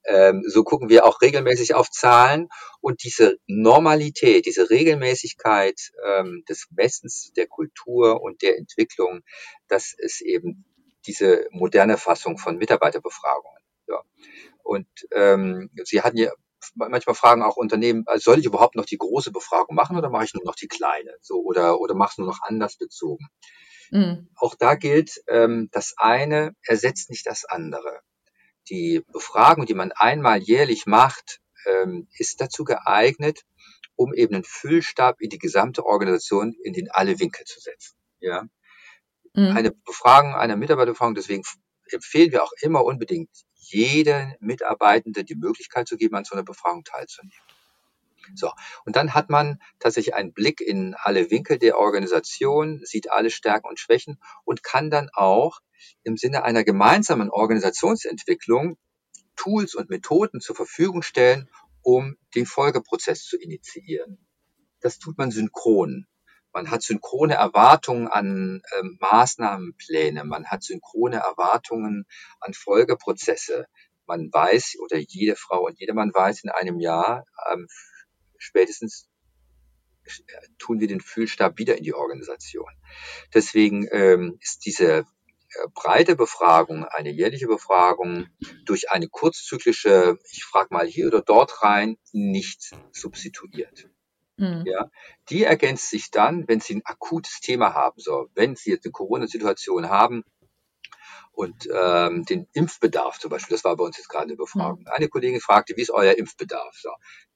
ähm, 0.05 0.43
so 0.47 0.63
gucken 0.63 0.89
wir 0.89 1.05
auch 1.05 1.21
regelmäßig 1.21 1.73
auf 1.73 1.89
Zahlen 1.89 2.49
und 2.81 3.03
diese 3.03 3.37
Normalität, 3.47 4.45
diese 4.45 4.69
Regelmäßigkeit 4.69 5.91
ähm, 6.05 6.43
des 6.47 6.67
Messens 6.71 7.31
der 7.35 7.47
Kultur 7.47 8.21
und 8.21 8.41
der 8.41 8.57
Entwicklung, 8.57 9.21
das 9.67 9.93
ist 9.97 10.21
eben 10.21 10.65
diese 11.07 11.47
moderne 11.51 11.97
Fassung 11.97 12.37
von 12.37 12.57
Mitarbeiterbefragungen. 12.57 13.61
Ja. 13.87 14.01
Und 14.65 14.87
ähm, 15.11 15.69
Sie 15.83 16.01
hatten 16.01 16.17
ja 16.17 16.31
manchmal 16.73 17.15
fragen 17.15 17.43
auch 17.43 17.55
Unternehmen, 17.57 18.03
also 18.07 18.31
soll 18.31 18.39
ich 18.39 18.45
überhaupt 18.45 18.75
noch 18.75 18.85
die 18.85 18.97
große 18.97 19.31
Befragung 19.31 19.75
machen 19.75 19.95
oder 19.97 20.09
mache 20.09 20.25
ich 20.25 20.33
nur 20.33 20.43
noch 20.43 20.55
die 20.55 20.67
kleine? 20.67 21.15
So 21.21 21.41
oder 21.41 21.79
oder 21.79 21.93
mach's 21.93 22.17
nur 22.17 22.27
noch 22.27 22.39
anders 22.41 22.75
bezogen? 22.75 23.27
Mhm. 23.91 24.29
Auch 24.35 24.55
da 24.55 24.73
gilt, 24.73 25.21
ähm, 25.27 25.69
das 25.71 25.93
eine 25.97 26.55
ersetzt 26.63 27.11
nicht 27.11 27.27
das 27.27 27.45
andere. 27.45 28.01
Die 28.69 29.03
Befragung, 29.13 29.67
die 29.67 29.75
man 29.75 29.91
einmal 29.91 30.41
jährlich 30.41 30.87
macht, 30.87 31.39
ähm, 31.67 32.07
ist 32.17 32.41
dazu 32.41 32.63
geeignet, 32.63 33.41
um 33.95 34.13
eben 34.13 34.33
einen 34.33 34.43
Füllstab 34.43 35.21
in 35.21 35.29
die 35.29 35.37
gesamte 35.37 35.85
Organisation 35.85 36.55
in 36.63 36.73
den 36.73 36.89
alle 36.89 37.19
Winkel 37.19 37.45
zu 37.45 37.59
setzen. 37.59 37.95
Ja. 38.19 38.47
Mhm. 39.33 39.55
Eine 39.55 39.71
Befragung, 39.71 40.33
eine 40.33 40.57
Mitarbeiterbefragung, 40.57 41.13
deswegen 41.13 41.43
empfehlen 41.91 42.31
wir 42.31 42.43
auch 42.43 42.51
immer 42.61 42.83
unbedingt, 42.83 43.29
jedem 43.71 44.33
Mitarbeitende 44.39 45.23
die 45.23 45.35
Möglichkeit 45.35 45.87
zu 45.87 45.97
geben, 45.97 46.15
an 46.15 46.25
so 46.25 46.33
einer 46.35 46.43
Befragung 46.43 46.83
teilzunehmen. 46.83 47.33
So, 48.33 48.51
und 48.85 48.95
dann 48.95 49.13
hat 49.13 49.29
man 49.29 49.59
tatsächlich 49.79 50.15
einen 50.15 50.33
Blick 50.33 50.59
in 50.61 50.95
alle 50.95 51.29
Winkel 51.29 51.59
der 51.59 51.77
Organisation, 51.77 52.81
sieht 52.83 53.11
alle 53.11 53.29
Stärken 53.29 53.67
und 53.67 53.79
Schwächen 53.79 54.19
und 54.45 54.63
kann 54.63 54.89
dann 54.89 55.09
auch 55.13 55.59
im 56.03 56.17
Sinne 56.17 56.43
einer 56.43 56.63
gemeinsamen 56.63 57.29
Organisationsentwicklung 57.29 58.77
Tools 59.35 59.75
und 59.75 59.89
Methoden 59.89 60.41
zur 60.41 60.55
Verfügung 60.55 61.03
stellen, 61.03 61.49
um 61.81 62.15
den 62.33 62.45
Folgeprozess 62.45 63.23
zu 63.25 63.37
initiieren. 63.37 64.25
Das 64.79 64.97
tut 64.97 65.17
man 65.17 65.29
synchron. 65.29 66.07
Man 66.55 66.71
hat 66.71 66.83
synchrone 66.83 67.33
Erwartungen 67.33 68.07
an 68.07 68.61
ähm, 68.79 68.97
Maßnahmenpläne, 69.01 70.23
man 70.23 70.45
hat 70.45 70.63
synchrone 70.63 71.17
Erwartungen 71.17 72.05
an 72.39 72.53
Folgeprozesse. 72.53 73.65
Man 74.07 74.31
weiß 74.31 74.77
oder 74.79 74.97
jede 74.97 75.35
Frau 75.35 75.65
und 75.65 75.77
jedermann 75.81 76.13
weiß 76.13 76.45
in 76.45 76.49
einem 76.49 76.79
Jahr, 76.79 77.25
ähm, 77.51 77.67
spätestens 78.37 79.09
äh, 80.05 80.47
tun 80.57 80.79
wir 80.79 80.87
den 80.87 81.01
Fühlstab 81.01 81.57
wieder 81.57 81.77
in 81.77 81.83
die 81.83 81.93
Organisation. 81.93 82.71
Deswegen 83.33 83.89
ähm, 83.91 84.37
ist 84.39 84.65
diese 84.65 84.99
äh, 84.99 85.03
breite 85.73 86.15
Befragung, 86.15 86.85
eine 86.85 87.09
jährliche 87.11 87.47
Befragung 87.47 88.27
durch 88.63 88.91
eine 88.91 89.09
kurzzyklische, 89.09 90.17
ich 90.31 90.45
frage 90.45 90.73
mal 90.73 90.87
hier 90.87 91.07
oder 91.07 91.21
dort 91.21 91.63
rein, 91.63 91.97
nicht 92.13 92.71
substituiert. 92.93 93.89
Mhm. 94.37 94.63
Ja, 94.65 94.89
die 95.29 95.43
ergänzt 95.43 95.89
sich 95.89 96.11
dann, 96.11 96.47
wenn 96.47 96.59
Sie 96.59 96.75
ein 96.75 96.85
akutes 96.85 97.39
Thema 97.39 97.73
haben. 97.73 97.99
So, 97.99 98.29
wenn 98.35 98.55
Sie 98.55 98.71
jetzt 98.71 98.85
eine 98.85 98.91
Corona-Situation 98.91 99.89
haben, 99.89 100.23
und 101.35 101.67
ähm, 101.73 102.23
den 102.23 102.47
Impfbedarf 102.53 103.19
zum 103.19 103.29
Beispiel, 103.29 103.55
das 103.55 103.65
war 103.65 103.75
bei 103.75 103.83
uns 103.83 103.97
jetzt 103.97 104.07
gerade 104.07 104.25
eine 104.25 104.37
Befragung. 104.37 104.81
Mhm. 104.81 104.87
Eine 104.87 105.09
Kollegin 105.09 105.41
fragte, 105.41 105.75
wie 105.75 105.81
ist 105.81 105.91
euer 105.91 106.13
Impfbedarf? 106.13 106.75
So, 106.77 106.89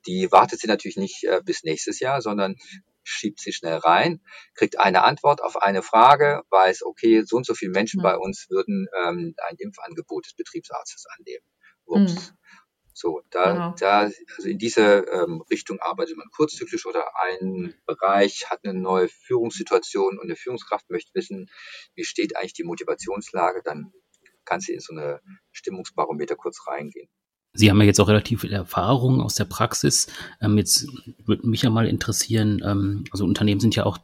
die 0.07 0.31
wartet 0.31 0.59
sie 0.59 0.67
natürlich 0.67 0.97
nicht 0.97 1.25
äh, 1.25 1.41
bis 1.43 1.63
nächstes 1.63 1.99
Jahr, 1.99 2.21
sondern 2.21 2.55
schiebt 3.03 3.39
sie 3.39 3.51
schnell 3.51 3.77
rein, 3.77 4.21
kriegt 4.55 4.79
eine 4.79 5.03
Antwort 5.03 5.41
auf 5.41 5.57
eine 5.57 5.81
Frage, 5.81 6.43
weiß, 6.49 6.83
okay, 6.83 7.23
so 7.25 7.37
und 7.37 7.45
so 7.45 7.53
viele 7.53 7.71
Menschen 7.71 7.99
mhm. 7.99 8.03
bei 8.03 8.17
uns 8.17 8.49
würden 8.49 8.87
ähm, 8.97 9.35
ein 9.47 9.55
Impfangebot 9.57 10.25
des 10.25 10.33
Betriebsarztes 10.33 11.05
annehmen. 11.17 11.45
Ups. 11.85 12.33
So, 13.01 13.21
da, 13.29 13.53
genau. 13.53 13.75
da, 13.79 13.99
also 13.99 14.49
in 14.49 14.57
diese 14.57 15.05
ähm, 15.09 15.41
Richtung 15.49 15.79
arbeitet 15.79 16.17
man 16.17 16.27
kurzzyklisch 16.31 16.85
oder 16.85 17.05
ein 17.23 17.73
Bereich 17.85 18.49
hat 18.49 18.59
eine 18.65 18.77
neue 18.77 19.07
Führungssituation 19.07 20.17
und 20.17 20.25
eine 20.25 20.35
Führungskraft 20.35 20.89
möchte 20.89 21.11
wissen, 21.13 21.49
wie 21.95 22.03
steht 22.03 22.35
eigentlich 22.35 22.55
die 22.55 22.65
Motivationslage, 22.65 23.61
dann 23.63 23.93
kann 24.43 24.59
sie 24.59 24.73
in 24.73 24.81
so 24.81 24.91
eine 24.91 25.21
Stimmungsbarometer 25.53 26.35
kurz 26.35 26.67
reingehen. 26.67 27.07
Sie 27.53 27.69
haben 27.69 27.79
ja 27.79 27.85
jetzt 27.85 28.01
auch 28.01 28.09
relativ 28.09 28.41
viel 28.41 28.51
Erfahrung 28.51 29.21
aus 29.21 29.35
der 29.35 29.45
Praxis. 29.45 30.07
Ähm, 30.41 30.57
jetzt 30.57 30.85
würde 31.25 31.47
mich 31.47 31.61
ja 31.61 31.69
mal 31.69 31.87
interessieren, 31.87 32.61
ähm, 32.65 33.05
also 33.11 33.23
Unternehmen 33.23 33.61
sind 33.61 33.77
ja 33.77 33.85
auch 33.85 33.99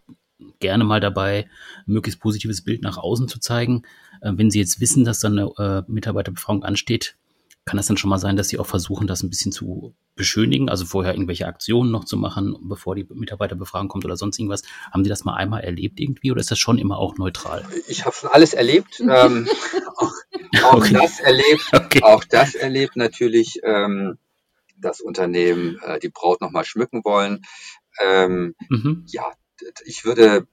gerne 0.60 0.86
mal 0.86 1.02
dabei, 1.02 1.50
ein 1.86 1.94
möglichst 1.94 2.22
positives 2.22 2.64
Bild 2.64 2.82
nach 2.82 2.98
außen 2.98 3.28
zu 3.28 3.42
zeigen. 3.42 3.84
Äh, 4.22 4.32
wenn 4.36 4.50
Sie 4.50 4.60
jetzt 4.60 4.80
wissen, 4.80 5.04
dass 5.04 5.20
dann 5.20 5.38
eine 5.38 5.52
äh, 5.58 5.92
Mitarbeiterbefragung 5.92 6.64
ansteht, 6.64 7.18
kann 7.66 7.80
es 7.80 7.88
dann 7.88 7.98
schon 7.98 8.12
mal 8.12 8.20
sein, 8.20 8.36
dass 8.36 8.48
Sie 8.48 8.60
auch 8.60 8.68
versuchen, 8.68 9.08
das 9.08 9.24
ein 9.24 9.30
bisschen 9.30 9.52
zu 9.52 9.96
beschönigen, 10.16 10.70
also 10.70 10.86
vorher 10.86 11.14
irgendwelche 11.14 11.48
Aktionen 11.48 11.92
noch 11.92 12.06
zu 12.06 12.16
machen, 12.16 12.56
bevor 12.62 12.96
die 12.96 13.08
Mitarbeiterbefragung 13.10 13.88
kommt 13.88 14.06
oder 14.06 14.18
sonst 14.18 14.38
irgendwas? 14.38 14.62
Haben 14.92 15.04
Sie 15.04 15.10
das 15.10 15.26
mal 15.26 15.34
einmal 15.34 15.64
erlebt 15.64 16.00
irgendwie 16.00 16.32
oder 16.32 16.42
ist 16.42 16.52
das 16.52 16.60
schon 16.60 16.78
immer 16.78 17.00
auch 17.00 17.18
neutral? 17.18 17.66
Ich 17.88 18.06
habe 18.06 18.16
schon 18.16 18.30
alles 18.30 18.54
erlebt. 18.54 19.00
ähm, 19.00 19.48
auch, 19.98 20.14
auch 20.64 20.74
okay. 20.76 20.94
das 20.94 21.20
erlebt. 21.20 21.66
Okay. 21.74 22.04
Auch 22.04 22.24
das 22.24 22.54
erlebt 22.54 22.96
natürlich 22.96 23.60
ähm, 23.64 24.20
das 24.78 25.02
Unternehmen, 25.02 25.80
äh, 25.84 26.00
die 26.00 26.10
Braut 26.10 26.42
nochmal 26.42 26.66
schmücken 26.66 27.04
wollen. 27.04 27.42
Ähm, 28.04 28.54
mhm. 28.70 29.06
Ja, 29.08 29.32
ich 29.86 30.06
würde 30.06 30.48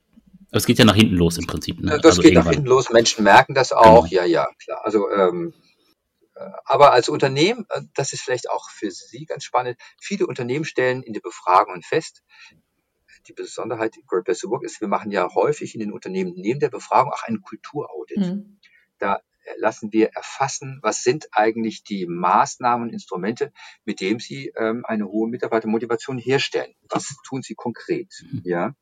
es 0.54 0.66
geht 0.66 0.78
ja 0.78 0.84
nach 0.84 0.94
hinten 0.94 1.16
los 1.16 1.38
im 1.38 1.46
Prinzip. 1.46 1.80
Ne? 1.80 1.92
Das 2.02 2.04
also 2.04 2.22
geht 2.22 2.32
irgendwann. 2.32 2.44
nach 2.44 2.52
hinten 2.52 2.68
los. 2.68 2.90
Menschen 2.90 3.24
merken 3.24 3.54
das 3.54 3.72
auch. 3.72 4.06
Genau. 4.06 4.22
Ja, 4.22 4.24
ja, 4.26 4.48
klar. 4.62 4.82
Also 4.84 5.10
ähm, 5.10 5.54
aber 6.64 6.92
als 6.92 7.08
Unternehmen, 7.08 7.66
äh, 7.70 7.82
das 7.94 8.12
ist 8.12 8.22
vielleicht 8.22 8.50
auch 8.50 8.70
für 8.70 8.90
Sie 8.90 9.26
ganz 9.26 9.44
spannend, 9.44 9.78
viele 10.00 10.26
Unternehmen 10.26 10.64
stellen 10.64 11.02
in 11.02 11.12
den 11.12 11.22
Befragungen 11.22 11.82
fest, 11.82 12.22
die 13.26 13.32
Besonderheit 13.32 13.96
Great 14.06 14.24
Place 14.24 14.40
to 14.40 14.50
Work 14.50 14.64
ist, 14.64 14.80
wir 14.80 14.88
machen 14.88 15.10
ja 15.10 15.32
häufig 15.34 15.74
in 15.74 15.80
den 15.80 15.92
Unternehmen 15.92 16.32
neben 16.34 16.60
der 16.60 16.70
Befragung 16.70 17.12
auch 17.12 17.22
einen 17.22 17.40
Kulturaudit. 17.40 18.18
Mhm. 18.18 18.58
Da 18.98 19.20
lassen 19.56 19.92
wir 19.92 20.10
erfassen, 20.10 20.78
was 20.82 21.02
sind 21.02 21.28
eigentlich 21.32 21.84
die 21.84 22.06
Maßnahmen 22.06 22.88
und 22.88 22.92
Instrumente, 22.92 23.52
mit 23.84 24.00
denen 24.00 24.18
Sie 24.18 24.52
ähm, 24.56 24.84
eine 24.84 25.06
hohe 25.06 25.28
Mitarbeitermotivation 25.28 26.18
herstellen. 26.18 26.74
Was 26.88 27.14
tun 27.26 27.42
Sie 27.42 27.54
konkret? 27.54 28.12
Mhm. 28.22 28.42
Ja. 28.44 28.74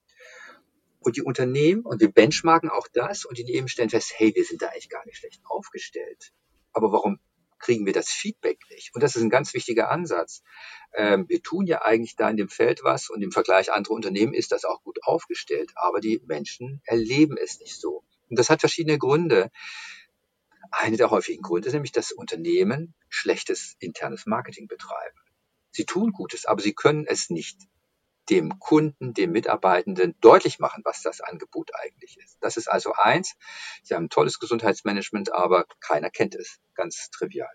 Und 1.00 1.16
die 1.16 1.22
Unternehmen, 1.22 1.82
und 1.82 2.00
wir 2.00 2.12
benchmarken 2.12 2.68
auch 2.68 2.86
das, 2.92 3.24
und 3.24 3.38
die 3.38 3.42
Unternehmen 3.42 3.68
stellen 3.68 3.90
fest, 3.90 4.12
hey, 4.16 4.34
wir 4.34 4.44
sind 4.44 4.60
da 4.60 4.68
eigentlich 4.68 4.90
gar 4.90 5.04
nicht 5.06 5.16
schlecht 5.16 5.40
aufgestellt. 5.44 6.32
Aber 6.72 6.92
warum 6.92 7.18
kriegen 7.60 7.86
wir 7.86 7.92
das 7.92 8.08
Feedback 8.08 8.58
nicht. 8.70 8.94
Und 8.94 9.02
das 9.02 9.14
ist 9.14 9.22
ein 9.22 9.30
ganz 9.30 9.54
wichtiger 9.54 9.90
Ansatz. 9.90 10.42
Ähm, 10.92 11.26
wir 11.28 11.42
tun 11.42 11.66
ja 11.66 11.82
eigentlich 11.82 12.16
da 12.16 12.28
in 12.28 12.36
dem 12.36 12.48
Feld 12.48 12.82
was 12.82 13.10
und 13.10 13.22
im 13.22 13.30
Vergleich 13.30 13.72
andere 13.72 13.94
Unternehmen 13.94 14.34
ist 14.34 14.50
das 14.50 14.64
auch 14.64 14.82
gut 14.82 14.98
aufgestellt, 15.04 15.70
aber 15.76 16.00
die 16.00 16.20
Menschen 16.26 16.82
erleben 16.84 17.36
es 17.36 17.60
nicht 17.60 17.78
so. 17.78 18.02
Und 18.28 18.38
das 18.38 18.50
hat 18.50 18.60
verschiedene 18.60 18.98
Gründe. 18.98 19.50
Eine 20.72 20.96
der 20.96 21.10
häufigen 21.10 21.42
Gründe 21.42 21.68
ist 21.68 21.74
nämlich, 21.74 21.92
dass 21.92 22.12
Unternehmen 22.12 22.94
schlechtes 23.08 23.76
internes 23.78 24.26
Marketing 24.26 24.66
betreiben. 24.66 25.18
Sie 25.70 25.84
tun 25.84 26.12
Gutes, 26.12 26.46
aber 26.46 26.62
sie 26.62 26.74
können 26.74 27.06
es 27.06 27.30
nicht 27.30 27.58
dem 28.30 28.58
Kunden, 28.58 29.12
dem 29.12 29.32
Mitarbeitenden 29.32 30.14
deutlich 30.20 30.58
machen, 30.58 30.82
was 30.84 31.02
das 31.02 31.20
Angebot 31.20 31.72
eigentlich 31.74 32.16
ist. 32.18 32.38
Das 32.40 32.56
ist 32.56 32.68
also 32.68 32.92
eins. 32.94 33.34
Sie 33.82 33.94
haben 33.94 34.04
ein 34.04 34.10
tolles 34.10 34.38
Gesundheitsmanagement, 34.38 35.32
aber 35.32 35.66
keiner 35.80 36.10
kennt 36.10 36.34
es. 36.36 36.58
Ganz 36.74 37.10
trivial. 37.10 37.50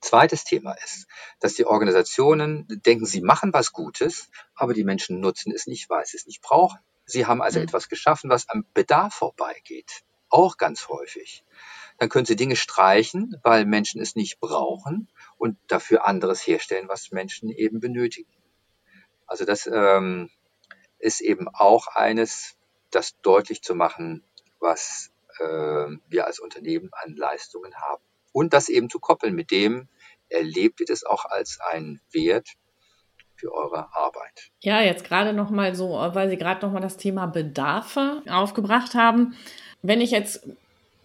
Zweites 0.00 0.44
Thema 0.44 0.72
ist, 0.84 1.06
dass 1.38 1.54
die 1.54 1.64
Organisationen 1.64 2.66
denken, 2.68 3.06
sie 3.06 3.22
machen 3.22 3.52
was 3.52 3.72
Gutes, 3.72 4.30
aber 4.54 4.74
die 4.74 4.84
Menschen 4.84 5.20
nutzen 5.20 5.52
es 5.52 5.66
nicht, 5.66 5.88
weil 5.88 6.04
sie 6.04 6.16
es 6.16 6.26
nicht 6.26 6.42
brauchen. 6.42 6.78
Sie 7.06 7.26
haben 7.26 7.40
also 7.40 7.60
mhm. 7.60 7.66
etwas 7.66 7.88
geschaffen, 7.88 8.28
was 8.28 8.48
am 8.48 8.66
Bedarf 8.74 9.14
vorbeigeht. 9.14 10.02
Auch 10.28 10.56
ganz 10.56 10.88
häufig. 10.88 11.44
Dann 11.98 12.08
können 12.08 12.26
sie 12.26 12.36
Dinge 12.36 12.56
streichen, 12.56 13.36
weil 13.42 13.64
Menschen 13.64 14.00
es 14.00 14.16
nicht 14.16 14.40
brauchen 14.40 15.08
und 15.36 15.56
dafür 15.68 16.04
anderes 16.04 16.44
herstellen, 16.46 16.88
was 16.88 17.12
Menschen 17.12 17.50
eben 17.50 17.80
benötigen. 17.80 18.32
Also 19.32 19.46
das 19.46 19.66
ähm, 19.66 20.28
ist 20.98 21.22
eben 21.22 21.48
auch 21.48 21.86
eines, 21.86 22.54
das 22.90 23.18
deutlich 23.22 23.62
zu 23.62 23.74
machen, 23.74 24.22
was 24.60 25.10
äh, 25.38 25.44
wir 26.06 26.26
als 26.26 26.38
Unternehmen 26.38 26.90
an 26.92 27.16
Leistungen 27.16 27.74
haben. 27.76 28.02
Und 28.32 28.52
das 28.52 28.68
eben 28.68 28.90
zu 28.90 29.00
koppeln 29.00 29.34
mit 29.34 29.50
dem, 29.50 29.88
erlebt 30.28 30.80
ihr 30.80 30.86
das 30.86 31.02
auch 31.02 31.24
als 31.24 31.60
einen 31.60 32.02
Wert 32.10 32.46
für 33.36 33.54
eure 33.54 33.96
Arbeit. 33.96 34.50
Ja, 34.60 34.82
jetzt 34.82 35.04
gerade 35.04 35.32
noch 35.32 35.48
mal 35.48 35.74
so, 35.74 35.92
weil 35.92 36.28
Sie 36.28 36.36
gerade 36.36 36.66
noch 36.66 36.74
mal 36.74 36.80
das 36.80 36.98
Thema 36.98 37.24
Bedarfe 37.24 38.22
aufgebracht 38.28 38.94
haben. 38.94 39.34
Wenn 39.80 40.02
ich 40.02 40.10
jetzt 40.10 40.46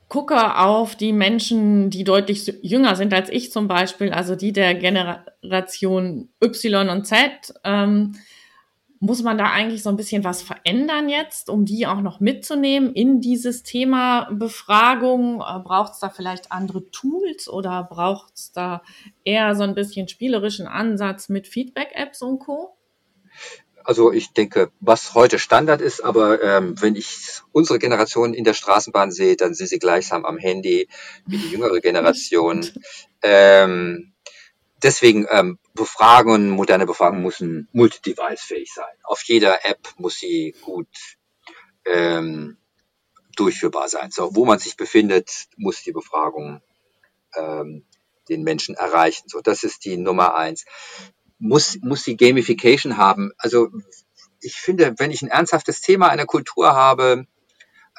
gucke 0.09 0.57
auf 0.57 0.95
die 0.95 1.13
Menschen, 1.13 1.89
die 1.89 2.03
deutlich 2.03 2.53
jünger 2.61 2.95
sind 2.95 3.13
als 3.13 3.29
ich 3.29 3.51
zum 3.51 3.67
Beispiel, 3.67 4.11
also 4.11 4.35
die 4.35 4.53
der 4.53 4.75
Generation 4.75 6.29
Y 6.41 6.89
und 6.89 7.05
Z, 7.05 7.53
ähm, 7.63 8.15
muss 8.99 9.21
man 9.21 9.37
da 9.37 9.51
eigentlich 9.51 9.83
so 9.83 9.89
ein 9.89 9.95
bisschen 9.95 10.23
was 10.23 10.41
verändern 10.41 11.07
jetzt, 11.07 11.49
um 11.49 11.65
die 11.65 11.85
auch 11.85 12.01
noch 12.01 12.19
mitzunehmen 12.19 12.93
in 12.93 13.21
dieses 13.21 13.63
Thema 13.63 14.27
Befragung? 14.31 15.41
Äh, 15.41 15.59
braucht 15.59 15.93
es 15.93 15.99
da 15.99 16.09
vielleicht 16.09 16.51
andere 16.51 16.89
Tools 16.89 17.47
oder 17.47 17.83
braucht 17.83 18.33
es 18.35 18.51
da 18.51 18.81
eher 19.23 19.55
so 19.55 19.63
ein 19.63 19.75
bisschen 19.75 20.07
spielerischen 20.07 20.67
Ansatz 20.67 21.29
mit 21.29 21.47
Feedback-Apps 21.47 22.21
und 22.21 22.39
Co.? 22.39 22.76
Also 23.87 24.11
ich 24.11 24.33
denke, 24.33 24.69
was 24.81 25.13
heute 25.13 25.39
Standard 25.39 25.79
ist, 25.79 26.03
aber 26.03 26.43
ähm, 26.43 26.75
wenn 26.81 26.97
ich 26.97 27.39
unsere 27.53 27.79
Generation 27.79 28.33
in 28.33 28.43
der 28.43 28.53
Straßenbahn 28.53 29.11
sehe, 29.11 29.37
dann 29.37 29.53
sind 29.53 29.67
sie 29.67 29.79
gleichsam 29.79 30.25
am 30.25 30.37
Handy 30.37 30.89
wie 31.25 31.37
die 31.37 31.51
jüngere 31.51 31.79
Generation. 31.79 32.69
ähm, 33.21 34.11
deswegen 34.83 35.25
ähm, 35.29 35.57
Befragungen, 35.73 36.49
moderne 36.49 36.85
Befragungen 36.85 37.23
müssen 37.23 37.69
multi-device-fähig 37.71 38.73
sein. 38.73 38.93
Auf 39.03 39.23
jeder 39.23 39.65
App 39.65 39.79
muss 39.95 40.17
sie 40.17 40.53
gut 40.63 40.89
ähm, 41.85 42.57
durchführbar 43.37 43.87
sein. 43.87 44.11
So, 44.11 44.35
wo 44.35 44.43
man 44.43 44.59
sich 44.59 44.75
befindet, 44.75 45.45
muss 45.55 45.83
die 45.83 45.93
Befragung 45.93 46.61
ähm, 47.37 47.85
den 48.27 48.43
Menschen 48.43 48.75
erreichen. 48.75 49.29
So, 49.29 49.39
das 49.39 49.63
ist 49.63 49.85
die 49.85 49.95
Nummer 49.95 50.35
eins. 50.35 50.65
Muss, 51.39 51.77
muss 51.81 52.03
die 52.03 52.17
Gamification 52.17 52.97
haben. 52.97 53.31
Also 53.37 53.69
ich 54.41 54.55
finde, 54.55 54.95
wenn 54.97 55.11
ich 55.11 55.21
ein 55.21 55.29
ernsthaftes 55.29 55.81
Thema 55.81 56.09
einer 56.09 56.25
Kultur 56.25 56.73
habe, 56.73 57.25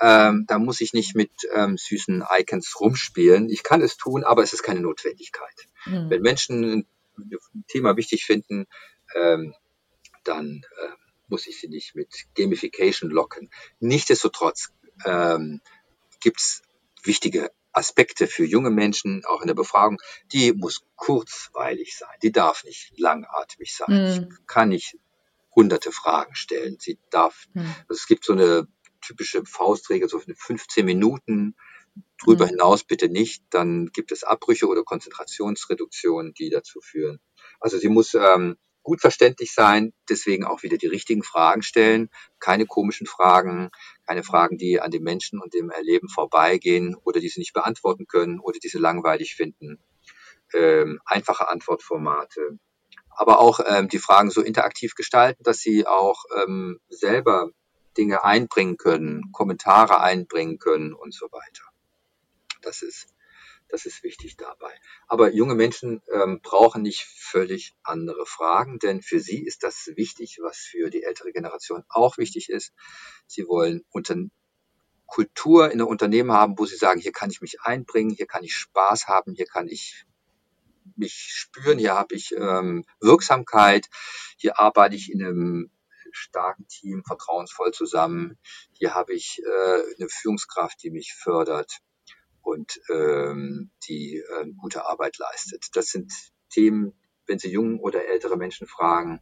Ähm, 0.00 0.44
da 0.46 0.60
muss 0.60 0.80
ich 0.80 0.92
nicht 0.92 1.16
mit 1.16 1.32
ähm, 1.52 1.76
süßen 1.76 2.22
Icons 2.40 2.78
rumspielen. 2.78 3.50
Ich 3.50 3.64
kann 3.64 3.82
es 3.82 3.96
tun, 3.96 4.22
aber 4.22 4.44
es 4.44 4.52
ist 4.52 4.62
keine 4.62 4.80
Notwendigkeit. 4.80 5.66
Mhm. 5.86 6.08
Wenn 6.08 6.22
Menschen 6.22 6.54
ein 6.72 6.86
Thema 7.66 7.96
wichtig 7.96 8.24
finden, 8.24 8.66
ähm, 9.16 9.54
dann 10.22 10.62
äh, 10.80 10.94
muss 11.26 11.48
ich 11.48 11.58
sie 11.60 11.68
nicht 11.68 11.96
mit 11.96 12.26
Gamification 12.36 13.10
locken. 13.10 13.50
Nichtsdestotrotz 13.80 14.70
ähm, 15.04 15.60
gibt 16.20 16.38
es 16.38 16.62
wichtige 17.02 17.50
Aspekte 17.78 18.26
für 18.26 18.44
junge 18.44 18.70
Menschen, 18.70 19.24
auch 19.24 19.40
in 19.40 19.46
der 19.46 19.54
Befragung, 19.54 19.98
die 20.32 20.52
muss 20.52 20.82
kurzweilig 20.96 21.96
sein. 21.96 22.16
Die 22.22 22.32
darf 22.32 22.64
nicht 22.64 22.92
langatmig 22.98 23.74
sein. 23.74 23.86
Mhm. 23.88 24.28
Ich 24.30 24.46
kann 24.46 24.70
nicht 24.70 24.98
hunderte 25.54 25.92
Fragen 25.92 26.34
stellen. 26.34 26.76
Sie 26.80 26.98
darf, 27.10 27.46
mhm. 27.54 27.74
also 27.88 28.00
es 28.00 28.06
gibt 28.06 28.24
so 28.24 28.32
eine 28.32 28.68
typische 29.00 29.44
Faustregel, 29.44 30.08
so 30.08 30.20
15 30.20 30.84
Minuten, 30.84 31.54
drüber 32.22 32.46
mhm. 32.46 32.50
hinaus 32.50 32.84
bitte 32.84 33.08
nicht, 33.08 33.44
dann 33.50 33.86
gibt 33.86 34.12
es 34.12 34.24
Abbrüche 34.24 34.66
oder 34.66 34.82
Konzentrationsreduktionen, 34.82 36.34
die 36.34 36.50
dazu 36.50 36.80
führen. 36.80 37.20
Also 37.60 37.78
sie 37.78 37.88
muss 37.88 38.14
ähm, 38.14 38.56
gut 38.88 39.02
verständlich 39.02 39.52
sein, 39.52 39.92
deswegen 40.08 40.44
auch 40.46 40.62
wieder 40.62 40.78
die 40.78 40.86
richtigen 40.86 41.22
Fragen 41.22 41.62
stellen, 41.62 42.08
keine 42.40 42.64
komischen 42.64 43.06
Fragen, 43.06 43.68
keine 44.06 44.22
Fragen, 44.22 44.56
die 44.56 44.80
an 44.80 44.90
dem 44.90 45.02
Menschen 45.02 45.40
und 45.40 45.52
dem 45.52 45.68
Erleben 45.68 46.08
vorbeigehen 46.08 46.96
oder 47.04 47.20
die 47.20 47.28
sie 47.28 47.40
nicht 47.40 47.52
beantworten 47.52 48.06
können 48.06 48.40
oder 48.40 48.58
die 48.58 48.68
sie 48.68 48.78
langweilig 48.78 49.34
finden. 49.34 49.78
Ähm, 50.54 51.00
einfache 51.04 51.48
Antwortformate. 51.48 52.58
Aber 53.10 53.40
auch 53.40 53.60
ähm, 53.66 53.88
die 53.88 53.98
Fragen 53.98 54.30
so 54.30 54.40
interaktiv 54.40 54.94
gestalten, 54.94 55.42
dass 55.42 55.58
sie 55.58 55.86
auch 55.86 56.24
ähm, 56.42 56.80
selber 56.88 57.50
Dinge 57.98 58.24
einbringen 58.24 58.78
können, 58.78 59.32
Kommentare 59.32 60.00
einbringen 60.00 60.58
können 60.58 60.94
und 60.94 61.12
so 61.12 61.26
weiter. 61.26 61.64
Das 62.62 62.80
ist 62.80 63.08
das 63.68 63.86
ist 63.86 64.02
wichtig 64.02 64.36
dabei. 64.36 64.72
Aber 65.06 65.32
junge 65.32 65.54
Menschen 65.54 66.02
ähm, 66.12 66.40
brauchen 66.42 66.82
nicht 66.82 67.02
völlig 67.04 67.74
andere 67.82 68.26
Fragen, 68.26 68.78
denn 68.78 69.02
für 69.02 69.20
sie 69.20 69.44
ist 69.44 69.62
das 69.62 69.90
wichtig, 69.94 70.38
was 70.40 70.58
für 70.58 70.90
die 70.90 71.02
ältere 71.02 71.32
Generation 71.32 71.84
auch 71.88 72.18
wichtig 72.18 72.48
ist. 72.48 72.72
Sie 73.26 73.46
wollen 73.46 73.84
unter 73.90 74.16
Kultur 75.06 75.70
in 75.70 75.78
der 75.78 75.88
Unternehmen 75.88 76.32
haben, 76.32 76.58
wo 76.58 76.66
sie 76.66 76.76
sagen, 76.76 77.00
hier 77.00 77.12
kann 77.12 77.30
ich 77.30 77.40
mich 77.40 77.62
einbringen, 77.62 78.10
hier 78.10 78.26
kann 78.26 78.44
ich 78.44 78.54
Spaß 78.54 79.08
haben, 79.08 79.34
hier 79.34 79.46
kann 79.46 79.68
ich 79.68 80.04
mich 80.96 81.30
spüren, 81.32 81.78
hier 81.78 81.94
habe 81.94 82.14
ich 82.14 82.34
ähm, 82.36 82.84
Wirksamkeit, 83.00 83.88
hier 84.36 84.58
arbeite 84.58 84.96
ich 84.96 85.10
in 85.10 85.22
einem 85.22 85.70
starken 86.10 86.66
Team 86.68 87.04
vertrauensvoll 87.04 87.72
zusammen, 87.72 88.38
hier 88.72 88.94
habe 88.94 89.14
ich 89.14 89.42
äh, 89.44 89.82
eine 89.98 90.08
Führungskraft, 90.08 90.82
die 90.82 90.90
mich 90.90 91.14
fördert 91.14 91.80
und 92.48 92.80
ähm, 92.90 93.70
die 93.86 94.16
äh, 94.16 94.46
gute 94.56 94.86
Arbeit 94.86 95.18
leistet. 95.18 95.66
Das 95.74 95.88
sind 95.88 96.10
Themen, 96.48 96.94
wenn 97.26 97.38
Sie 97.38 97.50
jungen 97.50 97.78
oder 97.78 98.06
ältere 98.06 98.38
Menschen 98.38 98.66
fragen, 98.66 99.20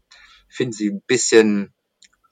finden 0.49 0.73
Sie 0.73 0.91
ein 0.91 1.03
bisschen 1.03 1.75
äh, 2.13 2.29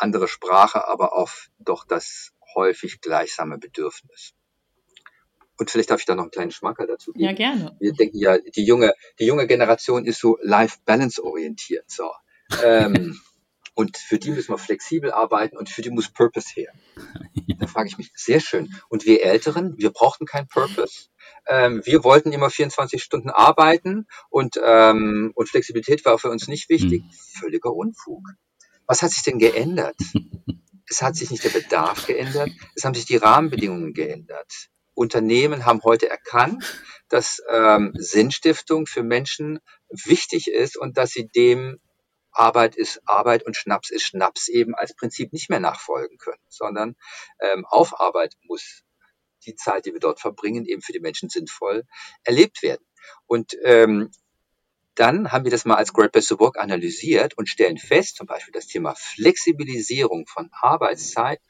andere 0.00 0.26
Sprache, 0.26 0.88
aber 0.88 1.16
auch 1.16 1.30
doch 1.60 1.84
das 1.84 2.32
häufig 2.56 3.00
gleichsame 3.00 3.58
Bedürfnis. 3.58 4.34
Und 5.58 5.70
vielleicht 5.70 5.90
darf 5.90 6.00
ich 6.00 6.06
da 6.06 6.16
noch 6.16 6.24
einen 6.24 6.32
kleinen 6.32 6.50
Schmankerl 6.50 6.88
dazu 6.88 7.12
geben. 7.12 7.26
Ja, 7.26 7.32
gerne. 7.32 7.76
Wir 7.78 7.92
denken 7.92 8.18
ja, 8.18 8.36
die 8.38 8.64
junge, 8.64 8.92
die 9.20 9.26
junge 9.26 9.46
Generation 9.46 10.06
ist 10.06 10.18
so 10.18 10.38
Life-Balance 10.42 11.22
orientiert. 11.22 11.88
So. 11.88 12.10
Ähm, 12.64 13.20
Und 13.74 13.96
für 13.96 14.18
die 14.18 14.30
müssen 14.30 14.52
wir 14.52 14.58
flexibel 14.58 15.12
arbeiten 15.12 15.56
und 15.56 15.68
für 15.68 15.82
die 15.82 15.90
muss 15.90 16.10
Purpose 16.10 16.48
her. 16.54 16.72
Da 17.58 17.66
frage 17.66 17.88
ich 17.88 17.98
mich, 17.98 18.10
sehr 18.14 18.40
schön. 18.40 18.72
Und 18.88 19.04
wir 19.04 19.22
Älteren, 19.22 19.76
wir 19.76 19.90
brauchten 19.90 20.24
keinen 20.24 20.48
Purpose. 20.48 21.08
Ähm, 21.46 21.82
wir 21.84 22.04
wollten 22.04 22.32
immer 22.32 22.48
24 22.48 23.02
Stunden 23.02 23.28
arbeiten 23.28 24.06
und, 24.30 24.58
ähm, 24.64 25.32
und 25.34 25.46
Flexibilität 25.46 26.06
war 26.06 26.18
für 26.18 26.30
uns 26.30 26.48
nicht 26.48 26.70
wichtig. 26.70 27.02
Hm. 27.02 27.10
Völliger 27.38 27.74
Unfug. 27.74 28.22
Was 28.86 29.02
hat 29.02 29.10
sich 29.10 29.22
denn 29.22 29.38
geändert? 29.38 29.96
Es 30.92 31.02
hat 31.02 31.14
sich 31.14 31.30
nicht 31.30 31.44
der 31.44 31.50
Bedarf 31.50 32.08
geändert, 32.08 32.50
es 32.74 32.84
haben 32.84 32.94
sich 32.94 33.04
die 33.04 33.16
Rahmenbedingungen 33.16 33.94
geändert. 33.94 34.70
Unternehmen 34.92 35.64
haben 35.64 35.80
heute 35.84 36.10
erkannt, 36.10 36.64
dass 37.08 37.40
ähm, 37.48 37.92
Sinnstiftung 37.94 38.86
für 38.86 39.04
Menschen 39.04 39.60
wichtig 39.88 40.48
ist 40.48 40.76
und 40.76 40.98
dass 40.98 41.10
sie 41.10 41.28
dem 41.28 41.78
Arbeit 42.32 42.76
ist 42.76 43.00
Arbeit 43.06 43.44
und 43.44 43.56
Schnaps 43.56 43.90
ist 43.90 44.02
Schnaps 44.02 44.48
eben 44.48 44.74
als 44.74 44.94
Prinzip 44.94 45.32
nicht 45.32 45.50
mehr 45.50 45.60
nachfolgen 45.60 46.18
können, 46.18 46.42
sondern 46.48 46.96
ähm, 47.40 47.66
auf 47.66 48.00
Arbeit 48.00 48.34
muss 48.42 48.84
die 49.46 49.54
Zeit, 49.54 49.86
die 49.86 49.92
wir 49.92 50.00
dort 50.00 50.20
verbringen, 50.20 50.66
eben 50.66 50.82
für 50.82 50.92
die 50.92 51.00
Menschen 51.00 51.28
sinnvoll 51.28 51.84
erlebt 52.24 52.62
werden. 52.62 52.84
Und 53.26 53.56
ähm, 53.64 54.10
dann 54.94 55.32
haben 55.32 55.44
wir 55.44 55.50
das 55.50 55.64
mal 55.64 55.76
als 55.76 55.92
Great 55.92 56.12
Place 56.12 56.26
to 56.26 56.38
Work 56.40 56.58
analysiert 56.58 57.36
und 57.38 57.48
stellen 57.48 57.78
fest, 57.78 58.16
zum 58.16 58.26
Beispiel 58.26 58.52
das 58.52 58.66
Thema 58.66 58.94
Flexibilisierung 58.94 60.26
von 60.26 60.50
Arbeitszeit 60.52 61.40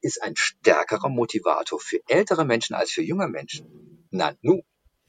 ist 0.00 0.22
ein 0.22 0.36
stärkerer 0.36 1.08
Motivator 1.08 1.80
für 1.80 2.00
ältere 2.08 2.44
Menschen 2.44 2.74
als 2.74 2.90
für 2.90 3.02
junge 3.02 3.28
Menschen. 3.28 4.06
Na 4.10 4.34
nu, 4.42 4.62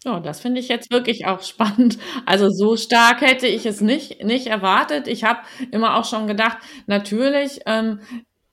Oh, 0.05 0.19
das 0.23 0.39
finde 0.39 0.61
ich 0.61 0.69
jetzt 0.69 0.91
wirklich 0.91 1.25
auch 1.27 1.41
spannend. 1.43 1.97
Also 2.25 2.49
so 2.49 2.77
stark 2.77 3.21
hätte 3.21 3.47
ich 3.47 3.65
es 3.65 3.81
nicht, 3.81 4.23
nicht 4.23 4.47
erwartet. 4.47 5.07
Ich 5.07 5.25
habe 5.25 5.39
immer 5.71 5.97
auch 5.97 6.05
schon 6.05 6.25
gedacht, 6.25 6.57
natürlich 6.87 7.59
ähm, 7.65 7.99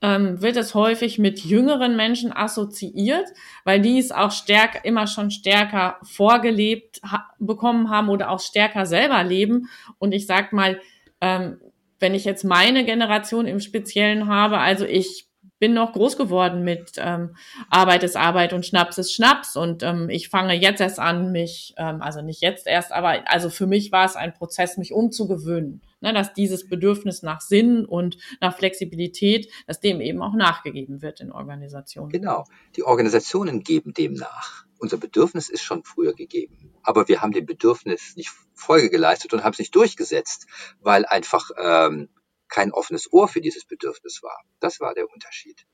ähm, 0.01 0.41
wird 0.41 0.57
es 0.57 0.75
häufig 0.75 1.17
mit 1.19 1.39
jüngeren 1.39 1.95
Menschen 1.95 2.35
assoziiert, 2.35 3.27
weil 3.63 3.81
die 3.81 3.97
es 3.97 4.11
auch 4.11 4.31
stärker, 4.31 4.83
immer 4.83 5.07
schon 5.07 5.31
stärker 5.31 5.97
vorgelebt 6.03 7.01
ha 7.03 7.29
bekommen 7.39 7.89
haben 7.89 8.09
oder 8.09 8.29
auch 8.29 8.39
stärker 8.41 8.85
selber 8.85 9.23
leben. 9.23 9.69
Und 9.99 10.11
ich 10.11 10.27
sag 10.27 10.51
mal, 10.53 10.81
ähm, 11.21 11.59
wenn 11.99 12.13
ich 12.13 12.25
jetzt 12.25 12.43
meine 12.43 12.85
Generation 12.85 13.47
im 13.47 13.59
Speziellen 13.59 14.27
habe, 14.27 14.59
also 14.59 14.85
ich 14.85 15.26
bin 15.59 15.73
noch 15.73 15.93
groß 15.93 16.17
geworden 16.17 16.63
mit 16.63 16.93
ähm, 16.97 17.35
Arbeit 17.69 18.03
ist 18.03 18.15
Arbeit 18.15 18.53
und 18.53 18.65
Schnaps 18.65 18.97
ist 18.97 19.13
Schnaps 19.13 19.55
und 19.55 19.83
ähm, 19.83 20.09
ich 20.09 20.29
fange 20.29 20.53
jetzt 20.53 20.81
erst 20.81 20.99
an, 20.99 21.31
mich, 21.31 21.73
ähm, 21.77 22.01
also 22.01 22.21
nicht 22.21 22.41
jetzt 22.41 22.67
erst, 22.67 22.91
aber 22.91 23.23
also 23.25 23.49
für 23.49 23.67
mich 23.67 23.91
war 23.91 24.05
es 24.05 24.15
ein 24.15 24.33
Prozess, 24.33 24.77
mich 24.77 24.93
umzugewöhnen, 24.93 25.81
ne, 26.01 26.13
dass 26.13 26.33
dieses 26.33 26.67
Bedürfnis 26.67 27.23
nach 27.23 27.41
Sinn 27.41 27.85
und 27.85 28.17
nach 28.39 28.55
Flexibilität, 28.55 29.51
dass 29.65 29.79
dem 29.79 29.99
eben 30.01 30.21
auch 30.21 30.33
nachgegeben 30.33 31.01
wird 31.01 31.21
in 31.21 31.31
Organisationen. 31.31 32.11
Genau, 32.11 32.45
die 32.75 32.83
Organisationen 32.83 33.63
geben 33.63 33.93
dem 33.93 34.13
nach. 34.13 34.65
Unser 34.79 34.97
Bedürfnis 34.97 35.49
ist 35.49 35.63
schon 35.63 35.83
früher 35.83 36.13
gegeben, 36.13 36.71
aber 36.83 37.07
wir 37.07 37.21
haben 37.21 37.31
dem 37.31 37.47
Bedürfnis 37.47 38.15
nicht 38.15 38.31
Folge 38.53 38.91
geleistet 38.91 39.33
und 39.33 39.43
haben 39.43 39.53
es 39.53 39.59
nicht 39.59 39.75
durchgesetzt, 39.75 40.45
weil 40.81 41.05
einfach 41.05 41.49
ähm, 41.57 42.09
kein 42.49 42.71
offenes 42.71 43.11
Ohr 43.11 43.27
für 43.27 43.41
dieses 43.41 43.65
Bedürfnis 43.65 44.21
war. 44.23 44.39
Das 44.59 44.79
war 44.79 44.93
der 44.93 45.11
Unterschied. 45.11 45.65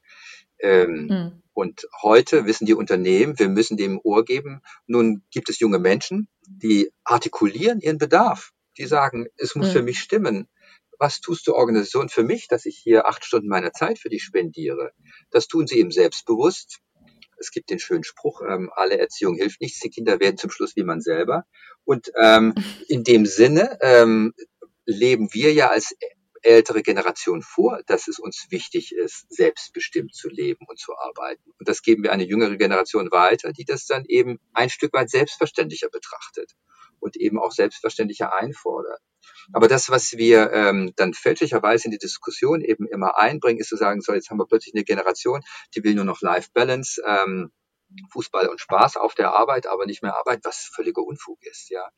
Ähm, 0.60 1.08
mhm. 1.08 1.44
Und 1.54 1.88
heute 2.02 2.46
wissen 2.46 2.66
die 2.66 2.74
Unternehmen, 2.74 3.38
wir 3.38 3.50
müssen 3.50 3.78
dem 3.78 4.00
Ohr 4.04 4.24
geben. 4.24 4.62
Nun 4.88 5.24
gibt 5.32 5.50
es 5.50 5.60
junge 5.60 5.80
Menschen, 5.80 6.28
die 6.48 6.92
artikulieren 7.04 7.80
ihren 7.80 7.98
Bedarf. 7.98 8.52
Die 8.78 8.86
sagen, 8.86 9.28
es 9.38 9.56
muss 9.56 9.68
mhm. 9.68 9.72
für 9.72 9.82
mich 9.84 10.00
stimmen. 10.00 10.48
Was 11.00 11.20
tust 11.20 11.48
du 11.48 11.54
Organisation 11.54 12.10
für 12.10 12.24
mich, 12.24 12.48
dass 12.48 12.66
ich 12.66 12.78
hier 12.78 13.08
acht 13.08 13.26
Stunden 13.26 13.48
meiner 13.48 13.74
Zeit 13.74 14.00
für 14.00 14.10
dich 14.10 14.24
spendiere? 14.24 14.92
Das 15.32 15.48
tun 15.48 15.68
sie 15.68 15.80
eben 15.80 15.92
selbstbewusst. 15.92 16.80
Es 17.38 17.52
gibt 17.52 17.70
den 17.70 17.80
schönen 17.80 18.06
Spruch, 18.06 18.42
ähm, 18.48 18.72
alle 18.74 18.98
Erziehung 18.98 19.36
hilft 19.36 19.60
nichts, 19.60 19.80
die 19.80 19.90
Kinder 19.90 20.20
werden 20.20 20.38
zum 20.38 20.50
Schluss 20.50 20.76
wie 20.78 20.84
man 20.84 21.02
selber. 21.02 21.46
Und 21.84 22.12
ähm, 22.22 22.54
in 22.88 23.04
dem 23.04 23.26
Sinne 23.26 23.78
ähm, 23.82 24.34
leben 24.86 25.34
wir 25.34 25.52
ja 25.52 25.70
als 25.70 25.94
ältere 26.44 26.84
Generation 26.84 27.42
vor, 27.42 27.82
dass 27.88 28.08
es 28.08 28.20
uns 28.20 28.48
wichtig 28.50 28.94
ist, 28.94 29.26
selbstbestimmt 29.30 30.14
zu 30.14 30.30
leben 30.30 30.66
und 30.68 30.80
zu 30.80 30.96
arbeiten. 30.98 31.52
Und 31.58 31.68
das 31.68 31.82
geben 31.82 32.04
wir 32.04 32.12
eine 32.12 32.26
jüngere 32.26 32.58
Generation 32.58 33.12
weiter, 33.12 33.52
die 33.52 33.66
das 33.66 33.86
dann 33.86 34.06
eben 34.06 34.40
ein 34.54 34.70
Stück 34.70 34.94
weit 34.94 35.10
selbstverständlicher 35.10 35.90
betrachtet 35.90 36.54
und 37.00 37.18
eben 37.18 37.40
auch 37.40 37.52
selbstverständlicher 37.52 38.34
einfordert. 38.34 39.02
Aber 39.52 39.68
das, 39.68 39.90
was 39.90 40.14
wir 40.14 40.52
ähm, 40.52 40.94
dann 40.96 41.14
fälschlicherweise 41.14 41.86
in 41.86 41.92
die 41.92 41.98
Diskussion 41.98 42.62
eben 42.62 42.88
immer 42.88 43.18
einbringen, 43.18 43.60
ist 43.60 43.70
zu 43.70 43.76
sagen, 43.76 44.02
so 44.02 44.14
jetzt 44.14 44.30
haben 44.30 44.38
wir 44.38 44.48
plötzlich 44.48 44.74
eine 44.76 44.84
Generation, 44.84 45.42
die 45.76 45.84
will 45.84 45.96
nur 45.96 46.06
noch 46.06 46.22
Life 46.22 46.50
Balance. 46.54 47.02
Ähm, 47.06 47.52
Fußball 48.12 48.48
und 48.48 48.60
Spaß 48.60 48.98
auf 48.98 49.16
der 49.16 49.34
Arbeit, 49.34 49.68
aber 49.68 49.86
nicht 49.86 50.02
mehr 50.02 50.18
Arbeit, 50.18 50.42
was 50.44 50.72
völliger 50.74 51.04
Unfug 51.04 51.40
ist. 51.46 51.70
Ja, 51.70 51.90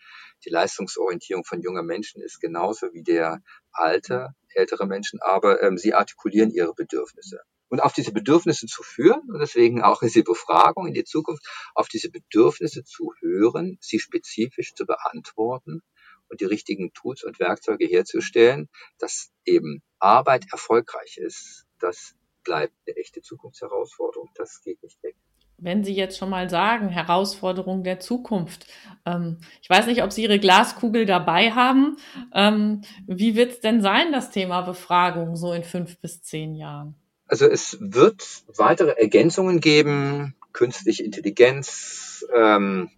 die 0.43 0.49
Leistungsorientierung 0.49 1.43
von 1.45 1.61
jungen 1.61 1.85
Menschen 1.85 2.21
ist 2.21 2.39
genauso 2.39 2.93
wie 2.93 3.03
der 3.03 3.41
alte, 3.71 4.35
ältere 4.53 4.87
Menschen, 4.87 5.19
aber 5.21 5.61
ähm, 5.61 5.77
sie 5.77 5.93
artikulieren 5.93 6.51
ihre 6.51 6.73
Bedürfnisse. 6.73 7.41
Und 7.67 7.81
auf 7.81 7.93
diese 7.93 8.13
Bedürfnisse 8.13 8.67
zu 8.67 8.83
führen, 8.83 9.21
und 9.27 9.39
deswegen 9.39 9.81
auch 9.81 9.99
diese 9.99 10.23
Befragung 10.23 10.87
in 10.87 10.93
die 10.93 11.03
Zukunft, 11.03 11.43
auf 11.73 11.87
diese 11.87 12.11
Bedürfnisse 12.11 12.83
zu 12.83 13.11
hören, 13.19 13.77
sie 13.81 13.99
spezifisch 13.99 14.73
zu 14.75 14.85
beantworten 14.85 15.81
und 16.29 16.41
die 16.41 16.45
richtigen 16.45 16.93
Tools 16.93 17.23
und 17.23 17.39
Werkzeuge 17.39 17.85
herzustellen, 17.85 18.69
dass 18.99 19.31
eben 19.45 19.81
Arbeit 19.99 20.45
erfolgreich 20.51 21.17
ist, 21.17 21.65
dass 21.79 22.15
bleibt 22.45 22.73
eine 22.87 22.95
echte 22.95 23.21
Zukunftsherausforderung. 23.21 24.29
Das 24.35 24.61
geht 24.61 24.81
nicht 24.81 25.03
weg. 25.03 25.17
Wenn 25.57 25.83
Sie 25.83 25.93
jetzt 25.93 26.17
schon 26.17 26.29
mal 26.29 26.49
sagen, 26.49 26.89
Herausforderung 26.89 27.83
der 27.83 27.99
Zukunft. 27.99 28.67
Ähm, 29.05 29.37
ich 29.61 29.69
weiß 29.69 29.87
nicht, 29.87 30.03
ob 30.03 30.11
Sie 30.11 30.23
Ihre 30.23 30.39
Glaskugel 30.39 31.05
dabei 31.05 31.51
haben. 31.51 31.97
Ähm, 32.33 32.81
wie 33.07 33.35
wird 33.35 33.53
es 33.53 33.59
denn 33.61 33.81
sein, 33.81 34.11
das 34.11 34.31
Thema 34.31 34.61
Befragung, 34.61 35.35
so 35.35 35.53
in 35.53 35.63
fünf 35.63 35.99
bis 35.99 36.21
zehn 36.21 36.55
Jahren? 36.55 36.95
Also 37.27 37.47
es 37.47 37.77
wird 37.79 38.23
weitere 38.55 38.91
Ergänzungen 38.91 39.59
geben, 39.59 40.35
künstliche 40.53 41.03
Intelligenz, 41.03 42.25
ähm, 42.35 42.91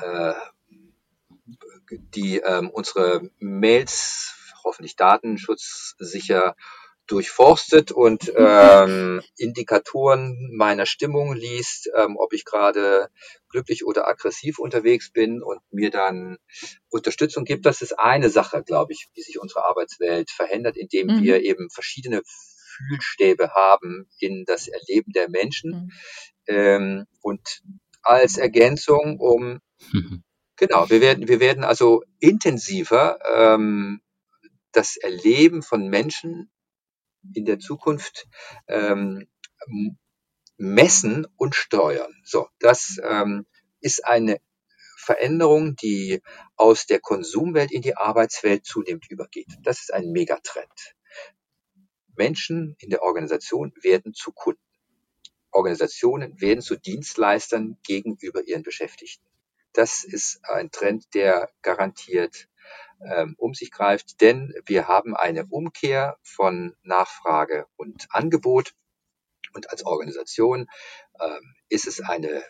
äh, 0.00 0.32
die 2.14 2.38
ähm, 2.38 2.70
unsere 2.70 3.30
Mails 3.38 4.36
hoffentlich 4.64 4.96
datenschutzsicher 4.96 6.54
durchforstet 7.10 7.90
und 7.90 8.32
ähm, 8.36 9.20
Indikatoren 9.36 10.54
meiner 10.56 10.86
Stimmung 10.86 11.34
liest, 11.34 11.90
ähm, 11.96 12.16
ob 12.16 12.32
ich 12.32 12.44
gerade 12.44 13.08
glücklich 13.48 13.84
oder 13.84 14.06
aggressiv 14.06 14.60
unterwegs 14.60 15.10
bin 15.10 15.42
und 15.42 15.60
mir 15.72 15.90
dann 15.90 16.38
Unterstützung 16.88 17.44
gibt. 17.44 17.66
Das 17.66 17.82
ist 17.82 17.98
eine 17.98 18.30
Sache, 18.30 18.62
glaube 18.62 18.92
ich, 18.92 19.08
wie 19.14 19.22
sich 19.22 19.40
unsere 19.40 19.66
Arbeitswelt 19.66 20.30
verändert, 20.30 20.76
indem 20.76 21.08
mhm. 21.08 21.22
wir 21.22 21.42
eben 21.42 21.68
verschiedene 21.70 22.22
Fühlstäbe 22.24 23.50
haben 23.54 24.08
in 24.20 24.44
das 24.46 24.68
Erleben 24.68 25.12
der 25.12 25.28
Menschen. 25.28 25.70
Mhm. 25.70 25.90
Ähm, 26.46 27.06
und 27.20 27.62
als 28.02 28.38
Ergänzung, 28.38 29.18
um 29.18 29.58
mhm. 29.92 30.22
genau, 30.56 30.88
wir 30.88 31.00
werden, 31.00 31.26
wir 31.26 31.40
werden 31.40 31.64
also 31.64 32.04
intensiver 32.20 33.18
ähm, 33.34 34.00
das 34.70 34.96
Erleben 34.96 35.62
von 35.62 35.88
Menschen 35.88 36.48
in 37.34 37.44
der 37.44 37.58
Zukunft 37.58 38.26
ähm, 38.68 39.28
messen 40.56 41.26
und 41.36 41.54
steuern. 41.54 42.14
So, 42.24 42.48
das 42.58 43.00
ähm, 43.02 43.46
ist 43.80 44.06
eine 44.06 44.40
Veränderung, 44.98 45.76
die 45.76 46.20
aus 46.56 46.86
der 46.86 47.00
Konsumwelt 47.00 47.72
in 47.72 47.82
die 47.82 47.96
Arbeitswelt 47.96 48.66
zunehmend 48.66 49.10
übergeht. 49.10 49.48
Das 49.62 49.80
ist 49.80 49.92
ein 49.92 50.12
Megatrend. 50.12 50.94
Menschen 52.16 52.76
in 52.78 52.90
der 52.90 53.02
Organisation 53.02 53.72
werden 53.80 54.12
zu 54.12 54.32
Kunden. 54.32 54.60
Organisationen 55.52 56.40
werden 56.40 56.60
zu 56.60 56.76
Dienstleistern 56.76 57.78
gegenüber 57.82 58.46
ihren 58.46 58.62
Beschäftigten. 58.62 59.24
Das 59.72 60.04
ist 60.04 60.40
ein 60.44 60.70
Trend, 60.70 61.14
der 61.14 61.50
garantiert 61.62 62.48
ähm, 63.04 63.34
um 63.38 63.54
sich 63.54 63.70
greift, 63.70 64.20
denn 64.20 64.54
wir 64.66 64.88
haben 64.88 65.16
eine 65.16 65.46
Umkehr 65.46 66.18
von 66.22 66.76
Nachfrage 66.82 67.66
und 67.76 68.06
Angebot. 68.10 68.74
Und 69.54 69.70
als 69.70 69.84
Organisation 69.84 70.68
ähm, 71.20 71.54
ist 71.68 71.86
es 71.86 72.00
eine 72.00 72.44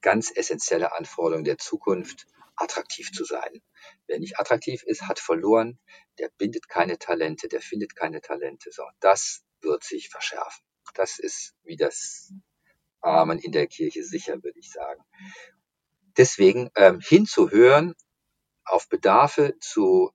ganz 0.00 0.32
essentielle 0.34 0.92
Anforderung 0.96 1.44
der 1.44 1.58
Zukunft, 1.58 2.26
attraktiv 2.56 3.10
zu 3.12 3.24
sein. 3.24 3.62
Wer 4.06 4.18
nicht 4.18 4.38
attraktiv 4.38 4.82
ist, 4.82 5.02
hat 5.08 5.18
verloren, 5.18 5.78
der 6.18 6.30
bindet 6.36 6.68
keine 6.68 6.98
Talente, 6.98 7.48
der 7.48 7.60
findet 7.60 7.96
keine 7.96 8.20
Talente. 8.20 8.70
So, 8.70 8.82
das 9.00 9.42
wird 9.60 9.84
sich 9.84 10.10
verschärfen. 10.10 10.64
Das 10.94 11.18
ist 11.18 11.54
wie 11.62 11.76
das 11.76 12.32
Amen 13.00 13.38
in 13.38 13.52
der 13.52 13.66
Kirche 13.66 14.04
sicher, 14.04 14.42
würde 14.42 14.58
ich 14.58 14.70
sagen. 14.70 15.02
Deswegen 16.16 16.70
ähm, 16.76 17.00
hinzuhören 17.00 17.94
auf 18.70 18.88
Bedarfe 18.88 19.54
zu 19.60 20.12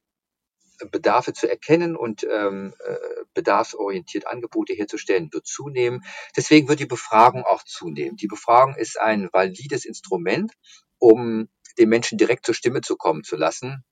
Bedarfe 0.91 1.33
zu 1.33 1.49
erkennen 1.49 1.95
und 1.95 2.25
ähm, 2.29 2.73
äh, 2.85 2.95
bedarfsorientiert 3.33 4.27
Angebote 4.27 4.73
herzustellen, 4.73 5.31
wird 5.31 5.47
zunehmen. 5.47 6.03
Deswegen 6.35 6.67
wird 6.67 6.79
die 6.81 6.85
Befragung 6.85 7.43
auch 7.43 7.63
zunehmen. 7.63 8.17
Die 8.17 8.27
Befragung 8.27 8.75
ist 8.75 8.99
ein 8.99 9.29
valides 9.31 9.85
Instrument, 9.85 10.51
um 10.97 11.47
den 11.77 11.89
Menschen 11.89 12.17
direkt 12.17 12.45
zur 12.45 12.55
Stimme 12.55 12.81
zu 12.81 12.97
kommen 12.97 13.23
zu 13.23 13.35
lassen. 13.35 13.83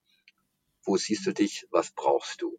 Wo 0.84 0.96
siehst 0.96 1.26
du 1.26 1.32
dich? 1.32 1.66
Was 1.70 1.90
brauchst 1.92 2.42
du? 2.42 2.58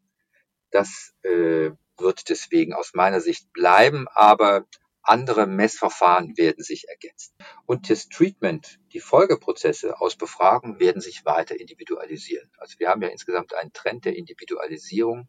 Das 0.71 1.13
äh, 1.21 1.71
wird 1.97 2.29
deswegen 2.29 2.73
aus 2.73 2.93
meiner 2.93 3.21
Sicht 3.21 3.53
bleiben, 3.53 4.07
aber 4.13 4.65
andere 5.05 5.47
Messverfahren 5.47 6.37
werden 6.37 6.63
sich 6.63 6.87
ergänzen. 6.89 7.35
Und 7.65 7.89
das 7.89 8.09
Treatment, 8.09 8.79
die 8.93 8.99
Folgeprozesse 8.99 9.99
aus 10.01 10.15
Befragung 10.15 10.79
werden 10.79 11.01
sich 11.01 11.25
weiter 11.25 11.59
individualisieren. 11.59 12.51
Also 12.57 12.79
wir 12.79 12.89
haben 12.89 13.01
ja 13.01 13.09
insgesamt 13.09 13.53
einen 13.53 13.73
Trend 13.73 14.05
der 14.05 14.15
Individualisierung. 14.15 15.27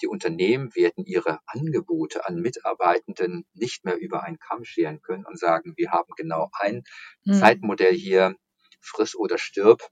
Die 0.00 0.06
Unternehmen 0.06 0.74
werden 0.74 1.04
ihre 1.04 1.40
Angebote 1.46 2.26
an 2.26 2.40
Mitarbeitenden 2.40 3.44
nicht 3.54 3.84
mehr 3.84 3.98
über 3.98 4.22
einen 4.22 4.38
Kamm 4.38 4.64
scheren 4.64 5.02
können 5.02 5.26
und 5.26 5.38
sagen, 5.38 5.74
wir 5.76 5.90
haben 5.90 6.12
genau 6.16 6.50
ein 6.58 6.82
hm. 7.24 7.34
Zeitmodell 7.34 7.94
hier, 7.94 8.34
friss 8.80 9.14
oder 9.14 9.38
stirb 9.38 9.90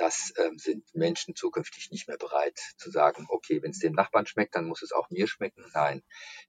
das 0.00 0.32
ähm, 0.38 0.58
sind 0.58 0.84
Menschen 0.94 1.36
zukünftig 1.36 1.90
nicht 1.90 2.08
mehr 2.08 2.16
bereit 2.16 2.58
zu 2.78 2.90
sagen, 2.90 3.26
okay, 3.28 3.62
wenn 3.62 3.70
es 3.70 3.78
dem 3.78 3.92
Nachbarn 3.92 4.26
schmeckt, 4.26 4.54
dann 4.54 4.66
muss 4.66 4.82
es 4.82 4.92
auch 4.92 5.10
mir 5.10 5.28
schmecken. 5.28 5.64
Nein, 5.74 6.02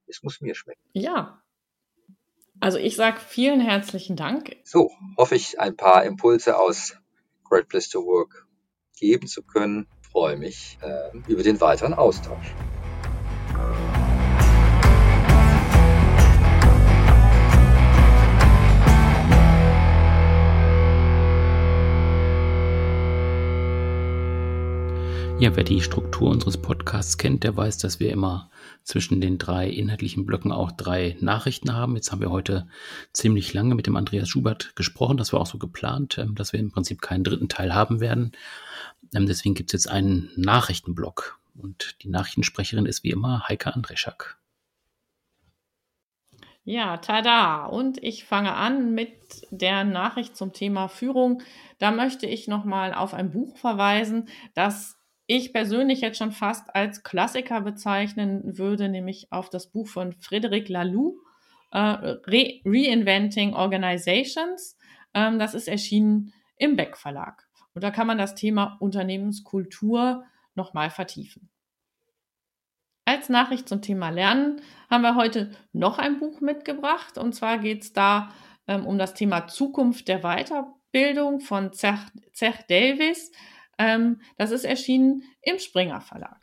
es 0.08 0.24
muss 0.24 0.42
mir 0.42 0.56
schmecken. 0.56 0.82
Ja. 0.94 1.44
Also 2.60 2.78
ich 2.78 2.96
sage 2.96 3.20
vielen 3.20 3.60
herzlichen 3.60 4.16
Dank. 4.16 4.56
So, 4.64 4.92
hoffe 5.18 5.36
ich, 5.36 5.60
ein 5.60 5.76
paar 5.76 6.06
Impulse 6.06 6.58
aus 6.58 6.96
Great 7.44 7.68
Place 7.68 7.90
to 7.90 8.06
Work 8.06 8.48
geben 8.98 9.28
zu 9.28 9.44
können. 9.44 9.88
Freue 10.12 10.38
mich 10.38 10.78
äh, 10.82 11.18
über 11.28 11.44
den 11.44 11.60
weiteren 11.60 11.94
Austausch. 11.94 12.54
Ja, 25.42 25.56
wer 25.56 25.64
die 25.64 25.82
Struktur 25.82 26.30
unseres 26.30 26.62
Podcasts 26.62 27.18
kennt, 27.18 27.44
der 27.44 27.58
weiß, 27.58 27.80
dass 27.80 28.00
wir 28.00 28.12
immer 28.12 28.52
zwischen 28.84 29.22
den 29.22 29.40
drei 29.40 29.68
inhaltlichen 29.68 30.24
Blöcken 30.24 30.52
auch 30.52 30.72
drei 30.72 31.18
Nachrichten 31.20 31.74
haben. 31.74 31.96
Jetzt 31.96 32.12
haben 32.12 32.22
wir 32.22 32.30
heute 32.30 32.68
ziemlich 33.12 33.52
lange 33.52 33.74
mit 33.74 33.88
dem 33.88 33.96
Andreas 33.96 34.30
Schubert 34.30 34.76
gesprochen. 34.76 35.18
Das 35.18 35.34
war 35.34 35.40
auch 35.40 35.48
so 35.48 35.58
geplant, 35.58 36.20
ähm, 36.20 36.36
dass 36.36 36.54
wir 36.54 36.60
im 36.60 36.70
Prinzip 36.70 37.02
keinen 37.02 37.24
dritten 37.24 37.50
Teil 37.50 37.74
haben 37.74 38.02
werden. 38.02 38.34
Ähm, 39.16 39.26
deswegen 39.26 39.56
gibt 39.56 39.74
es 39.74 39.84
jetzt 39.84 39.92
einen 39.92 40.30
Nachrichtenblock. 40.36 41.40
Und 41.56 41.96
die 42.04 42.10
Nachrichtensprecherin 42.10 42.86
ist 42.86 43.04
wie 43.04 43.10
immer 43.10 43.50
Heike 43.50 43.74
Andreschak. 43.74 44.38
Ja, 46.66 46.98
tada! 46.98 47.66
Und 47.66 47.98
ich 48.04 48.26
fange 48.26 48.54
an 48.54 48.94
mit 48.94 49.48
der 49.50 49.86
Nachricht 49.86 50.38
zum 50.38 50.54
Thema 50.54 50.88
Führung. 50.88 51.42
Da 51.80 51.90
möchte 51.90 52.28
ich 52.28 52.48
nochmal 52.48 52.94
auf 52.94 53.16
ein 53.16 53.32
Buch 53.32 53.58
verweisen, 53.58 54.30
das 54.54 55.01
ich 55.34 55.54
persönlich 55.54 56.02
jetzt 56.02 56.18
schon 56.18 56.34
fast 56.34 56.76
als 56.76 57.04
Klassiker 57.04 57.62
bezeichnen 57.62 58.58
würde, 58.58 58.90
nämlich 58.90 59.32
auf 59.32 59.50
das 59.50 59.68
Buch 59.68 59.88
von 59.88 60.12
Frederic 60.12 60.68
Laloux, 60.68 61.22
äh, 61.72 61.80
Re 61.80 62.60
Reinventing 62.66 63.54
Organizations. 63.54 64.78
Ähm, 65.14 65.40
das 65.40 65.54
ist 65.54 65.70
erschienen 65.70 66.34
im 66.58 66.76
Beck 66.76 66.98
Verlag. 66.98 67.48
Und 67.74 67.82
da 67.82 67.92
kann 67.92 68.08
man 68.08 68.18
das 68.18 68.36
Thema 68.36 68.76
Unternehmenskultur 68.82 70.26
nochmal 70.54 70.90
vertiefen. 70.90 71.50
Als 73.06 73.30
Nachricht 73.30 73.70
zum 73.70 73.82
Thema 73.82 74.10
Lernen 74.10 74.62
haben 74.90 75.02
wir 75.02 75.16
heute 75.16 75.52
noch 75.72 75.98
ein 75.98 76.20
Buch 76.20 76.42
mitgebracht. 76.42 77.18
Und 77.18 77.34
zwar 77.34 77.58
geht 77.58 77.84
es 77.84 77.94
da 77.94 78.34
ähm, 78.68 78.86
um 78.86 78.98
das 78.98 79.14
Thema 79.14 79.48
Zukunft 79.48 80.10
der 80.10 80.24
Weiterbildung 80.24 81.40
von 81.40 81.72
Zech, 81.72 82.00
Zech 82.34 82.66
Davis. 82.68 83.32
Ähm, 83.82 84.22
das 84.38 84.52
ist 84.52 84.64
erschienen 84.64 85.24
im 85.42 85.58
Springer 85.58 86.02
Verlag. 86.02 86.38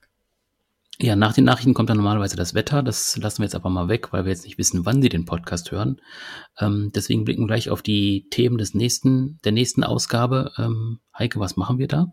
Ja, 1.01 1.15
nach 1.15 1.33
den 1.33 1.45
Nachrichten 1.45 1.75
kommt 1.75 1.89
dann 1.91 1.97
normalerweise 1.97 2.37
das 2.37 2.55
Wetter. 2.55 2.83
Das 2.83 3.17
lassen 3.17 3.39
wir 3.39 3.45
jetzt 3.45 3.55
aber 3.55 3.71
mal 3.71 3.89
weg, 3.89 4.13
weil 4.13 4.25
wir 4.25 4.33
jetzt 4.33 4.45
nicht 4.45 4.59
wissen, 4.59 4.85
wann 4.85 5.01
Sie 5.01 5.09
den 5.09 5.27
Podcast 5.27 5.71
hören. 5.71 6.01
Ähm, 6.59 6.91
deswegen 6.93 7.25
blicken 7.25 7.43
wir 7.43 7.47
gleich 7.47 7.71
auf 7.71 7.83
die 7.83 8.27
Themen 8.31 8.59
des 8.59 8.75
nächsten, 8.75 9.39
der 9.45 9.53
nächsten 9.53 9.85
Ausgabe. 9.85 10.51
Ähm, 10.59 10.99
Heike, 11.17 11.39
was 11.39 11.57
machen 11.57 11.79
wir 11.79 11.87
da? 11.87 12.13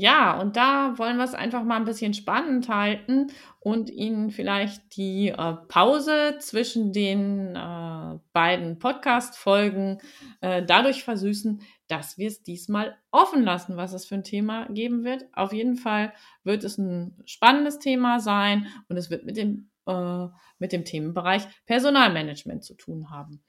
Ja, 0.00 0.40
und 0.40 0.56
da 0.56 0.96
wollen 0.96 1.18
wir 1.18 1.24
es 1.24 1.34
einfach 1.34 1.62
mal 1.62 1.76
ein 1.76 1.84
bisschen 1.84 2.14
spannend 2.14 2.70
halten 2.70 3.26
und 3.58 3.90
Ihnen 3.90 4.30
vielleicht 4.30 4.96
die 4.96 5.28
äh, 5.28 5.54
Pause 5.68 6.36
zwischen 6.38 6.94
den 6.94 7.54
äh, 7.54 8.18
beiden 8.32 8.78
Podcast-Folgen 8.78 9.98
äh, 10.40 10.64
dadurch 10.64 11.04
versüßen, 11.04 11.60
dass 11.86 12.16
wir 12.16 12.28
es 12.28 12.42
diesmal 12.42 12.96
offen 13.10 13.42
lassen, 13.42 13.76
was 13.76 13.92
es 13.92 14.06
für 14.06 14.14
ein 14.14 14.24
Thema 14.24 14.68
geben 14.70 15.04
wird. 15.04 15.26
Auf 15.34 15.52
jeden 15.52 15.76
Fall 15.76 16.14
wird 16.44 16.64
es 16.64 16.78
ein 16.78 17.22
spannendes 17.26 17.78
Thema 17.78 18.20
sein 18.20 18.68
und 18.88 18.96
es 18.96 19.10
wird 19.10 19.26
mit 19.26 19.36
dem, 19.36 19.68
äh, 19.84 20.28
mit 20.58 20.72
dem 20.72 20.86
Themenbereich 20.86 21.42
Personalmanagement 21.66 22.64
zu 22.64 22.72
tun 22.72 23.10
haben. 23.10 23.44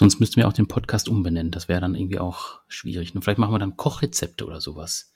Sonst 0.00 0.18
müssten 0.18 0.36
wir 0.36 0.48
auch 0.48 0.54
den 0.54 0.66
Podcast 0.66 1.10
umbenennen. 1.10 1.52
Das 1.52 1.68
wäre 1.68 1.82
dann 1.82 1.94
irgendwie 1.94 2.18
auch 2.18 2.60
schwierig. 2.68 3.14
Und 3.14 3.20
vielleicht 3.22 3.38
machen 3.38 3.52
wir 3.52 3.58
dann 3.58 3.76
Kochrezepte 3.76 4.46
oder 4.46 4.58
sowas. 4.58 5.12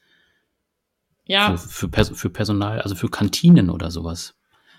Ja. 1.25 1.57
Für, 1.57 1.69
für, 1.69 1.89
Pers 1.89 2.11
für 2.15 2.29
Personal, 2.29 2.83
also 2.83 2.95
für 2.95 3.09
Kantinen 3.09 3.71
oder 3.71 3.91
sowas. 3.91 4.35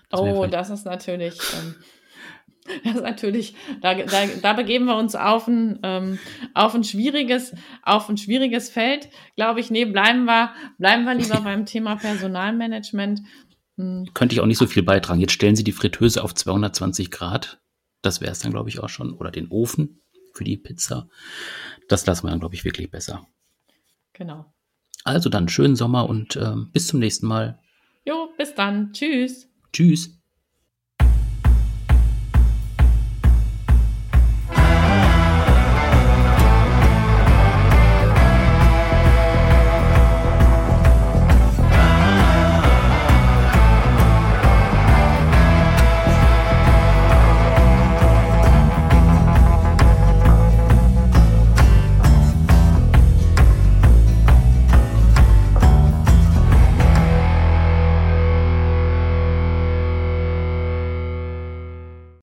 Das 0.08 0.20
oh, 0.20 0.46
das 0.46 0.70
ist 0.70 0.84
natürlich. 0.84 1.40
Ähm, 1.58 1.74
das 2.84 2.94
ist 2.94 3.02
natürlich, 3.02 3.56
da, 3.82 3.94
da, 3.94 4.26
da 4.40 4.52
begeben 4.52 4.84
wir 4.84 4.96
uns 4.96 5.16
auf 5.16 5.48
ein, 5.48 5.80
ähm, 5.82 6.20
auf 6.54 6.76
ein 6.76 6.84
schwieriges, 6.84 7.52
auf 7.82 8.08
ein 8.08 8.16
schwieriges 8.16 8.70
Feld, 8.70 9.08
glaube 9.34 9.58
ich. 9.58 9.72
Nee, 9.72 9.86
bleiben 9.86 10.24
wir, 10.26 10.52
bleiben 10.78 11.02
wir 11.02 11.16
lieber 11.16 11.40
beim 11.44 11.66
Thema 11.66 11.96
Personalmanagement. 11.96 13.22
Hm. 13.76 14.08
Könnte 14.14 14.36
ich 14.36 14.40
auch 14.40 14.46
nicht 14.46 14.58
so 14.58 14.68
viel 14.68 14.84
beitragen. 14.84 15.18
Jetzt 15.18 15.32
stellen 15.32 15.56
Sie 15.56 15.64
die 15.64 15.72
Fritteuse 15.72 16.22
auf 16.22 16.32
220 16.32 17.10
Grad. 17.10 17.58
Das 18.02 18.20
wäre 18.20 18.32
es 18.32 18.38
dann, 18.40 18.52
glaube 18.52 18.68
ich, 18.68 18.80
auch 18.80 18.88
schon. 18.88 19.12
Oder 19.12 19.30
den 19.30 19.48
Ofen 19.48 20.02
für 20.32 20.44
die 20.44 20.56
Pizza. 20.56 21.08
Das 21.88 22.06
lassen 22.06 22.26
wir 22.26 22.30
dann, 22.30 22.40
glaube 22.40 22.54
ich, 22.54 22.64
wirklich 22.64 22.90
besser. 22.90 23.26
Genau. 24.12 24.52
Also 25.04 25.28
dann 25.28 25.48
schönen 25.48 25.76
Sommer 25.76 26.08
und 26.08 26.36
ähm, 26.36 26.70
bis 26.72 26.88
zum 26.88 27.00
nächsten 27.00 27.26
Mal. 27.26 27.60
Jo, 28.04 28.28
bis 28.36 28.54
dann. 28.54 28.92
Tschüss. 28.92 29.48
Tschüss. 29.72 30.15